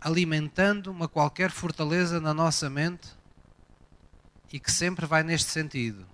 alimentando 0.00 0.90
uma 0.90 1.08
qualquer 1.08 1.50
fortaleza 1.50 2.20
na 2.20 2.32
nossa 2.32 2.70
mente 2.70 3.08
e 4.52 4.60
que 4.60 4.70
sempre 4.70 5.06
vai 5.06 5.22
neste 5.22 5.50
sentido. 5.50 6.06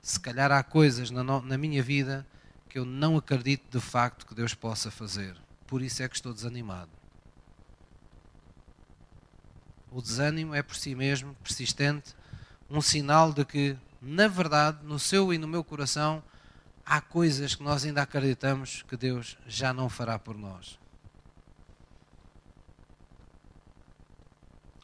Se 0.00 0.18
calhar 0.18 0.50
há 0.50 0.62
coisas 0.62 1.10
na, 1.10 1.22
no, 1.22 1.40
na 1.42 1.56
minha 1.56 1.82
vida 1.82 2.26
que 2.68 2.78
eu 2.78 2.84
não 2.84 3.16
acredito 3.16 3.70
de 3.70 3.80
facto 3.80 4.26
que 4.26 4.34
Deus 4.34 4.54
possa 4.54 4.90
fazer. 4.90 5.36
Por 5.66 5.80
isso 5.80 6.02
é 6.02 6.08
que 6.08 6.16
estou 6.16 6.34
desanimado. 6.34 6.90
O 9.90 10.02
desânimo 10.02 10.54
é 10.54 10.62
por 10.62 10.74
si 10.74 10.94
mesmo 10.94 11.36
persistente, 11.36 12.16
um 12.68 12.80
sinal 12.80 13.32
de 13.32 13.44
que, 13.44 13.76
na 14.02 14.26
verdade, 14.26 14.78
no 14.82 14.98
seu 14.98 15.32
e 15.32 15.38
no 15.38 15.46
meu 15.46 15.62
coração, 15.62 16.20
há 16.84 17.00
coisas 17.00 17.54
que 17.54 17.62
nós 17.62 17.84
ainda 17.84 18.02
acreditamos 18.02 18.82
que 18.82 18.96
Deus 18.96 19.38
já 19.46 19.72
não 19.72 19.88
fará 19.88 20.18
por 20.18 20.36
nós. 20.36 20.78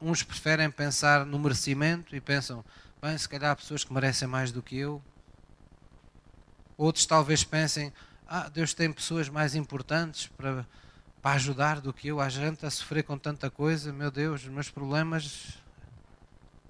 Uns 0.01 0.23
preferem 0.23 0.71
pensar 0.71 1.27
no 1.27 1.39
merecimento 1.39 2.17
e 2.17 2.21
pensam, 2.21 2.65
bem, 3.03 3.17
se 3.19 3.29
calhar 3.29 3.51
há 3.51 3.57
pessoas 3.57 3.85
que 3.85 3.93
merecem 3.93 4.27
mais 4.27 4.51
do 4.51 4.63
que 4.63 4.77
eu. 4.77 5.03
Outros 6.77 7.05
talvez 7.05 7.45
pensem, 7.45 7.93
ah, 8.27 8.49
Deus 8.49 8.73
tem 8.73 8.91
pessoas 8.91 9.29
mais 9.29 9.55
importantes 9.55 10.27
para, 10.29 10.67
para 11.21 11.33
ajudar 11.33 11.81
do 11.81 11.93
que 11.93 12.09
eu. 12.09 12.21
Há 12.21 12.31
gente 12.31 12.65
a 12.65 12.71
sofrer 12.71 13.03
com 13.03 13.19
tanta 13.19 13.51
coisa, 13.51 13.93
meu 13.93 14.11
Deus, 14.11 14.43
os 14.43 14.49
meus 14.49 14.71
problemas 14.71 15.59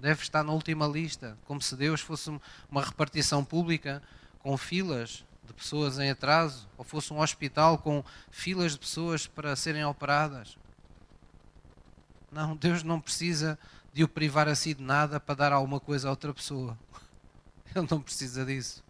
devem 0.01 0.21
estar 0.21 0.43
na 0.43 0.51
última 0.51 0.87
lista, 0.87 1.37
como 1.45 1.61
se 1.61 1.75
Deus 1.75 2.01
fosse 2.01 2.29
uma 2.69 2.83
repartição 2.83 3.45
pública 3.45 4.01
com 4.39 4.57
filas 4.57 5.23
de 5.45 5.53
pessoas 5.53 5.99
em 5.99 6.09
atraso, 6.09 6.67
ou 6.77 6.83
fosse 6.83 7.13
um 7.13 7.21
hospital 7.21 7.77
com 7.77 8.03
filas 8.29 8.73
de 8.73 8.79
pessoas 8.79 9.27
para 9.27 9.55
serem 9.55 9.85
operadas. 9.85 10.57
Não, 12.31 12.55
Deus 12.55 12.81
não 12.81 13.01
precisa 13.01 13.59
de 13.93 14.03
o 14.03 14.07
privar 14.07 14.47
assim 14.47 14.73
de 14.73 14.81
nada 14.81 15.19
para 15.19 15.35
dar 15.35 15.51
alguma 15.51 15.79
coisa 15.79 16.07
a 16.07 16.11
outra 16.11 16.33
pessoa. 16.33 16.77
Ele 17.75 17.87
não 17.89 18.01
precisa 18.01 18.45
disso. 18.45 18.83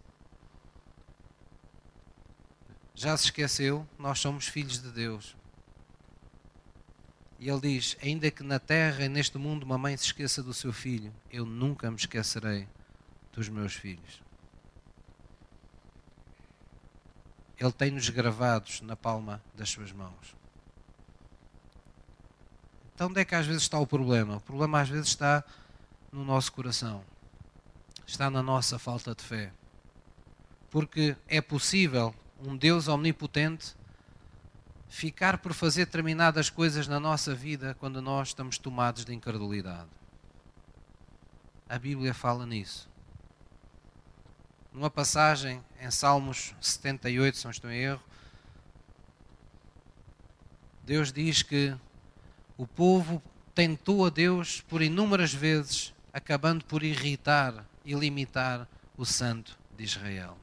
Já 2.94 3.16
se 3.16 3.24
esqueceu, 3.24 3.86
nós 3.98 4.20
somos 4.20 4.46
filhos 4.46 4.80
de 4.80 4.90
Deus. 4.90 5.34
E 7.38 7.48
ele 7.48 7.60
diz: 7.60 7.96
Ainda 8.00 8.30
que 8.30 8.44
na 8.44 8.60
terra 8.60 9.04
e 9.04 9.08
neste 9.08 9.36
mundo 9.38 9.64
uma 9.64 9.76
mãe 9.76 9.96
se 9.96 10.04
esqueça 10.04 10.40
do 10.40 10.54
seu 10.54 10.72
filho, 10.72 11.12
eu 11.28 11.44
nunca 11.44 11.90
me 11.90 11.96
esquecerei 11.96 12.68
dos 13.32 13.48
meus 13.48 13.74
filhos. 13.74 14.22
Ele 17.58 17.72
tem-nos 17.72 18.08
gravados 18.08 18.80
na 18.82 18.94
palma 18.94 19.42
das 19.54 19.70
suas 19.70 19.90
mãos. 19.90 20.36
Então, 22.94 23.08
onde 23.08 23.20
é 23.20 23.24
que 23.24 23.34
às 23.34 23.46
vezes 23.46 23.62
está 23.62 23.78
o 23.78 23.86
problema? 23.86 24.36
O 24.36 24.40
problema 24.40 24.80
às 24.80 24.88
vezes 24.88 25.08
está 25.08 25.42
no 26.12 26.24
nosso 26.24 26.52
coração, 26.52 27.02
está 28.06 28.30
na 28.30 28.42
nossa 28.42 28.78
falta 28.78 29.14
de 29.14 29.22
fé. 29.22 29.52
Porque 30.70 31.16
é 31.26 31.40
possível 31.40 32.14
um 32.38 32.56
Deus 32.56 32.88
omnipotente 32.88 33.74
ficar 34.88 35.38
por 35.38 35.54
fazer 35.54 35.86
determinadas 35.86 36.50
coisas 36.50 36.86
na 36.86 37.00
nossa 37.00 37.34
vida 37.34 37.74
quando 37.80 38.02
nós 38.02 38.28
estamos 38.28 38.58
tomados 38.58 39.06
de 39.06 39.14
incredulidade. 39.14 39.88
A 41.66 41.78
Bíblia 41.78 42.12
fala 42.12 42.44
nisso. 42.44 42.90
Numa 44.70 44.90
passagem 44.90 45.64
em 45.80 45.90
Salmos 45.90 46.54
78, 46.60 47.38
se 47.38 47.44
não 47.44 47.50
estou 47.50 47.70
em 47.70 47.78
erro, 47.78 48.02
Deus 50.84 51.10
diz 51.10 51.42
que 51.42 51.74
o 52.56 52.66
povo 52.66 53.22
tentou 53.54 54.06
a 54.06 54.10
Deus 54.10 54.60
por 54.62 54.82
inúmeras 54.82 55.32
vezes, 55.32 55.92
acabando 56.12 56.64
por 56.64 56.82
irritar 56.82 57.64
e 57.84 57.94
limitar 57.94 58.68
o 58.96 59.04
Santo 59.04 59.58
de 59.76 59.84
Israel. 59.84 60.36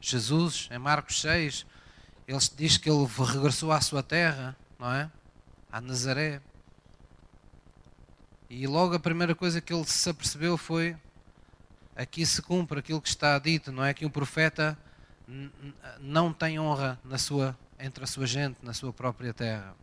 Jesus, 0.00 0.68
em 0.70 0.78
Marcos 0.78 1.20
6, 1.20 1.66
ele 2.26 2.38
diz 2.56 2.76
que 2.76 2.88
ele 2.88 3.06
regressou 3.06 3.70
à 3.70 3.80
sua 3.80 4.02
terra, 4.02 4.56
não 4.78 4.92
é? 4.92 5.10
A 5.70 5.80
Nazaré. 5.80 6.40
E 8.48 8.66
logo 8.66 8.94
a 8.94 9.00
primeira 9.00 9.34
coisa 9.34 9.60
que 9.60 9.72
ele 9.72 9.84
se 9.84 10.08
apercebeu 10.08 10.56
foi: 10.56 10.96
aqui 11.94 12.24
se 12.24 12.40
cumpre 12.40 12.78
aquilo 12.78 13.00
que 13.00 13.08
está 13.08 13.38
dito, 13.38 13.70
não 13.70 13.84
é? 13.84 13.92
Que 13.92 14.06
um 14.06 14.10
profeta 14.10 14.78
não 16.00 16.32
tem 16.32 16.58
honra 16.58 16.98
na 17.04 17.18
sua, 17.18 17.56
entre 17.78 18.02
a 18.04 18.06
sua 18.06 18.26
gente, 18.26 18.58
na 18.62 18.72
sua 18.72 18.92
própria 18.92 19.34
terra. 19.34 19.74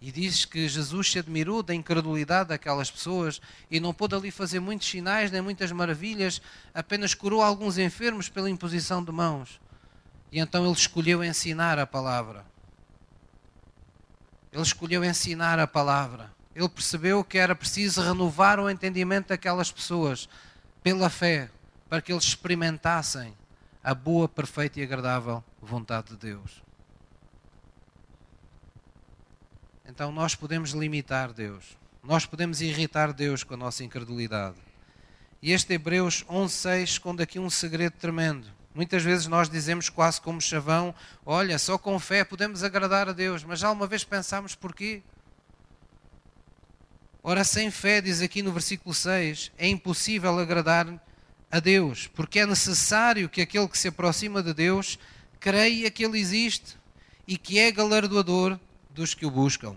E 0.00 0.10
diz 0.10 0.46
que 0.46 0.66
Jesus 0.66 1.12
se 1.12 1.18
admirou 1.18 1.62
da 1.62 1.74
incredulidade 1.74 2.48
daquelas 2.48 2.90
pessoas 2.90 3.40
e 3.70 3.78
não 3.78 3.92
pôde 3.92 4.14
ali 4.14 4.30
fazer 4.30 4.58
muitos 4.58 4.88
sinais 4.88 5.30
nem 5.30 5.42
muitas 5.42 5.70
maravilhas, 5.72 6.40
apenas 6.72 7.12
curou 7.12 7.42
alguns 7.42 7.76
enfermos 7.76 8.28
pela 8.28 8.48
imposição 8.48 9.04
de 9.04 9.12
mãos. 9.12 9.60
E 10.32 10.38
então 10.38 10.64
ele 10.64 10.72
escolheu 10.72 11.22
ensinar 11.22 11.78
a 11.78 11.86
palavra. 11.86 12.46
Ele 14.50 14.62
escolheu 14.62 15.04
ensinar 15.04 15.58
a 15.58 15.66
palavra. 15.66 16.30
Ele 16.54 16.68
percebeu 16.68 17.22
que 17.22 17.36
era 17.36 17.54
preciso 17.54 18.02
renovar 18.02 18.58
o 18.58 18.70
entendimento 18.70 19.28
daquelas 19.28 19.70
pessoas 19.70 20.28
pela 20.82 21.10
fé, 21.10 21.50
para 21.88 22.00
que 22.00 22.10
eles 22.10 22.24
experimentassem 22.24 23.34
a 23.84 23.94
boa, 23.94 24.28
perfeita 24.28 24.80
e 24.80 24.82
agradável 24.82 25.44
vontade 25.60 26.10
de 26.10 26.16
Deus. 26.16 26.62
Então 29.90 30.12
nós 30.12 30.36
podemos 30.36 30.70
limitar 30.70 31.32
Deus. 31.32 31.76
Nós 32.00 32.24
podemos 32.24 32.60
irritar 32.60 33.12
Deus 33.12 33.42
com 33.42 33.54
a 33.54 33.56
nossa 33.56 33.82
incredulidade. 33.82 34.54
E 35.42 35.50
este 35.50 35.74
Hebreus 35.74 36.24
11.6 36.30 36.82
esconde 36.84 37.24
aqui 37.24 37.40
um 37.40 37.50
segredo 37.50 37.94
tremendo. 37.98 38.46
Muitas 38.72 39.02
vezes 39.02 39.26
nós 39.26 39.50
dizemos 39.50 39.88
quase 39.88 40.20
como 40.20 40.40
chavão, 40.40 40.94
olha, 41.26 41.58
só 41.58 41.76
com 41.76 41.98
fé 41.98 42.22
podemos 42.22 42.62
agradar 42.62 43.08
a 43.08 43.12
Deus, 43.12 43.42
mas 43.42 43.58
já 43.58 43.72
uma 43.72 43.88
vez 43.88 44.04
pensámos 44.04 44.54
porquê? 44.54 45.02
Ora, 47.20 47.42
sem 47.42 47.68
fé, 47.68 48.00
diz 48.00 48.22
aqui 48.22 48.42
no 48.42 48.52
versículo 48.52 48.94
6, 48.94 49.50
é 49.58 49.66
impossível 49.66 50.38
agradar 50.38 50.86
a 51.50 51.58
Deus, 51.58 52.06
porque 52.14 52.38
é 52.38 52.46
necessário 52.46 53.28
que 53.28 53.40
aquele 53.40 53.66
que 53.66 53.76
se 53.76 53.88
aproxima 53.88 54.40
de 54.40 54.54
Deus 54.54 55.00
creia 55.40 55.90
que 55.90 56.04
Ele 56.04 56.20
existe 56.20 56.78
e 57.26 57.36
que 57.36 57.58
é 57.58 57.72
galardoador 57.72 58.56
dos 58.94 59.14
que 59.14 59.26
o 59.26 59.30
buscam. 59.30 59.76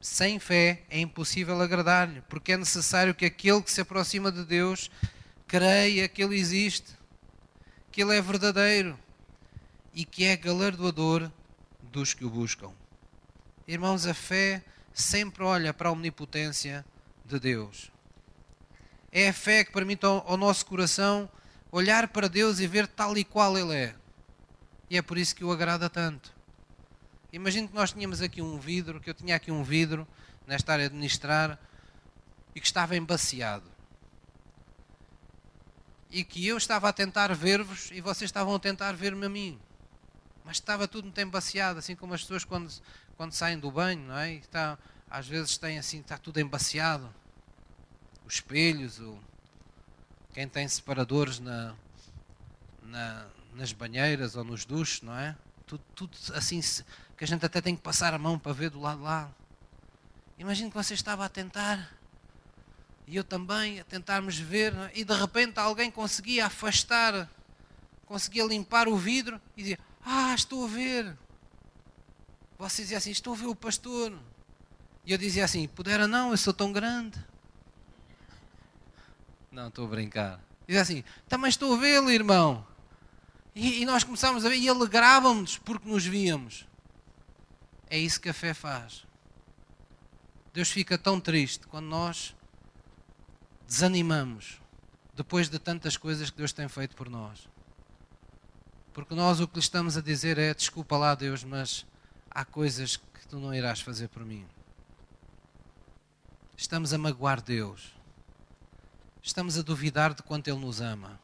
Sem 0.00 0.38
fé 0.38 0.84
é 0.88 1.00
impossível 1.00 1.60
agradar-lhe, 1.60 2.22
porque 2.28 2.52
é 2.52 2.56
necessário 2.56 3.14
que 3.14 3.24
aquele 3.24 3.62
que 3.62 3.72
se 3.72 3.80
aproxima 3.80 4.30
de 4.30 4.44
Deus 4.44 4.90
creia 5.46 6.08
que 6.08 6.22
Ele 6.22 6.36
existe, 6.36 6.92
que 7.90 8.02
Ele 8.02 8.16
é 8.16 8.20
verdadeiro 8.20 8.98
e 9.94 10.04
que 10.04 10.24
é 10.24 10.36
galardoador 10.36 11.30
dos 11.82 12.12
que 12.12 12.24
o 12.24 12.30
buscam. 12.30 12.70
Irmãos, 13.66 14.06
a 14.06 14.14
fé 14.14 14.62
sempre 14.92 15.42
olha 15.42 15.72
para 15.72 15.88
a 15.88 15.92
omnipotência 15.92 16.84
de 17.24 17.40
Deus. 17.40 17.90
É 19.10 19.30
a 19.30 19.32
fé 19.32 19.64
que 19.64 19.72
permite 19.72 20.04
ao, 20.04 20.36
nosso 20.36 20.66
coração 20.66 21.28
olhar 21.72 22.08
para 22.08 22.28
Deus 22.28 22.60
e 22.60 22.66
ver 22.66 22.86
tal 22.86 23.16
e 23.16 23.24
qual 23.24 23.56
Ele 23.56 23.74
é. 23.74 23.94
E 24.90 24.96
é 24.96 25.02
por 25.02 25.16
isso 25.16 25.34
que 25.34 25.42
o 25.42 25.50
agrada 25.50 25.88
tanto. 25.88 26.35
Imagino 27.32 27.68
que 27.68 27.74
nós 27.74 27.92
tínhamos 27.92 28.22
aqui 28.22 28.40
um 28.40 28.58
vidro, 28.58 29.00
que 29.00 29.10
eu 29.10 29.14
tinha 29.14 29.36
aqui 29.36 29.50
um 29.50 29.62
vidro 29.62 30.06
nesta 30.46 30.72
área 30.72 30.88
de 30.88 30.94
ministrar 30.94 31.58
e 32.54 32.60
que 32.60 32.66
estava 32.66 32.96
embaciado. 32.96 33.70
E 36.10 36.24
que 36.24 36.46
eu 36.46 36.56
estava 36.56 36.88
a 36.88 36.92
tentar 36.92 37.34
ver-vos 37.34 37.90
e 37.90 38.00
vocês 38.00 38.28
estavam 38.28 38.54
a 38.54 38.58
tentar 38.58 38.92
ver-me 38.92 39.26
a 39.26 39.28
mim. 39.28 39.58
Mas 40.44 40.58
estava 40.58 40.86
tudo 40.86 41.06
muito 41.06 41.20
embaciado, 41.20 41.80
assim 41.80 41.96
como 41.96 42.14
as 42.14 42.22
pessoas 42.22 42.44
quando, 42.44 42.72
quando 43.16 43.32
saem 43.32 43.58
do 43.58 43.70
banho, 43.70 44.06
não 44.06 44.16
é? 44.16 44.34
está, 44.34 44.78
às 45.10 45.26
vezes 45.26 45.58
tem 45.58 45.78
assim, 45.78 46.00
está 46.00 46.16
tudo 46.16 46.38
embaciado. 46.38 47.12
Os 48.24 48.34
espelhos, 48.34 49.00
o, 49.00 49.18
quem 50.32 50.48
tem 50.48 50.68
separadores 50.68 51.40
na, 51.40 51.74
na, 52.82 53.26
nas 53.54 53.72
banheiras 53.72 54.36
ou 54.36 54.44
nos 54.44 54.64
duches, 54.64 55.02
não 55.02 55.16
é? 55.16 55.36
Tudo, 55.66 55.82
tudo 55.94 56.16
assim 56.34 56.60
que 57.16 57.24
a 57.24 57.26
gente 57.26 57.44
até 57.44 57.60
tem 57.60 57.74
que 57.74 57.82
passar 57.82 58.12
a 58.14 58.18
mão 58.18 58.38
para 58.38 58.52
ver 58.52 58.70
do 58.70 58.80
lado 58.80 59.02
lá. 59.02 59.30
Imagino 60.38 60.70
que 60.70 60.76
você 60.76 60.94
estava 60.94 61.24
a 61.24 61.28
tentar, 61.28 61.90
e 63.06 63.16
eu 63.16 63.24
também, 63.24 63.80
a 63.80 63.84
tentarmos 63.84 64.38
ver, 64.38 64.74
é? 64.74 64.92
e 64.94 65.04
de 65.04 65.14
repente 65.14 65.58
alguém 65.58 65.90
conseguia 65.90 66.46
afastar 66.46 67.28
conseguia 68.06 68.44
limpar 68.44 68.88
o 68.88 68.96
vidro 68.96 69.40
e 69.56 69.62
dizia: 69.62 69.78
Ah, 70.04 70.34
estou 70.34 70.64
a 70.64 70.68
ver. 70.68 71.16
Você 72.58 72.82
dizia 72.82 72.98
assim: 72.98 73.10
Estou 73.10 73.34
a 73.34 73.36
ver 73.36 73.46
o 73.46 73.54
pastor. 73.54 74.16
E 75.04 75.12
eu 75.12 75.18
dizia 75.18 75.44
assim: 75.44 75.68
Pudera 75.68 76.08
não, 76.08 76.30
eu 76.30 76.36
sou 76.36 76.54
tão 76.54 76.72
grande. 76.72 77.18
Não, 79.50 79.68
estou 79.68 79.86
a 79.86 79.88
brincar. 79.88 80.40
Dizia 80.66 80.82
assim: 80.82 81.04
Também 81.28 81.50
estou 81.50 81.74
a 81.74 81.76
vê-lo, 81.76 82.10
irmão. 82.10 82.66
E, 83.54 83.82
e 83.82 83.84
nós 83.84 84.04
começámos 84.04 84.44
a 84.44 84.48
ver 84.48 84.56
e 84.56 84.68
alegrávamos 84.68 85.58
porque 85.58 85.88
nos 85.88 86.04
víamos. 86.06 86.66
É 87.88 87.98
isso 87.98 88.20
que 88.20 88.28
a 88.28 88.34
fé 88.34 88.52
faz. 88.52 89.04
Deus 90.52 90.70
fica 90.70 90.96
tão 90.96 91.20
triste 91.20 91.66
quando 91.66 91.86
nós 91.86 92.34
desanimamos 93.66 94.60
depois 95.14 95.48
de 95.48 95.58
tantas 95.58 95.96
coisas 95.96 96.30
que 96.30 96.36
Deus 96.36 96.52
tem 96.52 96.68
feito 96.68 96.94
por 96.96 97.08
nós. 97.08 97.48
Porque 98.92 99.14
nós 99.14 99.40
o 99.40 99.46
que 99.46 99.54
lhe 99.54 99.60
estamos 99.60 99.96
a 99.96 100.00
dizer 100.00 100.38
é: 100.38 100.54
desculpa 100.54 100.96
lá, 100.96 101.14
Deus, 101.14 101.44
mas 101.44 101.84
há 102.30 102.44
coisas 102.44 102.96
que 102.96 103.28
tu 103.28 103.38
não 103.38 103.54
irás 103.54 103.80
fazer 103.80 104.08
por 104.08 104.24
mim. 104.24 104.46
Estamos 106.56 106.94
a 106.94 106.98
magoar 106.98 107.42
Deus. 107.42 107.92
Estamos 109.22 109.58
a 109.58 109.62
duvidar 109.62 110.14
de 110.14 110.22
quanto 110.22 110.48
Ele 110.48 110.60
nos 110.60 110.80
ama. 110.80 111.20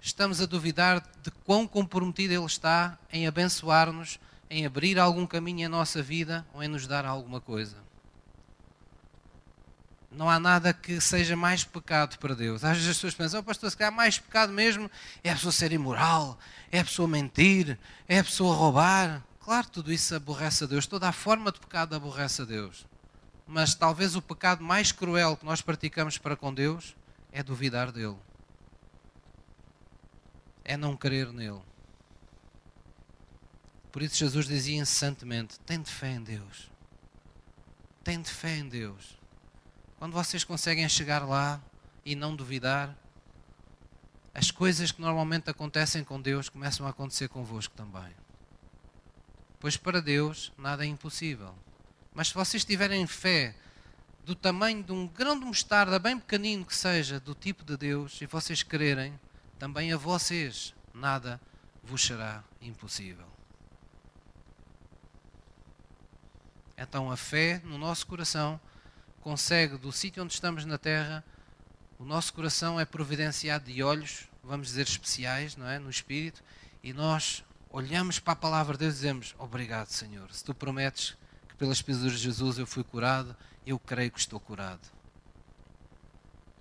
Estamos 0.00 0.40
a 0.40 0.46
duvidar 0.46 1.00
de 1.22 1.30
quão 1.44 1.66
comprometido 1.66 2.34
Ele 2.34 2.44
está 2.44 2.98
em 3.10 3.26
abençoar-nos, 3.26 4.20
em 4.52 4.66
abrir 4.66 4.98
algum 4.98 5.26
caminho 5.26 5.64
em 5.64 5.68
nossa 5.68 6.02
vida 6.02 6.46
ou 6.52 6.62
em 6.62 6.68
nos 6.68 6.86
dar 6.86 7.06
alguma 7.06 7.40
coisa. 7.40 7.78
Não 10.10 10.28
há 10.28 10.38
nada 10.38 10.74
que 10.74 11.00
seja 11.00 11.34
mais 11.34 11.64
pecado 11.64 12.18
para 12.18 12.34
Deus. 12.34 12.62
Às 12.62 12.76
vezes 12.76 12.90
as 12.90 12.96
pessoas 12.96 13.14
pensam, 13.14 13.40
oh, 13.40 13.42
pastor, 13.42 13.70
se 13.70 13.76
calhar 13.78 13.90
mais 13.90 14.18
pecado 14.18 14.52
mesmo 14.52 14.90
é 15.24 15.30
a 15.30 15.34
pessoa 15.34 15.52
ser 15.52 15.72
imoral, 15.72 16.38
é 16.70 16.80
a 16.80 16.84
pessoa 16.84 17.08
mentir, 17.08 17.78
é 18.06 18.18
a 18.18 18.24
pessoa 18.24 18.54
roubar. 18.54 19.22
Claro, 19.40 19.68
tudo 19.70 19.90
isso 19.90 20.14
aborrece 20.14 20.64
a 20.64 20.66
Deus, 20.66 20.86
toda 20.86 21.08
a 21.08 21.12
forma 21.12 21.50
de 21.50 21.58
pecado 21.58 21.96
aborrece 21.96 22.42
a 22.42 22.44
Deus. 22.44 22.84
Mas 23.46 23.74
talvez 23.74 24.14
o 24.14 24.20
pecado 24.20 24.62
mais 24.62 24.92
cruel 24.92 25.34
que 25.34 25.46
nós 25.46 25.62
praticamos 25.62 26.18
para 26.18 26.36
com 26.36 26.52
Deus 26.52 26.94
é 27.32 27.42
duvidar 27.42 27.90
dele. 27.90 28.18
É 30.62 30.76
não 30.76 30.94
crer 30.94 31.32
nele. 31.32 31.71
Por 33.92 34.00
isso 34.00 34.16
Jesus 34.16 34.46
dizia 34.46 34.80
incessantemente: 34.80 35.60
Tende 35.60 35.90
fé 35.90 36.12
em 36.12 36.22
Deus. 36.22 36.70
Tende 38.02 38.30
fé 38.30 38.56
em 38.56 38.68
Deus. 38.68 39.18
Quando 39.98 40.14
vocês 40.14 40.42
conseguem 40.42 40.88
chegar 40.88 41.28
lá 41.28 41.60
e 42.04 42.16
não 42.16 42.34
duvidar, 42.34 42.96
as 44.34 44.50
coisas 44.50 44.90
que 44.90 45.00
normalmente 45.00 45.50
acontecem 45.50 46.02
com 46.02 46.20
Deus 46.20 46.48
começam 46.48 46.86
a 46.86 46.90
acontecer 46.90 47.28
convosco 47.28 47.74
também. 47.76 48.12
Pois 49.60 49.76
para 49.76 50.00
Deus 50.00 50.50
nada 50.56 50.84
é 50.84 50.88
impossível. 50.88 51.54
Mas 52.14 52.28
se 52.28 52.34
vocês 52.34 52.64
tiverem 52.64 53.06
fé 53.06 53.54
do 54.24 54.34
tamanho 54.34 54.82
de 54.82 54.92
um 54.92 55.06
grão 55.06 55.38
de 55.38 55.44
mostarda, 55.44 55.98
bem 55.98 56.18
pequenino 56.18 56.64
que 56.64 56.74
seja, 56.74 57.20
do 57.20 57.34
tipo 57.34 57.62
de 57.62 57.76
Deus, 57.76 58.20
e 58.20 58.26
vocês 58.26 58.62
crerem, 58.62 59.18
também 59.58 59.92
a 59.92 59.96
vocês 59.96 60.74
nada 60.94 61.40
vos 61.82 62.04
será 62.04 62.42
impossível. 62.60 63.31
Então 66.82 67.10
a 67.10 67.16
fé 67.16 67.60
no 67.64 67.78
nosso 67.78 68.06
coração 68.06 68.60
consegue, 69.20 69.78
do 69.78 69.92
sítio 69.92 70.22
onde 70.22 70.32
estamos 70.32 70.64
na 70.64 70.76
terra, 70.76 71.24
o 71.96 72.04
nosso 72.04 72.34
coração 72.34 72.80
é 72.80 72.84
providenciado 72.84 73.70
de 73.70 73.82
olhos, 73.82 74.28
vamos 74.42 74.66
dizer 74.66 74.82
especiais, 74.82 75.56
não 75.56 75.68
é, 75.68 75.78
no 75.78 75.88
espírito, 75.88 76.42
e 76.82 76.92
nós 76.92 77.44
olhamos 77.70 78.18
para 78.18 78.32
a 78.32 78.36
palavra 78.36 78.72
de 78.72 78.80
Deus 78.80 78.94
e 78.94 78.96
dizemos: 78.96 79.34
Obrigado, 79.38 79.88
Senhor. 79.88 80.32
Se 80.32 80.42
tu 80.42 80.52
prometes 80.52 81.16
que 81.48 81.54
pelas 81.54 81.80
pisaduras 81.80 82.18
de 82.18 82.24
Jesus 82.24 82.58
eu 82.58 82.66
fui 82.66 82.82
curado, 82.82 83.36
eu 83.64 83.78
creio 83.78 84.10
que 84.10 84.18
estou 84.18 84.40
curado. 84.40 84.80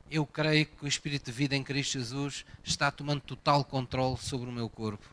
Eu 0.10 0.26
creio 0.26 0.68
que 0.68 0.86
o 0.86 0.88
Espírito 0.88 1.26
de 1.26 1.32
vida 1.32 1.56
em 1.56 1.64
Cristo 1.64 1.94
Jesus 1.94 2.46
está 2.64 2.92
tomando 2.92 3.22
total 3.22 3.66
controle 3.66 4.18
sobre 4.18 4.48
o 4.48 4.52
meu 4.52 4.70
corpo. 4.70 5.10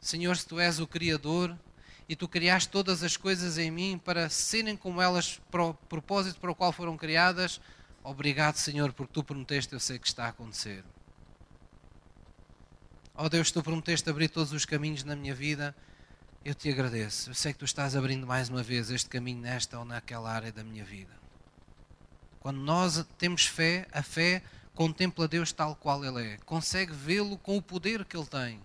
Senhor, 0.00 0.36
se 0.36 0.46
tu 0.46 0.58
és 0.58 0.80
o 0.80 0.86
Criador 0.86 1.56
e 2.08 2.16
tu 2.16 2.26
criaste 2.26 2.70
todas 2.70 3.02
as 3.02 3.16
coisas 3.16 3.58
em 3.58 3.70
mim 3.70 4.00
para 4.02 4.30
serem 4.30 4.76
como 4.76 5.02
elas, 5.02 5.40
para 5.50 5.62
o 5.62 5.74
propósito 5.74 6.40
para 6.40 6.50
o 6.50 6.54
qual 6.54 6.72
foram 6.72 6.96
criadas, 6.96 7.60
obrigado, 8.02 8.56
Senhor, 8.56 8.92
porque 8.92 9.12
tu 9.12 9.22
prometeste, 9.22 9.74
eu 9.74 9.80
sei 9.80 9.98
que 9.98 10.06
está 10.06 10.24
a 10.24 10.28
acontecer. 10.28 10.82
Oh 13.14 13.28
Deus, 13.28 13.50
tu 13.50 13.62
prometeste 13.62 14.08
abrir 14.08 14.28
todos 14.28 14.52
os 14.52 14.64
caminhos 14.64 15.02
na 15.02 15.16
minha 15.16 15.34
vida. 15.34 15.74
Eu 16.44 16.54
te 16.54 16.70
agradeço. 16.70 17.30
Eu 17.30 17.34
sei 17.34 17.52
que 17.52 17.58
tu 17.58 17.64
estás 17.64 17.96
abrindo 17.96 18.26
mais 18.26 18.48
uma 18.48 18.62
vez 18.62 18.92
este 18.92 19.10
caminho 19.10 19.40
nesta 19.40 19.76
ou 19.76 19.84
naquela 19.84 20.32
área 20.32 20.52
da 20.52 20.62
minha 20.62 20.84
vida. 20.84 21.12
Quando 22.38 22.60
nós 22.60 23.04
temos 23.18 23.44
fé, 23.44 23.88
a 23.92 24.04
fé 24.04 24.42
contempla 24.72 25.26
Deus 25.26 25.50
tal 25.50 25.74
qual 25.74 26.04
Ele 26.04 26.34
é. 26.34 26.38
Consegue 26.46 26.92
vê-lo 26.92 27.36
com 27.36 27.56
o 27.56 27.62
poder 27.62 28.04
que 28.04 28.16
Ele 28.16 28.26
tem. 28.26 28.60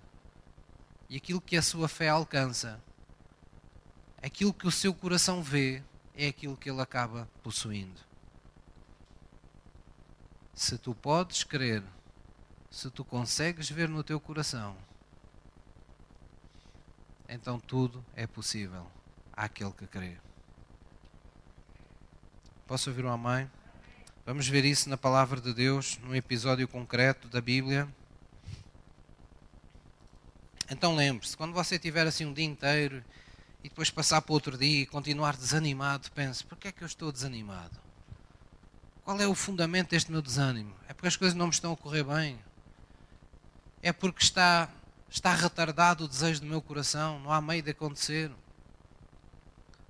E 1.09 1.17
aquilo 1.17 1.41
que 1.41 1.57
a 1.57 1.61
sua 1.61 1.87
fé 1.87 2.09
alcança, 2.09 2.79
aquilo 4.23 4.53
que 4.53 4.65
o 4.65 4.71
seu 4.71 4.93
coração 4.93 5.43
vê, 5.43 5.83
é 6.15 6.27
aquilo 6.27 6.57
que 6.57 6.69
Ele 6.69 6.81
acaba 6.81 7.29
possuindo. 7.43 7.99
Se 10.55 10.77
tu 10.77 10.95
podes 10.95 11.43
crer 11.43 11.83
se 12.73 12.89
tu 12.89 13.05
consegues 13.05 13.69
ver 13.69 13.87
no 13.87 14.03
teu 14.03 14.19
coração, 14.19 14.75
então 17.29 17.59
tudo 17.59 18.03
é 18.15 18.25
possível 18.25 18.87
àquele 19.31 19.71
que 19.73 19.85
crê. 19.85 20.17
Posso 22.65 22.89
ouvir 22.89 23.05
uma 23.05 23.15
mãe? 23.15 23.49
Vamos 24.25 24.47
ver 24.47 24.65
isso 24.65 24.89
na 24.89 24.97
palavra 24.97 25.39
de 25.39 25.53
Deus, 25.53 25.99
num 25.99 26.15
episódio 26.15 26.67
concreto 26.67 27.27
da 27.27 27.39
Bíblia. 27.39 27.87
Então 30.67 30.95
lembre-se, 30.95 31.37
quando 31.37 31.53
você 31.53 31.77
tiver 31.77 32.07
assim 32.07 32.25
um 32.25 32.33
dia 32.33 32.45
inteiro 32.45 33.05
e 33.63 33.69
depois 33.69 33.89
passar 33.89 34.21
para 34.21 34.33
outro 34.33 34.57
dia 34.57 34.81
e 34.81 34.85
continuar 34.85 35.37
desanimado, 35.37 36.11
pense: 36.11 36.43
por 36.43 36.57
que 36.57 36.67
é 36.67 36.71
que 36.71 36.83
eu 36.83 36.87
estou 36.87 37.11
desanimado? 37.11 37.79
Qual 39.03 39.19
é 39.19 39.27
o 39.27 39.35
fundamento 39.35 39.89
deste 39.89 40.11
meu 40.11 40.21
desânimo? 40.21 40.73
É 40.87 40.93
porque 40.93 41.07
as 41.07 41.15
coisas 41.15 41.35
não 41.35 41.47
me 41.47 41.53
estão 41.53 41.73
a 41.73 41.77
correr 41.77 42.03
bem? 42.03 42.39
é 43.83 43.91
porque 43.91 44.23
está, 44.23 44.69
está 45.09 45.35
retardado 45.35 46.05
o 46.05 46.07
desejo 46.07 46.39
do 46.39 46.47
meu 46.47 46.61
coração, 46.61 47.19
não 47.19 47.31
há 47.31 47.41
meio 47.41 47.61
de 47.61 47.71
acontecer? 47.71 48.31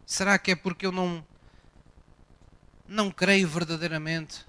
Será 0.03 0.39
que 0.39 0.51
é 0.51 0.55
porque 0.55 0.87
eu 0.87 0.91
não, 0.91 1.23
não 2.87 3.11
creio 3.11 3.47
verdadeiramente 3.47 4.43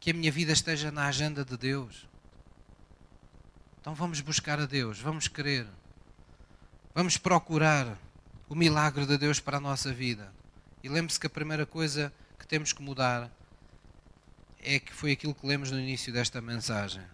que 0.00 0.10
a 0.10 0.14
minha 0.14 0.32
vida 0.32 0.52
esteja 0.52 0.90
na 0.90 1.06
agenda 1.06 1.44
de 1.44 1.56
Deus? 1.56 2.08
Então 3.80 3.94
vamos 3.94 4.20
buscar 4.20 4.58
a 4.58 4.66
Deus, 4.66 4.98
vamos 4.98 5.28
crer, 5.28 5.68
vamos 6.96 7.18
procurar 7.18 7.98
o 8.48 8.54
milagre 8.54 9.04
de 9.04 9.18
Deus 9.18 9.38
para 9.38 9.58
a 9.58 9.60
nossa 9.60 9.92
vida. 9.92 10.32
E 10.82 10.88
lembre-se 10.88 11.20
que 11.20 11.26
a 11.26 11.30
primeira 11.30 11.66
coisa 11.66 12.10
que 12.38 12.46
temos 12.46 12.72
que 12.72 12.80
mudar 12.80 13.30
é 14.60 14.80
que 14.80 14.94
foi 14.94 15.12
aquilo 15.12 15.34
que 15.34 15.46
lemos 15.46 15.70
no 15.70 15.78
início 15.78 16.10
desta 16.10 16.40
mensagem 16.40 17.04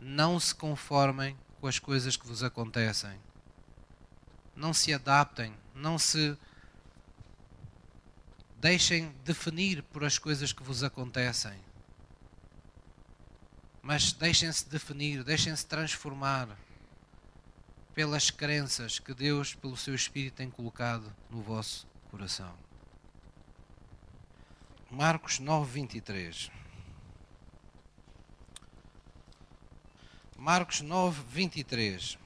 não 0.00 0.40
se 0.40 0.52
conformem 0.52 1.38
com 1.60 1.68
as 1.68 1.78
coisas 1.78 2.16
que 2.16 2.26
vos 2.26 2.42
acontecem. 2.42 3.20
Não 4.56 4.74
se 4.74 4.92
adaptem, 4.92 5.54
não 5.76 5.96
se 5.96 6.36
deixem 8.58 9.14
definir 9.24 9.84
por 9.84 10.02
as 10.02 10.18
coisas 10.18 10.52
que 10.52 10.64
vos 10.64 10.82
acontecem. 10.82 11.56
Mas 13.80 14.12
deixem-se 14.12 14.68
definir, 14.68 15.22
deixem-se 15.22 15.64
transformar 15.64 16.48
pelas 17.94 18.30
crenças 18.30 18.98
que 18.98 19.12
Deus, 19.12 19.54
pelo 19.54 19.76
seu 19.76 19.94
Espírito, 19.94 20.36
tem 20.36 20.50
colocado 20.50 21.14
no 21.30 21.42
vosso 21.42 21.86
coração. 22.10 22.52
Marcos 24.90 25.38
9, 25.38 25.70
23. 25.72 26.50
Marcos 30.36 30.80
9, 30.80 31.22
23. 31.28 32.18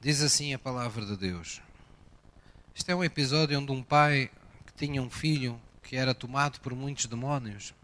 Diz 0.00 0.22
assim 0.22 0.54
a 0.54 0.58
palavra 0.58 1.04
de 1.04 1.16
Deus. 1.16 1.60
Este 2.74 2.90
é 2.90 2.96
um 2.96 3.04
episódio 3.04 3.58
onde 3.58 3.72
um 3.72 3.82
pai 3.82 4.30
que 4.66 4.72
tinha 4.72 5.02
um 5.02 5.10
filho 5.10 5.60
que 5.82 5.96
era 5.96 6.14
tomado 6.14 6.60
por 6.60 6.74
muitos 6.74 7.06
demónios, 7.06 7.74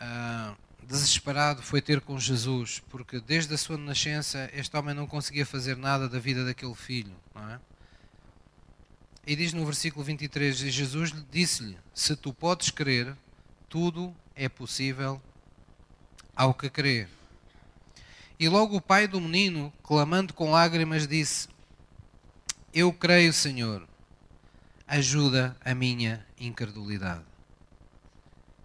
ah, 0.00 0.56
desesperado, 0.84 1.62
foi 1.62 1.80
ter 1.80 2.00
com 2.00 2.18
Jesus, 2.18 2.82
porque 2.90 3.20
desde 3.20 3.54
a 3.54 3.58
sua 3.58 3.76
nascença 3.76 4.50
este 4.52 4.76
homem 4.76 4.94
não 4.94 5.06
conseguia 5.06 5.46
fazer 5.46 5.76
nada 5.76 6.08
da 6.08 6.18
vida 6.18 6.44
daquele 6.44 6.74
filho. 6.74 7.14
É? 7.36 7.58
E 9.26 9.34
diz 9.34 9.52
no 9.52 9.64
versículo 9.64 10.04
23: 10.04 10.62
E 10.62 10.70
Jesus 10.70 11.12
disse-lhe: 11.30 11.78
Se 11.94 12.14
tu 12.14 12.32
podes 12.32 12.70
crer, 12.70 13.16
tudo 13.68 14.14
é 14.34 14.48
possível 14.48 15.20
ao 16.36 16.54
que 16.54 16.68
crê. 16.68 17.08
E 18.38 18.48
logo 18.48 18.76
o 18.76 18.80
pai 18.80 19.06
do 19.06 19.20
menino, 19.20 19.72
clamando 19.82 20.34
com 20.34 20.50
lágrimas, 20.50 21.06
disse: 21.06 21.48
Eu 22.72 22.92
creio, 22.92 23.32
Senhor, 23.32 23.86
ajuda 24.86 25.56
a 25.64 25.74
minha 25.74 26.26
incredulidade. 26.38 27.24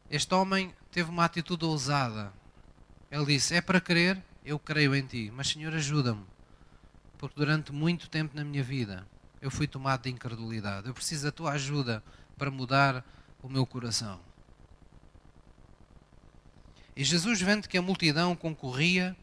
Este 0.09 0.33
homem 0.33 0.73
teve 0.91 1.09
uma 1.09 1.25
atitude 1.25 1.65
ousada. 1.65 2.33
Ele 3.11 3.25
disse: 3.25 3.55
É 3.55 3.61
para 3.61 3.81
crer, 3.81 4.21
eu 4.43 4.59
creio 4.59 4.95
em 4.95 5.05
ti, 5.05 5.31
mas 5.33 5.49
Senhor, 5.49 5.73
ajuda-me, 5.73 6.25
porque 7.17 7.35
durante 7.35 7.71
muito 7.71 8.09
tempo 8.09 8.35
na 8.35 8.43
minha 8.43 8.63
vida 8.63 9.07
eu 9.41 9.49
fui 9.49 9.67
tomado 9.67 10.03
de 10.03 10.09
incredulidade. 10.09 10.87
Eu 10.87 10.93
preciso 10.93 11.25
da 11.25 11.31
tua 11.31 11.51
ajuda 11.51 12.03
para 12.37 12.51
mudar 12.51 13.05
o 13.41 13.49
meu 13.49 13.65
coração. 13.65 14.19
E 16.95 17.03
Jesus, 17.03 17.41
vendo 17.41 17.67
que 17.67 17.77
a 17.77 17.81
multidão 17.81 18.35
concorria, 18.35 19.15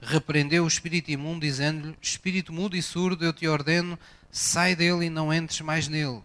repreendeu 0.00 0.64
o 0.64 0.68
espírito 0.68 1.10
imundo, 1.10 1.40
dizendo-lhe: 1.40 1.96
Espírito 2.00 2.52
mudo 2.52 2.76
e 2.76 2.82
surdo, 2.82 3.24
eu 3.24 3.32
te 3.32 3.48
ordeno, 3.48 3.98
sai 4.30 4.76
dele 4.76 5.06
e 5.06 5.10
não 5.10 5.32
entres 5.32 5.60
mais 5.60 5.88
nele. 5.88 6.22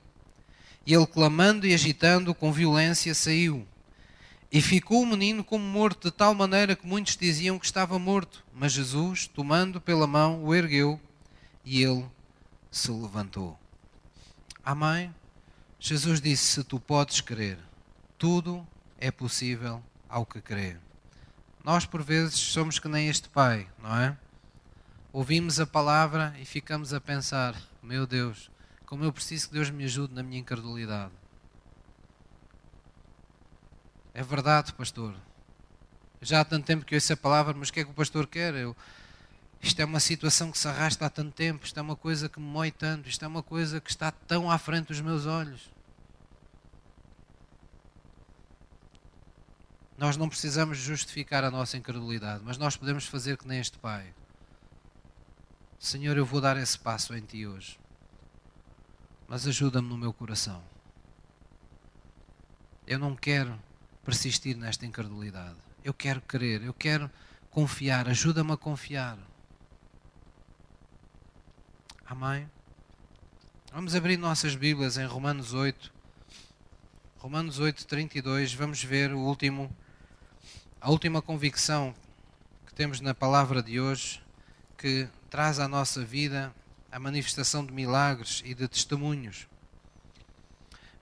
E 0.85 0.93
ele, 0.93 1.07
clamando 1.07 1.65
e 1.65 1.73
agitando 1.73 2.33
com 2.33 2.51
violência, 2.51 3.13
saiu. 3.13 3.67
E 4.51 4.61
ficou 4.61 5.01
o 5.01 5.05
menino 5.05 5.43
como 5.43 5.63
morto, 5.63 6.09
de 6.09 6.15
tal 6.15 6.33
maneira 6.33 6.75
que 6.75 6.87
muitos 6.87 7.17
diziam 7.17 7.59
que 7.59 7.65
estava 7.65 7.99
morto. 7.99 8.45
Mas 8.53 8.71
Jesus, 8.71 9.27
tomando 9.27 9.81
pela 9.81 10.07
mão, 10.07 10.43
o 10.43 10.55
ergueu 10.55 10.99
e 11.65 11.83
ele 11.83 12.05
se 12.71 12.89
levantou. 12.89 13.59
Amém? 14.63 15.13
Jesus 15.79 16.21
disse: 16.21 16.43
Se 16.45 16.63
tu 16.63 16.79
podes 16.79 17.19
crer, 17.21 17.57
tudo 18.17 18.65
é 18.97 19.11
possível 19.11 19.83
ao 20.07 20.25
que 20.25 20.41
crê. 20.41 20.77
Nós, 21.63 21.85
por 21.85 22.01
vezes, 22.01 22.35
somos 22.35 22.79
que 22.79 22.87
nem 22.87 23.09
este 23.09 23.27
pai, 23.27 23.67
não 23.83 23.95
é? 23.97 24.17
Ouvimos 25.11 25.59
a 25.59 25.67
palavra 25.67 26.33
e 26.39 26.45
ficamos 26.45 26.93
a 26.93 27.01
pensar: 27.01 27.55
meu 27.83 28.07
Deus, 28.07 28.49
como 28.85 29.03
eu 29.03 29.11
preciso 29.11 29.47
que 29.47 29.55
Deus 29.55 29.69
me 29.69 29.83
ajude 29.83 30.13
na 30.13 30.23
minha 30.23 30.39
incredulidade. 30.39 31.11
É 34.17 34.23
verdade, 34.23 34.73
pastor. 34.73 35.13
Já 36.19 36.41
há 36.41 36.43
tanto 36.43 36.65
tempo 36.65 36.83
que 36.83 36.95
eu 36.95 36.97
ouço 36.97 37.13
a 37.13 37.15
palavra, 37.15 37.53
mas 37.53 37.69
o 37.69 37.73
que 37.73 37.81
é 37.81 37.83
que 37.83 37.91
o 37.91 37.93
pastor 37.93 38.25
quer? 38.25 38.55
Eu, 38.55 38.75
isto 39.61 39.79
é 39.79 39.85
uma 39.85 39.99
situação 39.99 40.51
que 40.51 40.57
se 40.57 40.67
arrasta 40.67 41.05
há 41.05 41.09
tanto 41.11 41.33
tempo, 41.33 41.63
isto 41.63 41.77
é 41.77 41.83
uma 41.83 41.95
coisa 41.95 42.27
que 42.27 42.39
me 42.39 42.47
mói 42.47 42.71
tanto, 42.71 43.07
isto 43.07 43.23
é 43.23 43.27
uma 43.27 43.43
coisa 43.43 43.79
que 43.79 43.91
está 43.91 44.09
tão 44.09 44.49
à 44.49 44.57
frente 44.57 44.87
dos 44.87 45.01
meus 45.01 45.27
olhos. 45.27 45.69
Nós 49.95 50.17
não 50.17 50.27
precisamos 50.27 50.79
justificar 50.79 51.43
a 51.43 51.51
nossa 51.51 51.77
incredulidade, 51.77 52.41
mas 52.43 52.57
nós 52.57 52.75
podemos 52.75 53.05
fazer 53.05 53.37
que 53.37 53.47
nem 53.47 53.59
este 53.59 53.77
Pai. 53.77 54.15
Senhor, 55.77 56.17
eu 56.17 56.25
vou 56.25 56.41
dar 56.41 56.57
esse 56.57 56.79
passo 56.79 57.13
em 57.13 57.21
Ti 57.21 57.45
hoje, 57.45 57.79
mas 59.27 59.45
ajuda-me 59.45 59.87
no 59.87 59.95
meu 59.95 60.11
coração. 60.11 60.63
Eu 62.87 62.97
não 62.97 63.15
quero 63.15 63.66
persistir 64.07 64.55
nesta 64.55 64.85
incredulidade. 64.85 65.57
Eu 65.83 65.93
quero 65.93 66.21
crer, 66.21 66.63
eu 66.63 66.73
quero 66.73 67.11
confiar. 67.51 68.07
Ajuda-me 68.07 68.53
a 68.53 68.57
confiar. 68.57 69.17
Amém? 72.05 72.49
Vamos 73.73 73.93
abrir 73.95 74.15
nossas 74.15 74.55
Bíblias 74.55 74.97
em 74.97 75.05
Romanos 75.05 75.53
8. 75.53 75.91
Romanos 77.17 77.59
8, 77.59 77.85
32. 77.85 78.53
Vamos 78.53 78.81
ver 78.81 79.11
o 79.11 79.19
último 79.19 79.69
a 80.79 80.89
última 80.89 81.21
convicção 81.21 81.93
que 82.65 82.73
temos 82.73 83.01
na 83.01 83.13
palavra 83.13 83.61
de 83.61 83.77
hoje, 83.77 84.23
que 84.77 85.09
traz 85.29 85.59
à 85.59 85.67
nossa 85.67 86.05
vida 86.05 86.55
a 86.89 86.97
manifestação 86.97 87.65
de 87.65 87.73
milagres 87.73 88.41
e 88.45 88.53
de 88.53 88.69
testemunhos. 88.69 89.49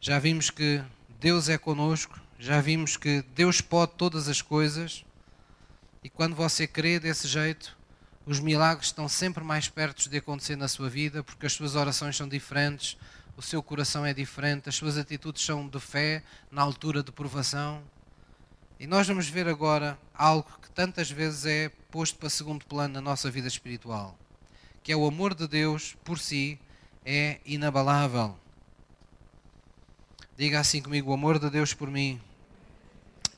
Já 0.02 0.18
vimos 0.18 0.50
que 0.50 0.84
Deus 1.20 1.50
é 1.50 1.58
conosco, 1.60 2.25
já 2.38 2.60
vimos 2.60 2.98
que 2.98 3.24
Deus 3.34 3.62
pode 3.62 3.94
todas 3.94 4.28
as 4.28 4.42
coisas, 4.42 5.06
e 6.04 6.10
quando 6.10 6.36
você 6.36 6.68
crê 6.68 7.00
desse 7.00 7.28
jeito, 7.28 7.78
os 8.26 8.40
milagres 8.40 8.88
estão 8.88 9.08
sempre 9.08 9.44
mais 9.44 9.70
perto 9.70 10.10
de 10.10 10.18
acontecer 10.18 10.56
na 10.56 10.68
sua 10.68 10.90
vida, 10.90 11.24
porque 11.24 11.46
as 11.46 11.54
suas 11.54 11.76
orações 11.76 12.18
são 12.18 12.28
diferentes, 12.28 12.98
o 13.38 13.42
seu 13.42 13.62
coração 13.62 14.06
é 14.06 14.14
diferente, 14.14 14.70
as 14.70 14.76
suas 14.76 14.98
atitudes 14.98 15.44
são 15.44 15.68
de 15.68 15.80
fé 15.80 16.24
na 16.52 16.62
altura 16.62 17.04
de 17.04 17.12
provação. 17.12 17.84
E 18.80 18.88
nós 18.88 19.08
vamos 19.08 19.28
ver 19.28 19.48
agora 19.48 19.98
algo 20.14 20.50
que 20.62 20.70
tantas 20.72 21.10
vezes 21.10 21.46
é 21.46 21.70
posto 21.90 22.18
para 22.18 22.30
segundo 22.30 22.66
plano 22.66 22.96
na 22.96 23.02
nossa 23.02 23.32
vida 23.32 23.48
espiritual, 23.48 24.18
que 24.84 24.92
é 24.92 24.96
o 24.96 25.08
amor 25.08 25.34
de 25.34 25.48
Deus 25.48 25.96
por 26.04 26.20
si 26.20 26.60
é 27.06 27.40
inabalável. 27.46 28.38
Diga 30.38 30.60
assim 30.60 30.82
comigo: 30.82 31.12
o 31.12 31.14
amor 31.14 31.40
de 31.40 31.50
Deus 31.50 31.74
por 31.74 31.90
mim 31.90 32.20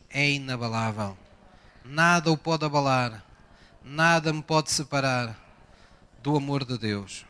é 0.10 0.32
inabalável. 0.32 1.16
Nada 1.86 2.32
o 2.32 2.38
pode 2.38 2.66
abalar, 2.66 3.24
nada 3.84 4.34
me 4.34 4.41
pode 4.41 4.72
separar 4.72 5.38
do 6.24 6.36
amor 6.36 6.66
de 6.66 6.78
Deus. 6.78 7.24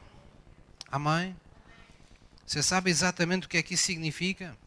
Amém? 0.89 1.36
Você 2.45 2.63
sabe 2.63 2.89
exatamente 2.89 3.45
o 3.45 3.49
que 3.49 3.57
é 3.57 3.61
que 3.61 3.74
isso 3.74 3.84
significa? 3.84 4.57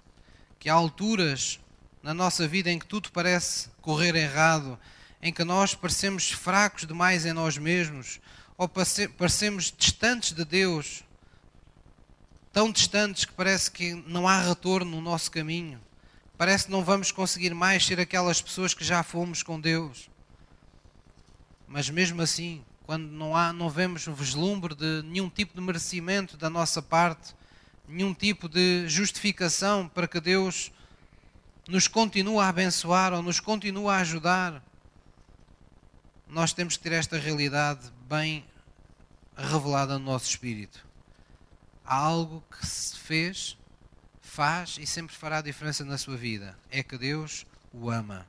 Que 0.58 0.68
há 0.68 0.74
alturas 0.74 1.58
na 2.02 2.12
nossa 2.12 2.46
vida 2.46 2.70
em 2.70 2.78
que 2.78 2.86
tudo 2.86 3.10
parece 3.10 3.70
correr 3.80 4.14
errado, 4.14 4.78
em 5.22 5.32
que 5.32 5.44
nós 5.44 5.74
parecemos 5.74 6.30
fracos 6.30 6.86
demais 6.86 7.24
em 7.24 7.32
nós 7.32 7.56
mesmos, 7.56 8.20
ou 8.56 8.68
parecemos 8.68 9.72
distantes 9.76 10.32
de 10.32 10.44
Deus, 10.44 11.02
tão 12.52 12.70
distantes 12.70 13.24
que 13.24 13.32
parece 13.32 13.70
que 13.70 13.94
não 14.06 14.26
há 14.26 14.40
retorno 14.40 14.90
no 14.90 15.00
nosso 15.00 15.30
caminho, 15.30 15.80
parece 16.36 16.66
que 16.66 16.70
não 16.70 16.82
vamos 16.84 17.12
conseguir 17.12 17.54
mais 17.54 17.84
ser 17.84 18.00
aquelas 18.00 18.40
pessoas 18.40 18.74
que 18.74 18.84
já 18.84 19.02
fomos 19.02 19.42
com 19.42 19.60
Deus. 19.60 20.10
Mas 21.68 21.88
mesmo 21.88 22.20
assim, 22.22 22.64
quando 22.84 23.04
não 23.04 23.36
há, 23.36 23.52
não 23.52 23.70
vemos 23.70 24.08
um 24.08 24.14
vislumbre 24.14 24.74
de 24.74 25.02
nenhum 25.04 25.30
tipo 25.30 25.54
de 25.54 25.60
merecimento 25.60 26.36
da 26.36 26.50
nossa 26.50 26.82
parte, 26.82 27.34
nenhum 27.86 28.12
tipo 28.12 28.48
de 28.48 28.88
justificação 28.88 29.88
para 29.88 30.08
que 30.08 30.20
Deus 30.20 30.72
nos 31.68 31.86
continua 31.86 32.46
a 32.46 32.48
abençoar 32.48 33.12
ou 33.12 33.22
nos 33.22 33.38
continua 33.38 33.94
a 33.94 33.98
ajudar, 33.98 34.60
nós 36.26 36.52
temos 36.52 36.76
que 36.76 36.82
ter 36.82 36.92
esta 36.92 37.16
realidade 37.16 37.92
bem 38.08 38.44
revelada 39.36 39.98
no 39.98 40.04
nosso 40.04 40.28
espírito. 40.28 40.89
Algo 41.92 42.44
que 42.48 42.64
se 42.64 42.96
fez, 42.96 43.58
faz 44.22 44.78
e 44.78 44.86
sempre 44.86 45.16
fará 45.16 45.40
diferença 45.40 45.84
na 45.84 45.98
sua 45.98 46.16
vida. 46.16 46.56
É 46.70 46.84
que 46.84 46.96
Deus 46.96 47.44
o 47.72 47.90
ama. 47.90 48.28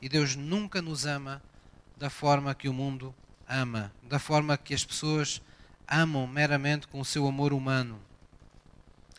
E 0.00 0.08
Deus 0.08 0.34
nunca 0.34 0.80
nos 0.80 1.04
ama 1.04 1.42
da 1.98 2.08
forma 2.08 2.54
que 2.54 2.70
o 2.70 2.72
mundo 2.72 3.14
ama, 3.46 3.92
da 4.02 4.18
forma 4.18 4.56
que 4.56 4.72
as 4.72 4.82
pessoas 4.82 5.42
amam 5.86 6.26
meramente 6.26 6.88
com 6.88 6.98
o 6.98 7.04
seu 7.04 7.26
amor 7.26 7.52
humano. 7.52 8.00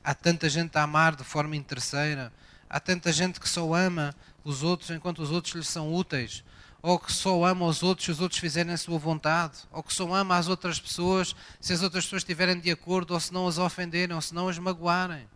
Há 0.04 0.16
tanta 0.16 0.50
gente 0.50 0.76
a 0.76 0.82
amar 0.82 1.16
de 1.16 1.24
forma 1.24 1.56
interesseira, 1.56 2.34
Há 2.70 2.80
tanta 2.80 3.14
gente 3.14 3.40
que 3.40 3.48
só 3.48 3.74
ama 3.74 4.14
os 4.44 4.62
outros 4.62 4.90
enquanto 4.90 5.20
os 5.20 5.32
outros 5.32 5.56
lhes 5.56 5.68
são 5.68 5.94
úteis, 5.94 6.44
ou 6.82 7.00
que 7.00 7.12
só 7.12 7.44
ama 7.44 7.66
os 7.66 7.82
outros 7.84 8.06
se 8.06 8.12
os 8.12 8.22
outros 8.22 8.40
fizerem 8.40 8.74
a 8.74 8.78
sua 8.78 8.98
vontade, 8.98 9.58
ou 9.72 9.84
que 9.84 9.94
só 9.94 10.14
ama 10.14 10.38
as 10.38 10.48
outras 10.48 10.80
pessoas 10.80 11.36
se 11.60 11.74
as 11.74 11.82
outras 11.82 12.06
pessoas 12.06 12.22
estiverem 12.22 12.60
de 12.60 12.72
acordo, 12.72 13.14
ou 13.14 13.20
se 13.20 13.34
não 13.34 13.48
as 13.48 13.58
ofenderem, 13.58 14.16
ou 14.16 14.22
se 14.22 14.34
não 14.34 14.48
as 14.48 14.58
magoarem. 14.58 15.28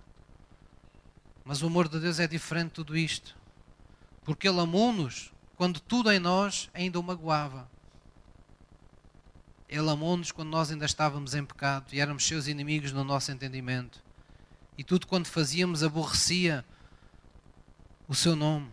Mas 1.43 1.61
o 1.61 1.67
amor 1.67 1.87
de 1.87 1.99
Deus 1.99 2.19
é 2.19 2.27
diferente 2.27 2.67
de 2.67 2.73
tudo 2.75 2.95
isto, 2.95 3.35
porque 4.23 4.47
Ele 4.47 4.59
amou-nos 4.59 5.31
quando 5.55 5.79
tudo 5.79 6.11
em 6.11 6.19
nós 6.19 6.69
ainda 6.73 6.99
o 6.99 7.03
magoava. 7.03 7.69
Ele 9.67 9.89
amou-nos 9.89 10.31
quando 10.31 10.49
nós 10.49 10.69
ainda 10.69 10.85
estávamos 10.85 11.33
em 11.33 11.45
pecado 11.45 11.85
e 11.93 11.99
éramos 11.99 12.27
seus 12.27 12.47
inimigos 12.47 12.91
no 12.91 13.03
nosso 13.03 13.31
entendimento. 13.31 14.03
E 14.77 14.83
tudo 14.83 15.07
quando 15.07 15.27
fazíamos 15.27 15.83
aborrecia 15.83 16.65
o 18.07 18.13
seu 18.13 18.35
nome, 18.35 18.69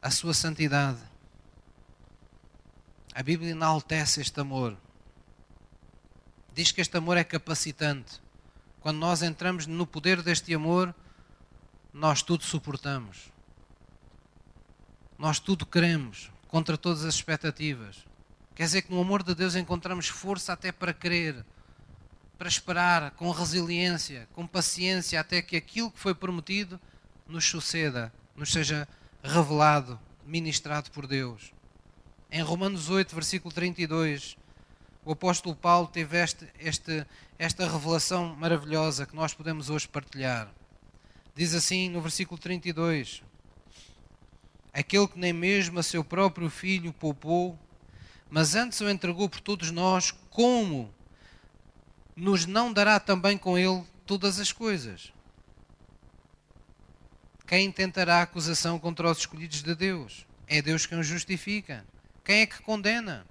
a 0.00 0.10
sua 0.10 0.34
santidade. 0.34 1.11
A 3.14 3.22
Bíblia 3.22 3.50
enaltece 3.50 4.20
este 4.20 4.40
amor. 4.40 4.76
Diz 6.54 6.72
que 6.72 6.80
este 6.80 6.96
amor 6.96 7.16
é 7.16 7.24
capacitante. 7.24 8.20
Quando 8.80 8.98
nós 8.98 9.22
entramos 9.22 9.66
no 9.66 9.86
poder 9.86 10.22
deste 10.22 10.54
amor, 10.54 10.94
nós 11.92 12.22
tudo 12.22 12.44
suportamos. 12.44 13.30
Nós 15.18 15.38
tudo 15.38 15.66
queremos, 15.66 16.30
contra 16.48 16.76
todas 16.76 17.04
as 17.04 17.14
expectativas. 17.14 18.04
Quer 18.54 18.64
dizer 18.64 18.82
que 18.82 18.92
no 18.92 19.00
amor 19.00 19.22
de 19.22 19.34
Deus 19.34 19.54
encontramos 19.54 20.08
força 20.08 20.52
até 20.52 20.72
para 20.72 20.92
crer, 20.92 21.44
para 22.38 22.48
esperar, 22.48 23.12
com 23.12 23.30
resiliência, 23.30 24.28
com 24.32 24.46
paciência, 24.46 25.20
até 25.20 25.40
que 25.40 25.56
aquilo 25.56 25.90
que 25.90 25.98
foi 25.98 26.14
prometido 26.14 26.80
nos 27.26 27.44
suceda 27.44 28.12
nos 28.34 28.52
seja 28.52 28.88
revelado, 29.22 30.00
ministrado 30.26 30.90
por 30.90 31.06
Deus. 31.06 31.52
Em 32.34 32.40
Romanos 32.40 32.88
8, 32.88 33.14
versículo 33.14 33.52
32, 33.52 34.38
o 35.04 35.12
apóstolo 35.12 35.54
Paulo 35.54 35.86
teve 35.86 36.16
este, 36.16 36.48
este, 36.58 37.06
esta 37.38 37.68
revelação 37.68 38.34
maravilhosa 38.34 39.04
que 39.04 39.14
nós 39.14 39.34
podemos 39.34 39.68
hoje 39.68 39.86
partilhar. 39.86 40.50
Diz 41.34 41.52
assim 41.52 41.90
no 41.90 42.00
versículo 42.00 42.40
32: 42.40 43.22
Aquele 44.72 45.06
que 45.08 45.18
nem 45.18 45.30
mesmo 45.30 45.78
a 45.78 45.82
seu 45.82 46.02
próprio 46.02 46.48
filho 46.48 46.90
poupou, 46.90 47.58
mas 48.30 48.54
antes 48.54 48.80
o 48.80 48.88
entregou 48.88 49.28
por 49.28 49.40
todos 49.40 49.70
nós, 49.70 50.10
como 50.30 50.90
nos 52.16 52.46
não 52.46 52.72
dará 52.72 52.98
também 52.98 53.36
com 53.36 53.58
ele 53.58 53.84
todas 54.06 54.40
as 54.40 54.50
coisas? 54.50 55.12
Quem 57.46 57.70
tentará 57.70 58.22
acusação 58.22 58.78
contra 58.78 59.10
os 59.10 59.18
escolhidos 59.18 59.62
de 59.62 59.74
Deus? 59.74 60.24
É 60.46 60.62
Deus 60.62 60.86
quem 60.86 60.98
os 60.98 61.06
justifica. 61.06 61.84
Quem 62.24 62.40
é 62.40 62.46
que 62.46 62.62
condena? 62.62 63.26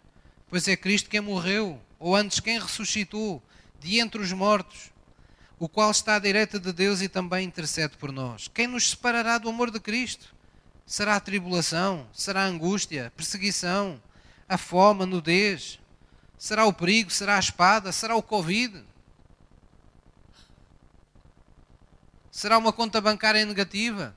Pois 0.49 0.67
é 0.67 0.75
Cristo 0.75 1.09
quem 1.09 1.21
morreu, 1.21 1.81
ou 1.97 2.15
antes 2.15 2.39
quem 2.39 2.59
ressuscitou 2.59 3.41
de 3.79 3.99
entre 3.99 4.21
os 4.21 4.33
mortos, 4.33 4.91
o 5.57 5.69
qual 5.69 5.91
está 5.91 6.15
à 6.15 6.19
direita 6.19 6.59
de 6.59 6.73
Deus 6.73 7.01
e 7.01 7.07
também 7.07 7.45
intercede 7.45 7.95
por 7.97 8.11
nós. 8.11 8.47
Quem 8.47 8.67
nos 8.67 8.89
separará 8.89 9.37
do 9.37 9.49
amor 9.49 9.71
de 9.71 9.79
Cristo? 9.79 10.33
Será 10.85 11.15
a 11.15 11.19
tribulação? 11.19 12.07
Será 12.11 12.43
a 12.43 12.47
angústia? 12.47 13.13
Perseguição? 13.15 14.01
A 14.49 14.57
fome? 14.57 15.03
A 15.03 15.05
nudez? 15.05 15.79
Será 16.37 16.65
o 16.65 16.73
perigo? 16.73 17.09
Será 17.11 17.37
a 17.37 17.39
espada? 17.39 17.91
Será 17.91 18.15
o 18.15 18.23
Covid? 18.23 18.83
Será 22.29 22.57
uma 22.57 22.73
conta 22.73 22.99
bancária 22.99 23.45
negativa? 23.45 24.15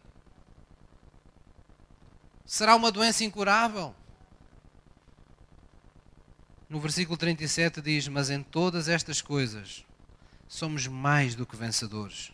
Será 2.47 2.75
uma 2.75 2.91
doença 2.91 3.22
incurável? 3.25 3.95
No 6.68 6.80
versículo 6.80 7.16
37 7.16 7.80
diz: 7.80 8.08
Mas 8.08 8.30
em 8.30 8.42
todas 8.42 8.88
estas 8.88 9.20
coisas 9.20 9.84
somos 10.48 10.86
mais 10.86 11.34
do 11.34 11.46
que 11.46 11.56
vencedores 11.56 12.32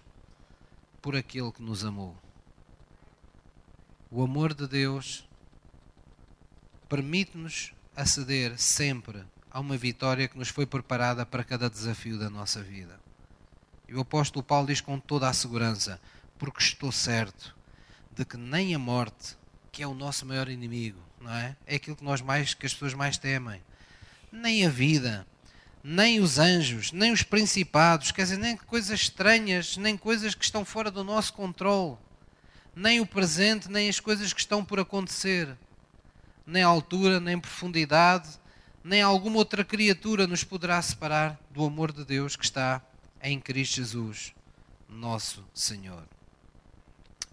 por 1.00 1.16
aquele 1.16 1.50
que 1.52 1.62
nos 1.62 1.84
amou. 1.84 2.16
O 4.10 4.22
amor 4.22 4.52
de 4.54 4.66
Deus 4.66 5.26
permite-nos 6.88 7.72
aceder 7.96 8.58
sempre 8.58 9.24
a 9.50 9.60
uma 9.60 9.76
vitória 9.76 10.28
que 10.28 10.38
nos 10.38 10.48
foi 10.48 10.66
preparada 10.66 11.24
para 11.24 11.44
cada 11.44 11.70
desafio 11.70 12.18
da 12.18 12.30
nossa 12.30 12.62
vida. 12.62 13.00
E 13.88 13.94
o 13.94 14.00
apóstolo 14.00 14.44
Paulo 14.44 14.68
diz 14.68 14.80
com 14.80 14.98
toda 14.98 15.28
a 15.28 15.32
segurança: 15.32 16.00
porque 16.38 16.62
estou 16.62 16.92
certo 16.92 17.56
de 18.14 18.24
que 18.24 18.36
nem 18.36 18.74
a 18.74 18.78
morte, 18.78 19.36
que 19.72 19.82
é 19.82 19.86
o 19.86 19.94
nosso 19.94 20.26
maior 20.26 20.48
inimigo, 20.48 21.00
não 21.20 21.32
é? 21.32 21.56
É 21.66 21.76
aquilo 21.76 21.96
que 21.96 22.04
nós 22.04 22.20
mais 22.20 22.54
que 22.54 22.66
as 22.66 22.72
pessoas 22.72 22.94
mais 22.94 23.18
temem. 23.18 23.62
Nem 24.30 24.66
a 24.66 24.68
vida, 24.68 25.26
nem 25.82 26.20
os 26.20 26.38
anjos, 26.38 26.92
nem 26.92 27.12
os 27.12 27.22
principados, 27.22 28.12
quer 28.12 28.22
dizer, 28.22 28.36
nem 28.36 28.56
coisas 28.56 29.00
estranhas, 29.00 29.76
nem 29.76 29.96
coisas 29.96 30.34
que 30.34 30.44
estão 30.44 30.64
fora 30.64 30.90
do 30.90 31.02
nosso 31.02 31.32
controle, 31.32 31.96
nem 32.74 33.00
o 33.00 33.06
presente, 33.06 33.70
nem 33.70 33.88
as 33.88 33.98
coisas 33.98 34.32
que 34.32 34.40
estão 34.40 34.64
por 34.64 34.78
acontecer, 34.78 35.56
nem 36.46 36.62
altura, 36.62 37.18
nem 37.18 37.38
profundidade, 37.38 38.28
nem 38.82 39.02
alguma 39.02 39.36
outra 39.36 39.64
criatura 39.64 40.26
nos 40.26 40.44
poderá 40.44 40.80
separar 40.80 41.38
do 41.50 41.64
amor 41.64 41.92
de 41.92 42.04
Deus 42.04 42.36
que 42.36 42.44
está 42.44 42.82
em 43.22 43.38
Cristo 43.38 43.76
Jesus, 43.76 44.32
nosso 44.88 45.44
Senhor. 45.54 46.04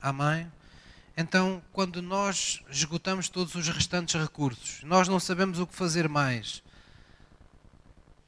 Amém? 0.02 0.52
Então, 1.16 1.64
quando 1.74 2.02
nós 2.02 2.62
esgotamos 2.70 3.28
todos 3.28 3.56
os 3.56 3.68
restantes 3.70 4.20
recursos, 4.22 4.84
nós 4.84 5.08
não 5.08 5.20
sabemos 5.20 5.58
o 5.60 5.66
que 5.66 5.76
fazer 5.76 6.08
mais, 6.08 6.62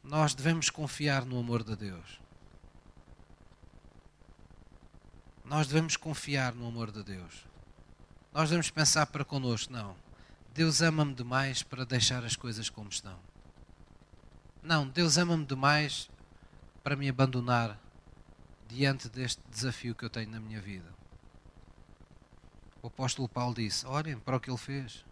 nós 0.10 0.34
devemos 0.34 0.72
confiar 0.72 1.24
no 1.24 1.38
amor 1.38 1.64
de 1.64 1.76
Deus. 1.76 2.20
Nós 5.46 5.68
devemos 5.68 5.96
confiar 5.96 6.52
no 6.56 6.68
amor 6.68 6.92
de 6.92 7.04
Deus. 7.04 7.46
Nós 8.34 8.50
devemos 8.50 8.72
pensar 8.72 9.06
para 9.06 9.24
connosco, 9.24 9.72
não. 9.72 9.96
Deus 10.52 10.82
ama-me 10.82 11.14
demais 11.14 11.62
para 11.62 11.86
deixar 11.86 12.26
as 12.26 12.36
coisas 12.36 12.72
como 12.72 12.90
estão. 12.90 13.20
Não, 14.64 14.88
Deus 14.88 15.16
ama-me 15.16 15.46
demais 15.46 16.10
para 16.84 16.96
me 16.96 17.08
abandonar 17.08 17.80
diante 18.68 19.10
deste 19.10 19.44
desafio 19.48 19.94
que 19.94 20.04
eu 20.06 20.10
tenho 20.10 20.32
na 20.32 20.40
minha 20.40 20.60
vida. 20.60 20.92
O 22.82 22.88
apóstolo 22.88 23.30
Paulo 23.30 23.54
disse: 23.54 23.86
Olhem 23.86 24.18
para 24.18 24.38
o 24.38 24.40
que 24.40 24.50
ele 24.50 24.58
fez. 24.58 25.06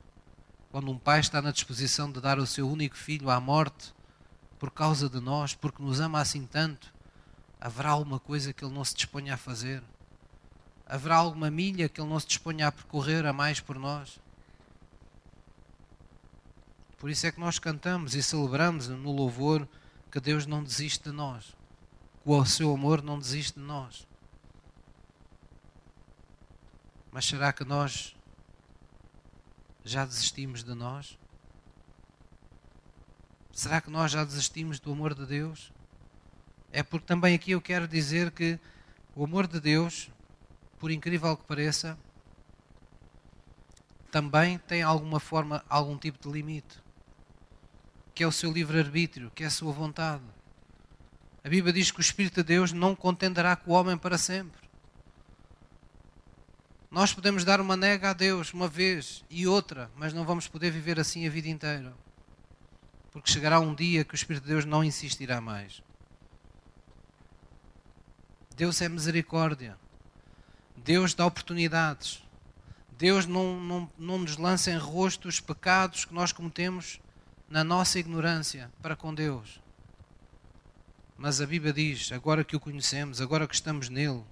Quando 0.72 0.90
um 0.90 0.98
pai 0.98 1.20
está 1.20 1.40
na 1.40 1.52
disposição 1.52 2.12
de 2.12 2.20
dar 2.20 2.40
o 2.40 2.48
seu 2.48 2.68
único 2.68 2.98
filho 2.98 3.30
à 3.30 3.40
morte 3.40 3.96
por 4.60 4.72
causa 4.72 5.10
de 5.10 5.20
nós, 5.20 5.54
porque 5.54 5.82
nos 5.82 6.00
ama 6.00 6.20
assim 6.20 6.46
tanto, 6.46 6.94
haverá 7.60 7.90
alguma 7.90 8.20
coisa 8.20 8.54
que 8.54 8.64
ele 8.64 8.74
não 8.74 8.84
se 8.84 8.96
disponha 8.96 9.34
a 9.36 9.38
fazer? 9.38 9.84
Haverá 10.86 11.18
alguma 11.18 11.52
milha 11.52 11.90
que 11.90 12.00
ele 12.00 12.10
não 12.10 12.20
se 12.20 12.28
disponha 12.28 12.68
a 12.68 12.72
percorrer 12.72 13.26
a 13.26 13.34
mais 13.34 13.60
por 13.60 13.78
nós? 13.78 14.20
Por 16.98 17.10
isso 17.10 17.28
é 17.28 17.32
que 17.32 17.40
nós 17.40 17.60
cantamos 17.60 18.16
e 18.16 18.24
celebramos 18.24 18.88
no 18.88 19.12
louvor 19.12 19.68
que 20.12 20.20
Deus 20.20 20.46
não 20.46 20.64
desiste 20.64 21.04
de 21.04 21.12
nós 21.12 21.58
o 22.36 22.46
seu 22.46 22.74
amor 22.74 23.02
não 23.02 23.18
desiste 23.18 23.54
de 23.54 23.66
nós. 23.66 24.06
Mas 27.10 27.26
será 27.26 27.54
que 27.54 27.64
nós 27.64 28.14
já 29.86 30.04
desistimos 30.04 30.62
de 30.62 30.74
nós? 30.74 31.18
Será 33.58 33.82
que 33.82 33.90
nós 33.90 34.12
já 34.12 34.24
desistimos 34.24 34.80
do 34.80 34.92
amor 34.92 35.16
de 35.16 35.26
Deus? 35.26 35.74
É 36.72 36.84
porque 36.84 37.08
também 37.08 37.34
aqui 37.34 37.54
eu 37.54 37.60
quero 37.60 37.88
dizer 37.88 38.30
que 38.30 38.60
o 39.16 39.24
amor 39.24 39.48
de 39.48 39.60
Deus, 39.60 40.12
por 40.78 40.92
incrível 40.92 41.36
que 41.36 41.44
pareça, 41.44 41.98
também 44.12 44.60
tem 44.60 44.84
alguma 44.84 45.20
forma, 45.20 45.66
algum 45.68 45.98
tipo 45.98 46.20
de 46.22 46.32
limite, 46.32 46.80
que 48.14 48.24
é 48.24 48.28
o 48.28 48.32
seu 48.32 48.52
livre-arbítrio, 48.52 49.32
que 49.32 49.44
é 49.44 49.48
a 49.48 49.50
sua 49.50 49.74
vontade. 49.74 50.22
A 51.44 51.50
Bíblia 51.50 51.74
diz 51.74 51.90
que 51.90 51.98
o 51.98 52.00
Espírito 52.00 52.36
de 52.36 52.44
Deus 52.44 52.72
não 52.72 52.96
contenderá 52.96 53.56
com 53.56 53.72
o 53.72 53.74
homem 53.74 53.98
para 53.98 54.20
sempre. 54.20 54.70
Nós 56.92 57.12
podemos 57.12 57.44
dar 57.44 57.60
uma 57.60 57.76
nega 57.76 58.12
a 58.12 58.14
Deus 58.14 58.54
uma 58.54 58.68
vez 58.68 59.26
e 59.32 59.48
outra, 59.48 59.90
mas 59.96 60.14
não 60.14 60.24
vamos 60.24 60.48
poder 60.48 60.70
viver 60.70 61.00
assim 61.00 61.26
a 61.26 61.30
vida 61.32 61.50
inteira. 61.50 62.06
Porque 63.18 63.34
chegará 63.34 63.60
um 63.60 63.74
dia 63.74 64.06
que 64.06 64.14
o 64.14 64.16
Espírito 64.16 64.44
de 64.44 64.50
Deus 64.50 64.64
não 64.64 64.84
insistirá 64.84 65.42
mais. 65.42 65.82
Deus 68.56 68.80
é 68.80 68.88
misericórdia. 68.88 69.76
Deus 70.76 71.16
dá 71.16 71.26
oportunidades. 71.26 72.24
Deus 72.96 73.26
não, 73.26 73.60
não, 73.60 73.92
não 73.98 74.18
nos 74.20 74.38
lança 74.38 74.70
em 74.70 74.78
rosto 74.78 75.28
os 75.28 75.40
pecados 75.40 76.06
que 76.06 76.14
nós 76.14 76.32
cometemos 76.32 77.02
na 77.50 77.64
nossa 77.64 77.98
ignorância 77.98 78.72
para 78.84 78.96
com 78.96 79.12
Deus. 79.12 79.60
Mas 81.18 81.42
a 81.42 81.48
Bíblia 81.48 81.74
diz: 81.74 82.12
agora 82.12 82.44
que 82.44 82.56
o 82.56 82.60
conhecemos, 82.60 83.20
agora 83.20 83.48
que 83.48 83.56
estamos 83.56 83.90
nele, 83.90 84.24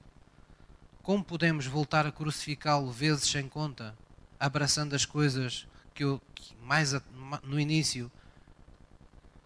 como 1.02 1.24
podemos 1.24 1.66
voltar 1.66 2.06
a 2.06 2.12
crucificá-lo 2.12 2.92
vezes 2.92 3.28
sem 3.32 3.50
conta, 3.50 3.98
abraçando 4.40 4.94
as 4.94 5.06
coisas 5.06 5.68
que, 5.92 6.04
eu, 6.04 6.22
que 6.36 6.56
mais 6.58 6.94
no 7.42 7.60
início 7.60 8.12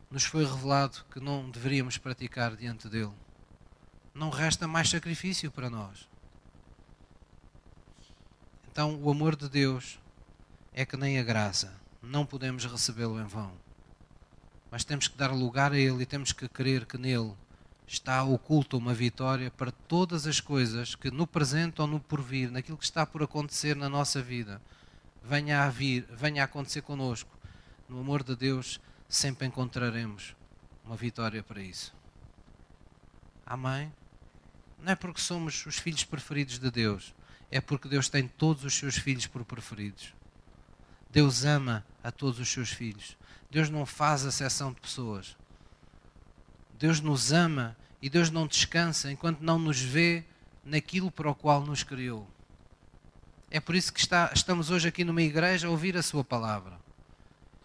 nos 0.09 0.23
foi 0.23 0.45
revelado 0.45 1.05
que 1.11 1.19
não 1.19 1.49
deveríamos 1.49 1.97
praticar 1.97 2.55
diante 2.55 2.89
dele? 2.89 3.13
Não 4.13 4.29
resta 4.29 4.67
mais 4.67 4.89
sacrifício 4.89 5.51
para 5.51 5.69
nós. 5.69 6.07
Então, 8.71 8.99
o 9.01 9.09
amor 9.09 9.35
de 9.35 9.49
Deus 9.49 9.99
é 10.73 10.85
que 10.85 10.97
nem 10.97 11.19
a 11.19 11.23
graça, 11.23 11.73
não 12.01 12.25
podemos 12.25 12.65
recebê-lo 12.65 13.19
em 13.19 13.25
vão 13.25 13.51
mas 14.71 14.83
temos 14.83 15.07
que 15.07 15.17
dar 15.17 15.31
lugar 15.31 15.71
a 15.71 15.77
Ele 15.77 16.03
e 16.03 16.05
temos 16.05 16.31
que 16.31 16.47
crer 16.47 16.85
que 16.85 16.97
nele 16.97 17.33
está 17.87 18.23
oculta 18.23 18.77
uma 18.77 18.93
vitória 18.93 19.49
para 19.49 19.71
todas 19.71 20.27
as 20.27 20.39
coisas 20.39 20.93
que 20.93 21.09
no 21.09 21.25
presente 21.25 21.81
ou 21.81 21.87
no 21.87 21.99
porvir, 21.99 22.51
naquilo 22.51 22.77
que 22.77 22.83
está 22.83 23.05
por 23.05 23.23
acontecer 23.23 23.75
na 23.75 23.89
nossa 23.89 24.21
vida, 24.21 24.61
venha 25.23 25.63
a 25.63 25.69
vir, 25.69 26.05
venha 26.11 26.43
a 26.43 26.45
acontecer 26.45 26.81
conosco. 26.81 27.29
No 27.87 27.99
amor 27.99 28.21
de 28.21 28.35
Deus, 28.35 28.79
sempre 29.09 29.47
encontraremos 29.47 30.35
uma 30.85 30.95
vitória 30.95 31.41
para 31.41 31.61
isso. 31.61 31.93
Amém? 33.45 33.91
Não 34.77 34.93
é 34.93 34.95
porque 34.95 35.19
somos 35.19 35.65
os 35.65 35.77
filhos 35.77 36.03
preferidos 36.03 36.59
de 36.59 36.69
Deus, 36.69 37.13
é 37.51 37.59
porque 37.59 37.89
Deus 37.89 38.07
tem 38.07 38.27
todos 38.27 38.63
os 38.63 38.73
seus 38.75 38.95
filhos 38.95 39.25
por 39.25 39.43
preferidos. 39.43 40.13
Deus 41.09 41.43
ama 41.43 41.83
a 42.03 42.11
todos 42.11 42.39
os 42.39 42.47
seus 42.47 42.69
filhos. 42.69 43.17
Deus 43.49 43.69
não 43.69 43.85
faz 43.85 44.23
exceção 44.23 44.71
de 44.71 44.79
pessoas. 44.79 45.35
Deus 46.77 47.01
nos 47.01 47.33
ama 47.33 47.75
e 48.01 48.09
Deus 48.09 48.29
não 48.29 48.45
descansa 48.45 49.11
enquanto 49.11 49.41
não 49.41 49.57
nos 49.57 49.81
vê 49.81 50.23
naquilo 50.63 51.09
para 51.09 51.29
o 51.29 51.35
qual 51.35 51.65
nos 51.65 51.83
criou. 51.83 52.27
É 53.49 53.59
por 53.59 53.73
isso 53.73 53.91
que 53.91 53.99
está, 53.99 54.31
estamos 54.33 54.69
hoje 54.69 54.87
aqui 54.87 55.03
numa 55.03 55.23
igreja 55.23 55.67
a 55.67 55.71
ouvir 55.71 55.97
a 55.97 56.03
Sua 56.03 56.23
palavra. 56.23 56.78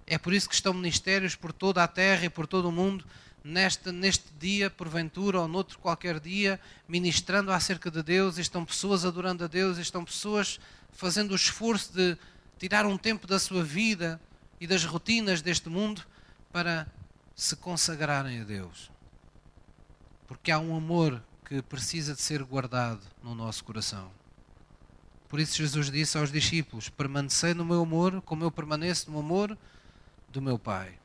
É 0.07 0.19
por 0.19 0.33
isso 0.33 0.49
que 0.49 0.55
estão 0.55 0.75
ministérios 0.75 1.35
por 1.35 1.53
toda 1.53 1.83
a 1.83 1.89
terra 1.89 2.27
e 2.27 2.31
por 2.31 2.47
todo 2.47 2.69
o 2.69 2.73
mundo, 2.73 3.05
neste, 3.43 3.91
neste 3.91 4.33
dia, 4.39 4.69
porventura, 4.69 5.41
ou 5.41 5.49
noutro 5.49 5.79
qualquer 5.79 6.21
dia, 6.21 6.61
ministrando 6.87 7.51
acerca 7.51 7.91
de 7.91 8.03
Deus. 8.03 8.39
Estão 8.39 8.65
pessoas 8.65 9.05
adorando 9.05 9.45
a 9.45 9.47
Deus, 9.47 9.79
estão 9.79 10.05
pessoas 10.05 10.61
fazendo 10.93 11.33
o 11.33 11.37
esforço 11.37 11.93
de 11.93 12.17
tirar 12.59 12.87
um 12.87 12.99
tempo 12.99 13.27
da 13.27 13.39
sua 13.39 13.63
vida 13.63 14.21
e 14.61 14.67
das 14.67 14.85
rotinas 14.85 15.43
deste 15.43 15.69
mundo 15.69 16.03
para 16.53 16.87
se 17.35 17.57
consagrarem 17.57 18.41
a 18.41 18.45
Deus. 18.45 18.91
Porque 20.27 20.51
há 20.51 20.59
um 20.59 20.77
amor 20.77 21.23
que 21.45 21.61
precisa 21.63 22.15
de 22.15 22.23
ser 22.23 22.43
guardado 22.43 23.03
no 23.23 23.35
nosso 23.35 23.65
coração. 23.65 24.11
Por 25.29 25.41
isso 25.41 25.57
Jesus 25.57 25.91
disse 25.91 26.17
aos 26.17 26.31
discípulos: 26.31 26.89
Permanecei 26.89 27.55
no 27.55 27.65
meu 27.65 27.83
amor, 27.83 28.23
como 28.23 28.45
eu 28.45 28.51
permaneço 28.51 29.11
no 29.11 29.19
amor 29.19 29.59
do 30.35 30.43
meu 30.43 30.59
Pai. 30.59 30.99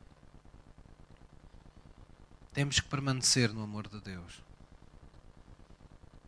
Temos 2.52 2.80
que 2.80 2.88
permanecer 2.88 3.52
no 3.52 3.62
amor 3.62 3.86
de 3.86 4.00
Deus. 4.00 4.42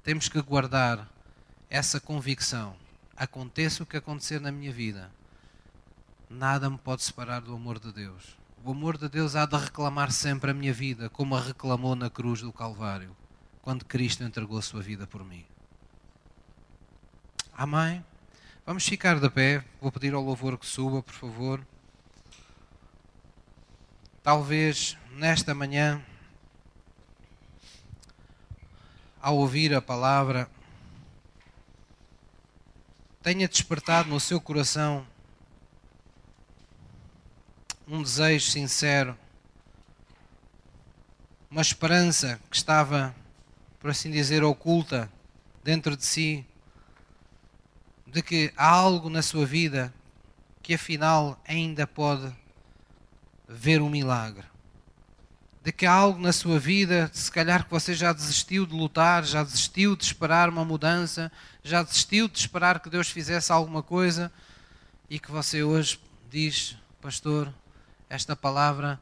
Temos 0.05 0.28
que 0.28 0.40
guardar 0.40 1.09
essa 1.68 1.98
convicção. 1.98 2.76
Aconteça 3.16 3.82
o 3.82 3.86
que 3.86 3.96
acontecer 3.96 4.40
na 4.40 4.53
minha 4.53 4.72
vida, 4.72 5.11
nada 6.30 6.70
me 6.70 6.78
pode 6.78 7.03
separar 7.03 7.40
do 7.40 7.53
amor 7.53 7.80
de 7.80 7.92
Deus. 7.92 8.36
O 8.64 8.70
amor 8.70 8.96
de 8.96 9.09
Deus 9.09 9.34
há 9.34 9.46
de 9.46 9.57
reclamar 9.57 10.12
sempre 10.12 10.53
a 10.53 10.55
minha 10.55 10.72
vida, 10.72 11.11
como 11.11 11.34
a 11.34 11.40
reclamou 11.40 11.96
na 11.96 12.09
cruz 12.09 12.40
do 12.40 12.53
Calvário, 12.53 13.16
quando 13.62 13.84
Cristo 13.84 14.22
entregou 14.22 14.59
a 14.59 14.62
sua 14.62 14.80
vida 14.80 15.09
por 15.09 15.24
mim. 15.24 15.44
Amém? 17.53 18.05
Vamos 18.64 18.86
ficar 18.86 19.18
de 19.18 19.28
pé. 19.28 19.64
Vou 19.80 19.90
pedir 19.90 20.14
ao 20.14 20.22
louvor 20.22 20.57
que 20.57 20.66
suba, 20.66 21.03
por 21.03 21.14
favor. 21.14 21.66
Talvez 24.22 24.96
nesta 25.10 25.52
manhã, 25.52 26.00
ao 29.20 29.36
ouvir 29.36 29.74
a 29.74 29.82
palavra, 29.82 30.48
tenha 33.20 33.48
despertado 33.48 34.08
no 34.10 34.20
seu 34.20 34.40
coração 34.40 35.04
um 37.88 38.00
desejo 38.00 38.48
sincero, 38.48 39.18
uma 41.50 41.60
esperança 41.60 42.38
que 42.48 42.56
estava, 42.56 43.12
por 43.80 43.90
assim 43.90 44.08
dizer, 44.08 44.44
oculta 44.44 45.10
dentro 45.64 45.96
de 45.96 46.06
si, 46.06 46.46
de 48.06 48.22
que 48.22 48.52
há 48.56 48.68
algo 48.68 49.10
na 49.10 49.20
sua 49.20 49.44
vida 49.44 49.92
que 50.62 50.74
afinal 50.74 51.36
ainda 51.44 51.88
pode 51.88 52.32
ver 53.53 53.80
um 53.80 53.88
milagre. 53.88 54.44
De 55.62 55.70
que 55.70 55.86
há 55.86 55.92
algo 55.92 56.18
na 56.18 56.32
sua 56.32 56.59
vida, 56.59 57.11
se 57.12 57.30
calhar 57.30 57.64
que 57.64 57.70
você 57.70 57.94
já 57.94 58.12
desistiu 58.12 58.66
de 58.66 58.74
lutar, 58.74 59.24
já 59.24 59.44
desistiu 59.44 59.94
de 59.94 60.05
esperar 60.05 60.48
uma 60.48 60.64
mudança, 60.64 61.30
já 61.62 61.82
desistiu 61.82 62.26
de 62.26 62.38
esperar 62.38 62.80
que 62.80 62.90
Deus 62.90 63.09
fizesse 63.09 63.53
alguma 63.53 63.82
coisa 63.82 64.32
e 65.09 65.18
que 65.18 65.30
você 65.30 65.62
hoje 65.62 66.00
diz, 66.28 66.76
pastor, 67.00 67.53
esta 68.09 68.34
palavra 68.34 68.98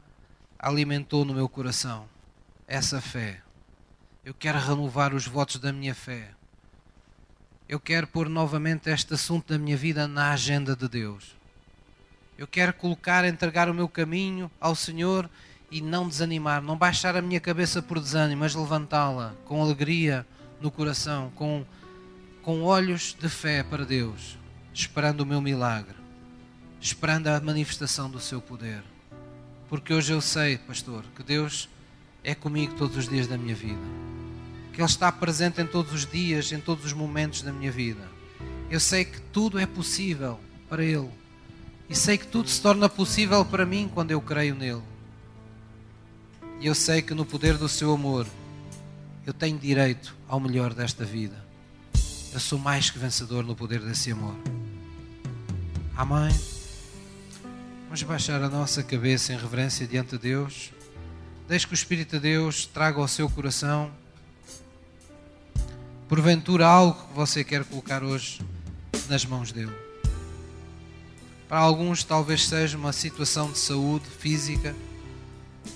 alimentou 0.59 1.25
no 1.25 1.33
meu 1.33 1.49
coração 1.49 2.07
essa 2.67 3.01
fé. 3.01 3.41
Eu 4.23 4.33
quero 4.33 4.57
renovar 4.57 5.13
os 5.13 5.27
votos 5.27 5.57
da 5.57 5.73
minha 5.73 5.93
fé. 5.93 6.31
Eu 7.67 7.79
quero 7.79 8.07
pôr 8.07 8.29
novamente 8.29 8.89
este 8.89 9.13
assunto 9.13 9.51
da 9.51 9.59
minha 9.59 9.75
vida 9.75 10.07
na 10.07 10.31
agenda 10.31 10.75
de 10.75 10.87
Deus. 10.87 11.35
Eu 12.41 12.47
quero 12.47 12.73
colocar, 12.73 13.23
entregar 13.23 13.69
o 13.69 13.73
meu 13.73 13.87
caminho 13.87 14.49
ao 14.59 14.73
Senhor 14.73 15.29
e 15.69 15.79
não 15.79 16.07
desanimar, 16.07 16.59
não 16.59 16.75
baixar 16.75 17.15
a 17.15 17.21
minha 17.21 17.39
cabeça 17.39 17.83
por 17.83 17.99
desânimo, 17.99 18.39
mas 18.39 18.55
levantá-la 18.55 19.35
com 19.45 19.61
alegria 19.61 20.25
no 20.59 20.71
coração, 20.71 21.31
com, 21.35 21.63
com 22.41 22.63
olhos 22.63 23.13
de 23.13 23.29
fé 23.29 23.61
para 23.61 23.85
Deus, 23.85 24.39
esperando 24.73 25.21
o 25.21 25.25
meu 25.25 25.39
milagre, 25.39 25.93
esperando 26.81 27.27
a 27.27 27.39
manifestação 27.39 28.09
do 28.09 28.19
seu 28.19 28.41
poder. 28.41 28.81
Porque 29.69 29.93
hoje 29.93 30.11
eu 30.11 30.19
sei, 30.19 30.57
pastor, 30.57 31.05
que 31.15 31.21
Deus 31.21 31.69
é 32.23 32.33
comigo 32.33 32.73
todos 32.73 32.97
os 32.97 33.07
dias 33.07 33.27
da 33.27 33.37
minha 33.37 33.53
vida. 33.53 33.85
Que 34.73 34.81
Ele 34.81 34.89
está 34.89 35.11
presente 35.11 35.61
em 35.61 35.67
todos 35.67 35.93
os 35.93 36.07
dias, 36.07 36.51
em 36.51 36.59
todos 36.59 36.85
os 36.85 36.93
momentos 36.93 37.43
da 37.43 37.53
minha 37.53 37.71
vida. 37.71 38.09
Eu 38.67 38.79
sei 38.79 39.05
que 39.05 39.21
tudo 39.31 39.59
é 39.59 39.67
possível 39.67 40.39
para 40.67 40.83
Ele. 40.83 41.20
E 41.91 41.95
sei 41.95 42.17
que 42.17 42.25
tudo 42.25 42.49
se 42.49 42.61
torna 42.61 42.87
possível 42.87 43.43
para 43.43 43.65
mim 43.65 43.91
quando 43.93 44.11
eu 44.11 44.21
creio 44.21 44.55
nele. 44.55 44.81
E 46.61 46.65
eu 46.65 46.73
sei 46.73 47.01
que 47.01 47.13
no 47.13 47.25
poder 47.25 47.57
do 47.57 47.67
seu 47.67 47.91
amor 47.91 48.25
eu 49.25 49.33
tenho 49.33 49.59
direito 49.59 50.15
ao 50.25 50.39
melhor 50.39 50.73
desta 50.73 51.03
vida. 51.03 51.35
Eu 52.31 52.39
sou 52.39 52.57
mais 52.57 52.89
que 52.89 52.97
vencedor 52.97 53.43
no 53.43 53.57
poder 53.57 53.81
desse 53.81 54.09
amor. 54.09 54.37
Amém. 55.93 56.33
Vamos 57.83 58.01
baixar 58.03 58.41
a 58.41 58.47
nossa 58.47 58.81
cabeça 58.81 59.33
em 59.33 59.37
reverência 59.37 59.85
diante 59.85 60.11
de 60.11 60.17
Deus. 60.17 60.71
Deixe 61.45 61.67
que 61.67 61.73
o 61.73 61.75
Espírito 61.75 62.11
de 62.11 62.21
Deus 62.21 62.65
traga 62.65 63.01
ao 63.01 63.07
seu 63.09 63.29
coração, 63.29 63.91
porventura, 66.07 66.67
algo 66.67 67.05
que 67.09 67.13
você 67.13 67.43
quer 67.43 67.65
colocar 67.65 68.01
hoje 68.01 68.39
nas 69.09 69.25
mãos 69.25 69.51
dele. 69.51 69.80
Para 71.51 71.59
alguns, 71.59 72.05
talvez 72.05 72.47
seja 72.47 72.77
uma 72.77 72.93
situação 72.93 73.51
de 73.51 73.57
saúde 73.57 74.05
física, 74.05 74.73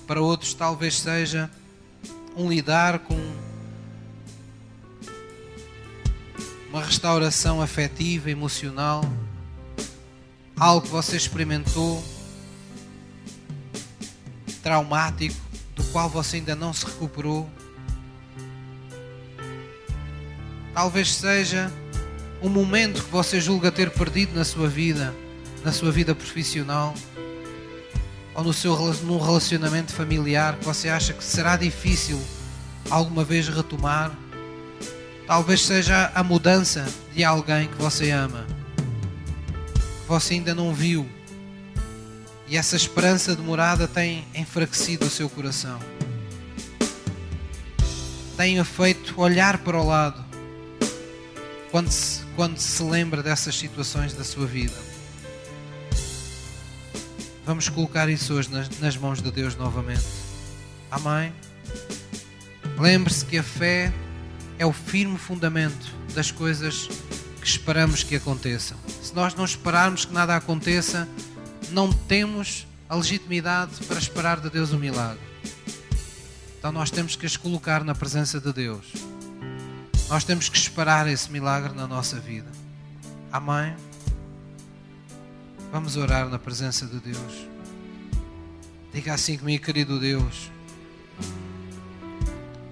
para 0.06 0.22
outros, 0.22 0.54
talvez 0.54 0.98
seja 0.98 1.50
um 2.34 2.48
lidar 2.48 3.00
com 3.00 3.14
uma 6.70 6.82
restauração 6.82 7.60
afetiva, 7.60 8.30
emocional. 8.30 9.04
Algo 10.58 10.86
que 10.86 10.90
você 10.90 11.14
experimentou 11.14 12.02
traumático, 14.62 15.36
do 15.74 15.84
qual 15.92 16.08
você 16.08 16.36
ainda 16.36 16.56
não 16.56 16.72
se 16.72 16.86
recuperou. 16.86 17.50
Talvez 20.72 21.12
seja 21.12 21.70
um 22.40 22.48
momento 22.48 23.04
que 23.04 23.10
você 23.10 23.42
julga 23.42 23.70
ter 23.70 23.90
perdido 23.90 24.34
na 24.34 24.42
sua 24.42 24.68
vida, 24.68 25.14
na 25.66 25.72
sua 25.72 25.90
vida 25.90 26.14
profissional, 26.14 26.94
ou 28.34 28.44
no 28.44 28.52
seu 28.52 28.76
num 29.02 29.18
relacionamento 29.18 29.92
familiar 29.92 30.56
que 30.56 30.64
você 30.64 30.88
acha 30.88 31.12
que 31.12 31.24
será 31.24 31.56
difícil 31.56 32.22
alguma 32.88 33.24
vez 33.24 33.48
retomar. 33.48 34.12
Talvez 35.26 35.62
seja 35.62 36.12
a 36.14 36.22
mudança 36.22 36.86
de 37.12 37.24
alguém 37.24 37.66
que 37.66 37.74
você 37.82 38.12
ama 38.12 38.46
você 40.06 40.34
ainda 40.34 40.54
não 40.54 40.72
viu. 40.72 41.08
E 42.48 42.56
essa 42.56 42.76
esperança 42.76 43.34
demorada 43.34 43.88
tem 43.88 44.24
enfraquecido 44.34 45.06
o 45.06 45.10
seu 45.10 45.28
coração. 45.28 45.80
Tem 48.36 48.62
feito 48.62 49.20
olhar 49.20 49.58
para 49.58 49.76
o 49.76 49.84
lado 49.84 50.24
quando 51.72 51.90
se, 51.90 52.22
quando 52.36 52.58
se 52.58 52.82
lembra 52.84 53.20
dessas 53.20 53.56
situações 53.56 54.14
da 54.14 54.22
sua 54.22 54.46
vida. 54.46 54.95
Vamos 57.46 57.68
colocar 57.68 58.08
isso 58.08 58.34
hoje 58.34 58.50
nas, 58.50 58.68
nas 58.80 58.96
mãos 58.96 59.22
de 59.22 59.30
Deus 59.30 59.54
novamente. 59.54 60.04
Amém? 60.90 61.32
Lembre-se 62.76 63.24
que 63.24 63.38
a 63.38 63.42
fé 63.42 63.92
é 64.58 64.66
o 64.66 64.72
firme 64.72 65.16
fundamento 65.16 65.94
das 66.12 66.32
coisas 66.32 66.88
que 67.40 67.46
esperamos 67.46 68.02
que 68.02 68.16
aconteçam. 68.16 68.76
Se 69.00 69.14
nós 69.14 69.32
não 69.36 69.44
esperarmos 69.44 70.04
que 70.04 70.12
nada 70.12 70.34
aconteça, 70.34 71.08
não 71.70 71.92
temos 71.92 72.66
a 72.88 72.96
legitimidade 72.96 73.76
para 73.86 73.98
esperar 73.98 74.40
de 74.40 74.50
Deus 74.50 74.72
um 74.72 74.78
milagre. 74.78 75.22
Então 76.58 76.72
nós 76.72 76.90
temos 76.90 77.14
que 77.14 77.26
as 77.26 77.36
colocar 77.36 77.84
na 77.84 77.94
presença 77.94 78.40
de 78.40 78.52
Deus. 78.52 78.92
Nós 80.08 80.24
temos 80.24 80.48
que 80.48 80.58
esperar 80.58 81.06
esse 81.06 81.30
milagre 81.30 81.72
na 81.74 81.86
nossa 81.86 82.18
vida. 82.18 82.50
Amém? 83.30 83.72
Vamos 85.72 85.96
orar 85.96 86.28
na 86.28 86.38
presença 86.38 86.86
de 86.86 86.98
Deus. 87.00 87.48
Diga 88.92 89.14
assim 89.14 89.36
comigo, 89.36 89.64
querido 89.64 89.98
Deus. 89.98 90.50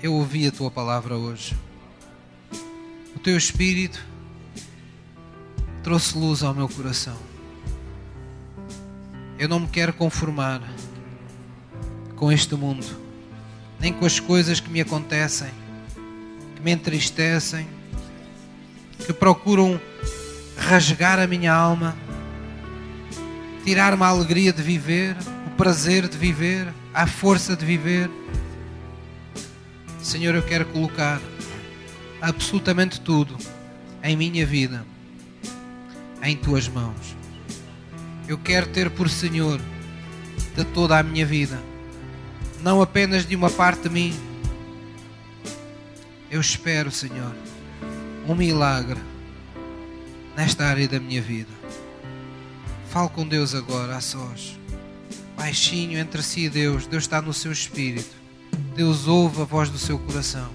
Eu 0.03 0.15
ouvi 0.15 0.47
a 0.47 0.53
tua 0.53 0.71
palavra 0.71 1.17
hoje. 1.17 1.57
O 3.15 3.19
teu 3.19 3.37
Espírito 3.37 4.03
trouxe 5.83 6.17
luz 6.17 6.43
ao 6.43 6.55
meu 6.55 6.69
coração. 6.69 7.17
Eu 9.39 9.49
não 9.49 9.61
me 9.61 9.69
quero 9.69 9.93
conformar 9.93 10.63
com 12.17 12.31
este 12.31 12.55
mundo, 12.55 12.87
nem 13.81 13.93
com 13.93 14.07
as 14.07 14.21
coisas 14.21 14.61
que 14.61 14.71
me 14.71 14.81
acontecem, 14.81 15.51
que 16.55 16.63
me 16.63 16.71
entristecem, 16.71 17.67
que 19.05 19.13
procuram 19.13 19.81
rasgar 20.57 21.19
a 21.19 21.27
minha 21.27 21.53
alma. 21.53 22.04
Tirar-me 23.65 24.03
a 24.03 24.09
alegria 24.09 24.53
de 24.53 24.62
viver, 24.62 25.17
o 25.47 25.51
prazer 25.57 26.07
de 26.07 26.19
viver, 26.19 26.73
a 26.93 27.07
força 27.07 27.57
de 27.57 27.65
viver. 27.65 28.11
Senhor, 30.03 30.35
eu 30.35 30.43
quero 30.43 30.67
colocar 30.67 31.21
absolutamente 32.21 33.01
tudo 33.01 33.37
em 34.03 34.17
minha 34.17 34.45
vida 34.45 34.85
em 36.23 36.37
tuas 36.37 36.69
mãos. 36.69 37.17
Eu 38.27 38.39
quero 38.39 38.67
ter 38.69 38.91
por 38.91 39.09
Senhor 39.09 39.61
de 40.57 40.65
toda 40.65 40.99
a 40.99 41.03
minha 41.03 41.27
vida, 41.27 41.61
não 42.62 42.81
apenas 42.81 43.27
de 43.27 43.37
uma 43.37 43.51
parte 43.51 43.83
de 43.83 43.91
mim. 43.91 44.15
Eu 46.31 46.41
espero, 46.41 46.91
Senhor, 46.91 47.35
um 48.27 48.35
milagre 48.35 49.01
nesta 50.35 50.65
área 50.65 50.89
da 50.89 50.99
minha 50.99 51.21
vida. 51.21 51.64
Fale 52.95 53.09
com 53.09 53.27
Deus 53.27 53.57
agora, 53.57 53.97
a 53.97 54.01
sós. 54.01 54.57
Baixinho 55.37 55.99
entre 55.99 56.23
si 56.23 56.49
Deus. 56.49 56.87
Deus 56.87 57.03
está 57.03 57.21
no 57.21 57.35
seu 57.35 57.51
espírito. 57.51 58.15
Deus 58.77 59.09
ouve 59.09 59.43
a 59.43 59.45
voz 59.45 59.69
do 59.69 59.79
seu 59.79 59.99
coração. 59.99 60.49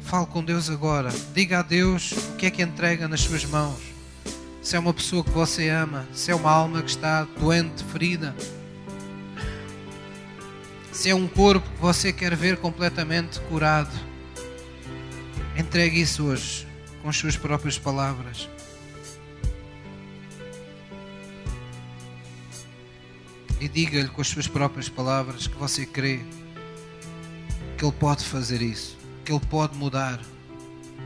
Fale 0.00 0.26
com 0.26 0.42
Deus 0.42 0.68
agora. 0.68 1.12
Diga 1.32 1.60
a 1.60 1.62
Deus 1.62 2.10
o 2.10 2.32
que 2.34 2.46
é 2.46 2.50
que 2.50 2.62
entrega 2.62 3.06
nas 3.06 3.20
suas 3.20 3.44
mãos. 3.44 3.78
Se 4.60 4.74
é 4.74 4.78
uma 4.80 4.92
pessoa 4.92 5.22
que 5.22 5.30
você 5.30 5.68
ama, 5.68 6.04
se 6.12 6.32
é 6.32 6.34
uma 6.34 6.50
alma 6.50 6.82
que 6.82 6.90
está 6.90 7.22
doente, 7.38 7.84
ferida, 7.84 8.34
se 10.90 11.10
é 11.10 11.14
um 11.14 11.28
corpo 11.28 11.70
que 11.70 11.80
você 11.80 12.12
quer 12.12 12.34
ver 12.34 12.56
completamente 12.56 13.38
curado, 13.42 13.94
entregue 15.56 16.00
isso 16.00 16.24
hoje 16.24 16.66
com 17.00 17.08
as 17.08 17.16
suas 17.16 17.36
próprias 17.36 17.78
palavras. 17.78 18.48
E 23.64 23.68
diga-lhe 23.68 24.08
com 24.08 24.20
as 24.20 24.28
suas 24.28 24.46
próprias 24.46 24.90
palavras 24.90 25.46
que 25.46 25.56
você 25.56 25.86
crê 25.86 26.20
que 27.78 27.84
Ele 27.86 27.94
pode 27.98 28.22
fazer 28.22 28.60
isso, 28.60 28.94
que 29.24 29.32
Ele 29.32 29.40
pode 29.40 29.74
mudar 29.74 30.20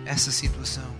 essa 0.05 0.33
situação. 0.33 0.93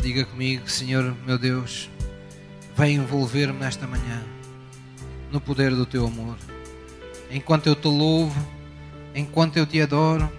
Diga 0.00 0.24
comigo, 0.24 0.68
Senhor 0.68 1.14
meu 1.26 1.36
Deus, 1.36 1.90
vem 2.76 2.96
envolver-me 2.96 3.58
nesta 3.58 3.86
manhã 3.86 4.24
no 5.30 5.40
poder 5.40 5.74
do 5.74 5.84
teu 5.84 6.06
amor. 6.06 6.36
Enquanto 7.30 7.66
eu 7.66 7.76
te 7.76 7.86
louvo, 7.86 8.34
enquanto 9.14 9.56
eu 9.58 9.66
te 9.66 9.80
adoro, 9.80 10.30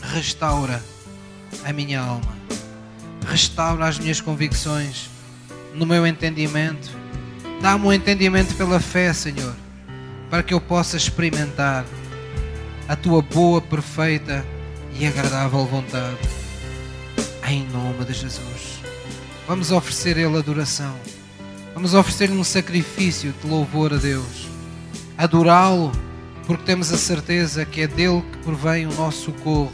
restaura 0.00 0.82
a 1.64 1.72
minha 1.72 2.00
alma, 2.00 2.34
restaura 3.28 3.86
as 3.86 3.98
minhas 3.98 4.20
convicções 4.20 5.10
no 5.74 5.84
meu 5.86 6.06
entendimento. 6.06 6.90
Dá-me 7.60 7.86
um 7.86 7.92
entendimento 7.92 8.54
pela 8.56 8.80
fé, 8.80 9.12
Senhor, 9.12 9.54
para 10.30 10.42
que 10.42 10.54
eu 10.54 10.60
possa 10.60 10.96
experimentar 10.96 11.84
a 12.88 12.96
tua 12.96 13.22
boa, 13.22 13.60
perfeita 13.60 14.44
e 14.98 15.06
agradável 15.06 15.64
vontade. 15.66 16.41
Em 17.46 17.66
nome 17.68 18.04
de 18.04 18.12
Jesus. 18.12 18.80
Vamos 19.46 19.72
oferecer 19.72 20.16
Ele 20.16 20.38
adoração. 20.38 20.94
Vamos 21.74 21.92
oferecer-lhe 21.92 22.38
um 22.38 22.44
sacrifício 22.44 23.34
de 23.42 23.48
louvor 23.48 23.92
a 23.92 23.96
Deus. 23.96 24.48
Adorá-lo, 25.18 25.90
porque 26.46 26.64
temos 26.64 26.92
a 26.92 26.96
certeza 26.96 27.64
que 27.64 27.80
é 27.80 27.86
dele 27.86 28.22
que 28.32 28.38
provém 28.38 28.86
o 28.86 28.94
nosso 28.94 29.26
socorro, 29.26 29.72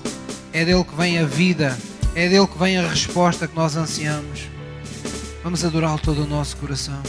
é 0.52 0.64
dele 0.64 0.84
que 0.84 0.94
vem 0.94 1.18
a 1.18 1.26
vida, 1.26 1.78
é 2.14 2.28
dele 2.28 2.46
que 2.46 2.58
vem 2.58 2.78
a 2.78 2.88
resposta 2.88 3.46
que 3.46 3.54
nós 3.54 3.76
ansiamos. 3.76 4.48
Vamos 5.44 5.64
adorá-lo 5.64 5.98
todo 5.98 6.24
o 6.24 6.26
nosso 6.26 6.56
coração. 6.56 7.02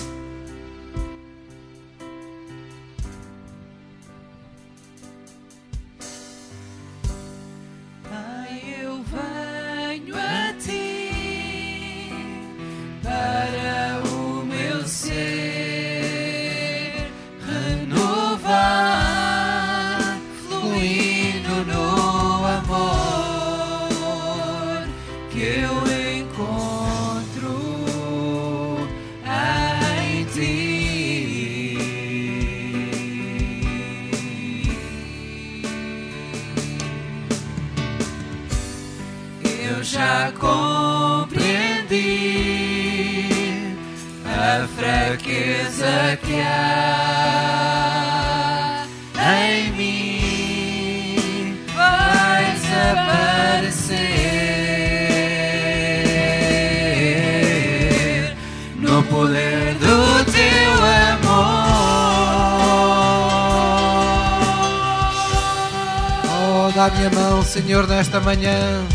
Nesta 67.99 68.21
manhã. 68.21 68.87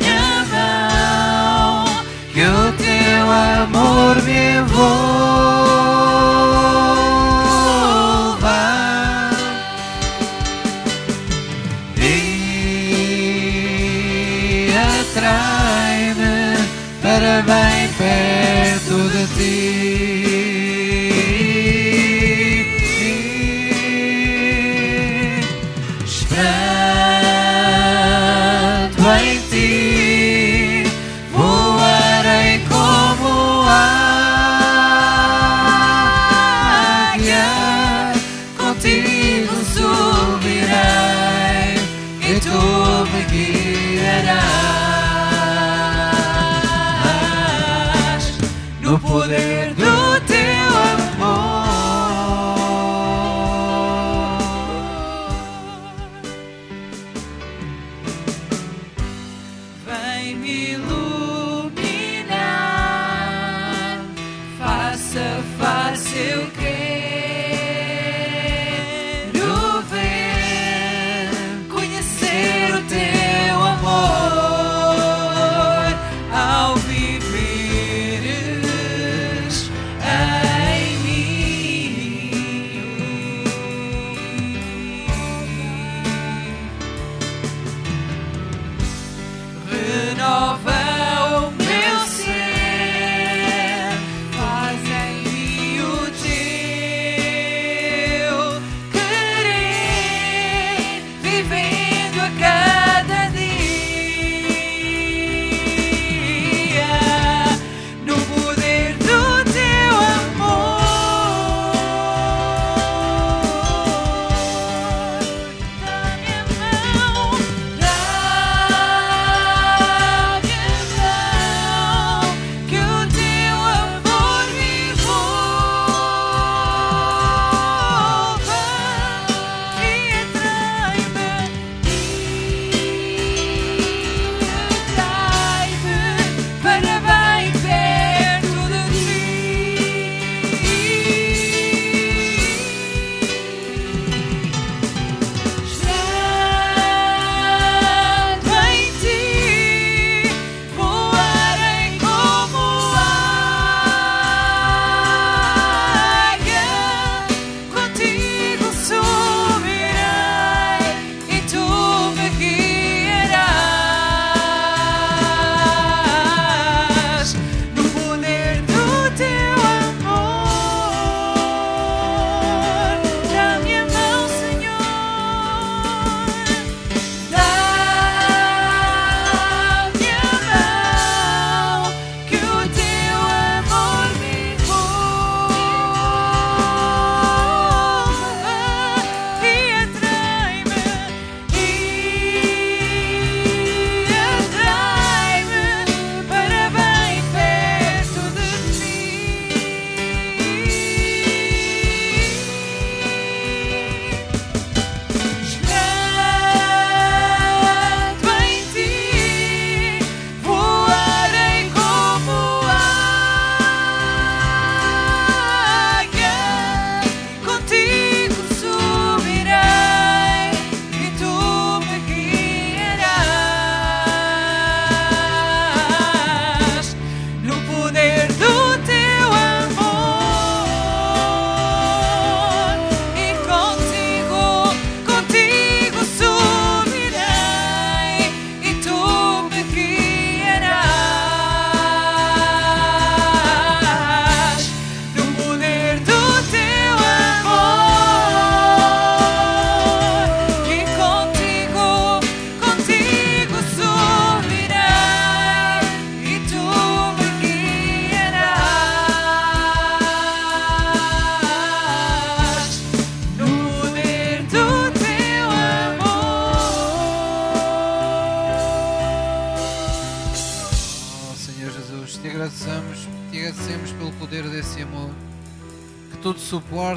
minha 0.00 0.44
mão, 0.50 1.84
que 2.32 2.42
o 2.42 2.72
teu 2.72 3.30
amor 3.30 4.20
me 4.24 4.56
envolva 4.56 5.23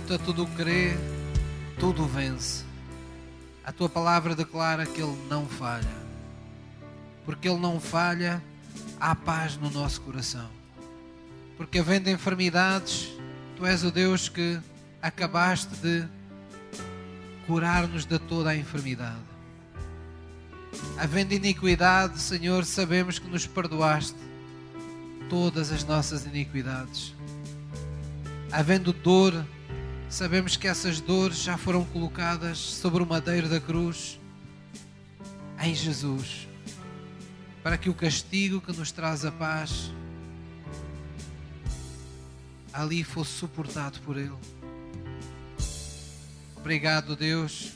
suporta, 0.08 0.18
tudo 0.18 0.48
crê, 0.48 0.98
tudo 1.78 2.06
vence. 2.06 2.64
A 3.64 3.74
tua 3.74 3.90
palavra 3.90 4.34
declara 4.34 4.86
que 4.86 5.02
Ele 5.02 5.18
não 5.30 5.46
falha. 5.46 6.08
Porque 7.26 7.50
Ele 7.50 7.60
não 7.60 7.80
falha, 7.80 8.42
há 9.00 9.14
paz 9.14 9.58
no 9.58 9.70
nosso 9.70 10.00
coração. 10.02 10.50
Porque 11.58 11.80
havendo 11.80 12.10
enfermidades, 12.10 13.10
Tu 13.58 13.66
és 13.66 13.84
o 13.84 13.92
Deus 13.92 14.30
que 14.30 14.60
acabaste 15.02 15.76
de 15.78 16.08
curar-nos 17.46 18.06
de 18.06 18.20
toda 18.20 18.52
a 18.52 18.56
enfermidade. 18.56 19.18
Havendo 20.98 21.34
iniquidade, 21.34 22.20
Senhor, 22.20 22.64
sabemos 22.64 23.20
que 23.20 23.28
nos 23.28 23.48
perdoaste 23.48 24.18
todas 25.28 25.72
as 25.72 25.84
nossas 25.84 26.26
iniquidades. 26.26 27.16
Havendo 28.52 28.94
dor, 28.94 29.44
sabemos 30.10 30.56
que 30.56 30.68
essas 30.68 31.00
dores 31.00 31.42
já 31.42 31.58
foram 31.58 31.84
colocadas 31.86 32.58
sobre 32.58 33.04
o 33.04 33.06
madeiro 33.06 33.50
da 33.50 33.60
cruz 33.60 34.20
em 35.62 35.74
Jesus, 35.76 36.48
para 37.64 37.78
que 37.78 37.90
o 37.90 37.94
castigo 37.94 38.62
que 38.62 38.72
nos 38.72 38.92
traz 38.92 39.26
a 39.26 39.32
paz 39.32 39.92
ali 42.72 43.04
fosse 43.04 43.32
suportado 43.32 44.00
por 44.02 44.18
Ele. 44.18 44.34
Obrigado, 46.56 47.16
Deus, 47.16 47.72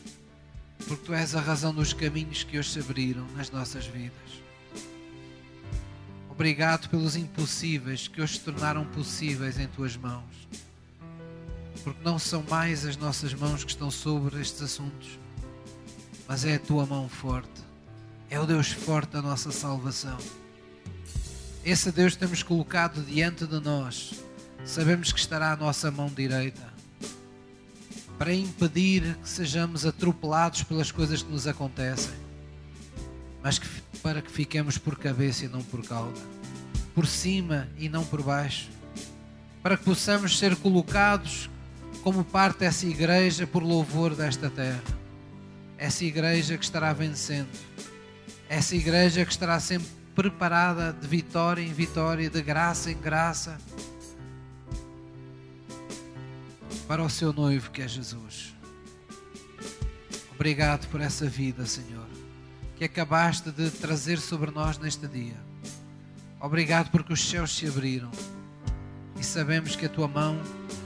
porque 0.88 1.06
Tu 1.06 1.14
és 1.14 1.36
a 1.36 1.42
razão 1.42 1.74
dos 1.74 1.94
caminhos 1.94 2.44
que 2.44 2.58
hoje 2.58 2.70
se 2.70 2.80
abriram 2.80 3.26
nas 3.36 3.50
nossas 3.50 3.88
vidas. 3.88 4.42
Obrigado 6.30 6.90
pelos 6.90 7.16
impossíveis 7.16 8.08
que 8.08 8.22
hoje 8.22 8.34
se 8.34 8.40
tornaram 8.42 8.86
possíveis 8.86 9.60
em 9.60 9.68
Tuas 9.68 9.96
mãos. 9.98 10.48
Porque 11.84 12.04
não 12.04 12.20
são 12.20 12.44
mais 12.50 12.86
as 12.86 12.98
nossas 12.98 13.34
mãos 13.34 13.64
que 13.64 13.72
estão 13.72 13.90
sobre 13.90 14.40
estes 14.40 14.62
assuntos, 14.62 15.20
mas 16.28 16.46
é 16.46 16.56
a 16.56 16.60
Tua 16.60 16.86
mão 16.86 17.10
forte. 17.10 17.62
É 18.30 18.40
o 18.40 18.46
Deus 18.46 18.72
forte 18.72 19.12
da 19.12 19.22
nossa 19.22 19.52
salvação. 19.52 20.18
Esse 21.66 21.92
Deus 21.92 22.16
temos 22.16 22.44
colocado 22.44 23.04
diante 23.04 23.46
de 23.46 23.60
nós 23.60 24.14
sabemos 24.66 25.12
que 25.12 25.20
estará 25.20 25.52
à 25.52 25.56
nossa 25.56 25.90
mão 25.92 26.08
direita 26.08 26.72
para 28.18 28.34
impedir 28.34 29.18
que 29.18 29.30
sejamos 29.30 29.86
atropelados 29.86 30.64
pelas 30.64 30.92
coisas 30.92 31.24
que 31.24 31.32
nos 31.32 31.48
acontecem, 31.48 32.14
mas 33.42 33.58
que, 33.58 33.68
para 34.04 34.22
que 34.22 34.32
fiquemos 34.32 34.78
por 34.78 34.98
cabeça 34.98 35.46
e 35.46 35.48
não 35.48 35.64
por 35.64 35.84
cauda, 35.84 36.20
por 36.94 37.08
cima 37.08 37.68
e 37.78 37.90
não 37.90 38.06
por 38.06 38.22
baixo, 38.22 38.70
para 39.64 39.76
que 39.76 39.84
possamos 39.84 40.38
ser 40.38 40.56
colocados 40.58 41.50
como 42.04 42.24
parte 42.24 42.60
dessa 42.60 42.86
igreja 42.86 43.46
por 43.46 43.64
louvor 43.64 44.16
desta 44.16 44.50
terra, 44.50 44.84
essa 45.78 46.04
igreja 46.04 46.58
que 46.58 46.64
estará 46.64 46.94
vencendo, 46.94 47.50
essa 48.50 48.76
igreja 48.76 49.26
que 49.26 49.32
estará 49.32 49.60
sempre 49.60 49.88
preparada 50.16 50.92
de 50.94 51.08
vitória 51.08 51.62
em 51.62 51.72
vitória, 51.72 52.30
de 52.30 52.42
graça 52.42 52.92
em 52.92 52.98
graça 52.98 53.58
para 56.88 57.04
o 57.04 57.10
seu 57.10 57.32
noivo 57.32 57.72
que 57.72 57.82
é 57.82 57.88
Jesus. 57.88 58.54
Obrigado 60.34 60.88
por 60.88 61.00
essa 61.00 61.28
vida, 61.28 61.66
Senhor, 61.66 62.08
que 62.76 62.84
acabaste 62.84 63.52
de 63.52 63.70
trazer 63.70 64.20
sobre 64.20 64.52
nós 64.52 64.78
neste 64.78 65.08
dia. 65.08 65.38
Obrigado 66.40 66.90
porque 66.90 67.14
os 67.14 67.24
céus 67.24 67.56
se 67.56 67.68
abriram 67.68 68.10
e 69.20 69.24
sabemos 69.24 69.76
que 69.76 69.86
a 69.86 69.90
tua 69.90 70.08
mão 70.08 70.42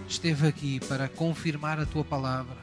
esteve 0.08 0.48
aqui 0.48 0.80
para 0.88 1.08
confirmar 1.08 1.80
a 1.80 1.86
tua 1.86 2.04
palavra, 2.04 2.58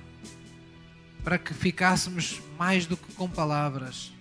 para 1.24 1.38
que 1.38 1.54
ficássemos 1.54 2.40
mais 2.58 2.86
do 2.86 2.96
que 2.96 3.12
com 3.14 3.28
palavras, 3.28 4.12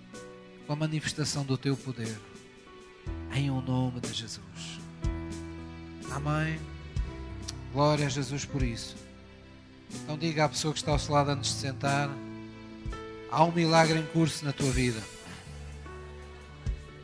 com 0.66 0.72
a 0.72 0.76
manifestação 0.76 1.44
do 1.44 1.56
teu 1.56 1.76
poder. 1.76 2.18
Em 3.34 3.50
o 3.50 3.60
nome 3.60 4.00
de 4.00 4.12
Jesus. 4.12 4.80
Amém. 6.10 6.60
Glória 7.72 8.06
a 8.06 8.08
Jesus 8.08 8.44
por 8.44 8.62
isso. 8.62 8.96
Então 9.94 10.16
diga 10.16 10.44
à 10.44 10.48
pessoa 10.48 10.72
que 10.72 10.80
está 10.80 10.92
ao 10.92 10.98
seu 10.98 11.14
lado 11.14 11.30
antes 11.30 11.54
de 11.54 11.60
sentar: 11.60 12.10
há 13.30 13.44
um 13.44 13.52
milagre 13.52 13.98
em 13.98 14.06
curso 14.06 14.44
na 14.44 14.52
tua 14.52 14.70
vida. 14.70 15.02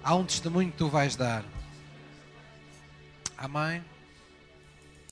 Há 0.02 0.14
um 0.14 0.24
testemunho 0.24 0.70
que 0.70 0.76
tu 0.76 0.88
vais 0.88 1.16
dar. 1.16 1.44
Amém? 3.36 3.82